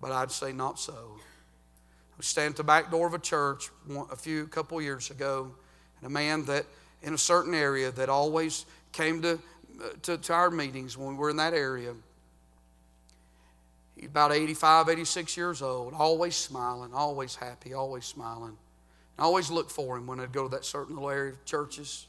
but 0.00 0.12
I'd 0.12 0.30
say 0.30 0.52
not 0.52 0.78
so. 0.78 0.94
I 0.94 2.16
was 2.16 2.26
standing 2.26 2.52
at 2.52 2.56
the 2.56 2.64
back 2.64 2.90
door 2.90 3.06
of 3.06 3.14
a 3.14 3.18
church 3.18 3.70
a 4.10 4.16
few 4.16 4.46
couple 4.46 4.80
years 4.80 5.10
ago, 5.10 5.52
and 5.98 6.06
a 6.06 6.10
man 6.10 6.44
that 6.44 6.66
in 7.02 7.14
a 7.14 7.18
certain 7.18 7.54
area 7.54 7.90
that 7.92 8.08
always 8.08 8.64
came 8.92 9.22
to, 9.22 9.38
Uh, 9.80 9.88
to, 10.02 10.18
to 10.18 10.32
our 10.32 10.50
meetings 10.50 10.96
when 10.96 11.08
we 11.08 11.14
were 11.14 11.30
in 11.30 11.36
that 11.36 11.54
area 11.54 11.94
He's 13.98 14.08
about 14.08 14.32
85, 14.32 14.88
86 14.88 15.36
years 15.36 15.60
old, 15.60 15.92
always 15.92 16.36
smiling, 16.36 16.94
always 16.94 17.34
happy, 17.34 17.74
always 17.74 18.04
smiling. 18.04 18.56
I 19.18 19.22
always 19.22 19.50
looked 19.50 19.72
for 19.72 19.96
him 19.96 20.06
when 20.06 20.20
I'd 20.20 20.32
go 20.32 20.44
to 20.44 20.48
that 20.50 20.64
certain 20.64 20.94
little 20.94 21.10
area 21.10 21.32
of 21.32 21.44
churches. 21.44 22.06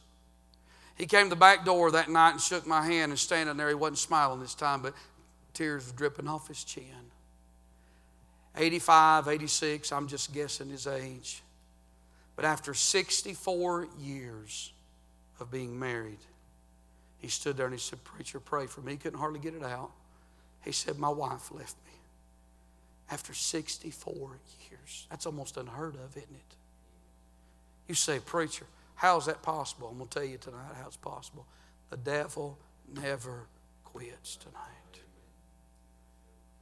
He 0.95 1.07
came 1.07 1.26
to 1.26 1.30
the 1.32 1.36
back 1.36 1.65
door 1.65 1.89
that 1.91 2.09
night 2.09 2.32
and 2.34 2.41
shook 2.41 2.67
my 2.67 2.86
hand 2.86 3.11
and 3.11 3.17
standing 3.17 3.57
there. 3.57 3.70
He 3.70 3.74
wasn't 3.74 3.97
smiling 3.97 4.39
this 4.39 4.53
time, 4.53 4.84
but 4.84 4.93
tears 5.53 5.88
were 5.88 5.97
dripping 5.97 6.28
off 6.28 6.47
his 6.47 6.63
chin. 6.63 6.84
85, 8.55 9.28
86, 9.28 9.91
I'm 9.91 10.07
just 10.07 10.32
guessing 10.32 10.70
his 10.70 10.86
age. 10.86 11.41
But 12.36 12.45
after 12.45 12.76
64 12.76 13.88
years 13.99 14.72
of 15.39 15.49
being 15.49 15.80
married, 15.80 16.20
he 17.20 17.28
stood 17.28 17.57
there 17.57 17.65
and 17.65 17.76
he 17.76 17.80
said, 17.80 18.03
Preacher, 18.03 18.39
pray 18.39 18.65
for 18.65 18.82
me. 18.82 18.93
He 18.93 18.97
couldn't 18.97 19.20
hardly 19.20 19.39
get 19.39 19.53
it 19.53 19.63
out. 19.63 19.91
He 20.63 20.72
said, 20.72 20.97
My 20.97 21.09
wife 21.09 21.51
left 21.51 21.76
me 21.86 21.93
after 23.11 23.34
64 23.34 24.39
years. 24.70 25.07
That's 25.09 25.26
almost 25.26 25.57
unheard 25.57 25.95
of, 25.95 26.15
isn't 26.15 26.24
it? 26.24 26.55
You 27.88 27.95
say, 27.95 28.20
Preacher, 28.20 28.65
how 28.95 29.17
is 29.17 29.26
that 29.26 29.41
possible? 29.41 29.89
I'm 29.89 29.97
going 29.97 30.09
to 30.09 30.20
tell 30.20 30.28
you 30.28 30.38
tonight 30.38 30.76
how 30.80 30.88
it's 30.88 30.97
possible. 30.97 31.45
The 31.89 31.97
devil 31.97 32.57
never 32.93 33.47
quits 33.84 34.36
tonight. 34.36 34.79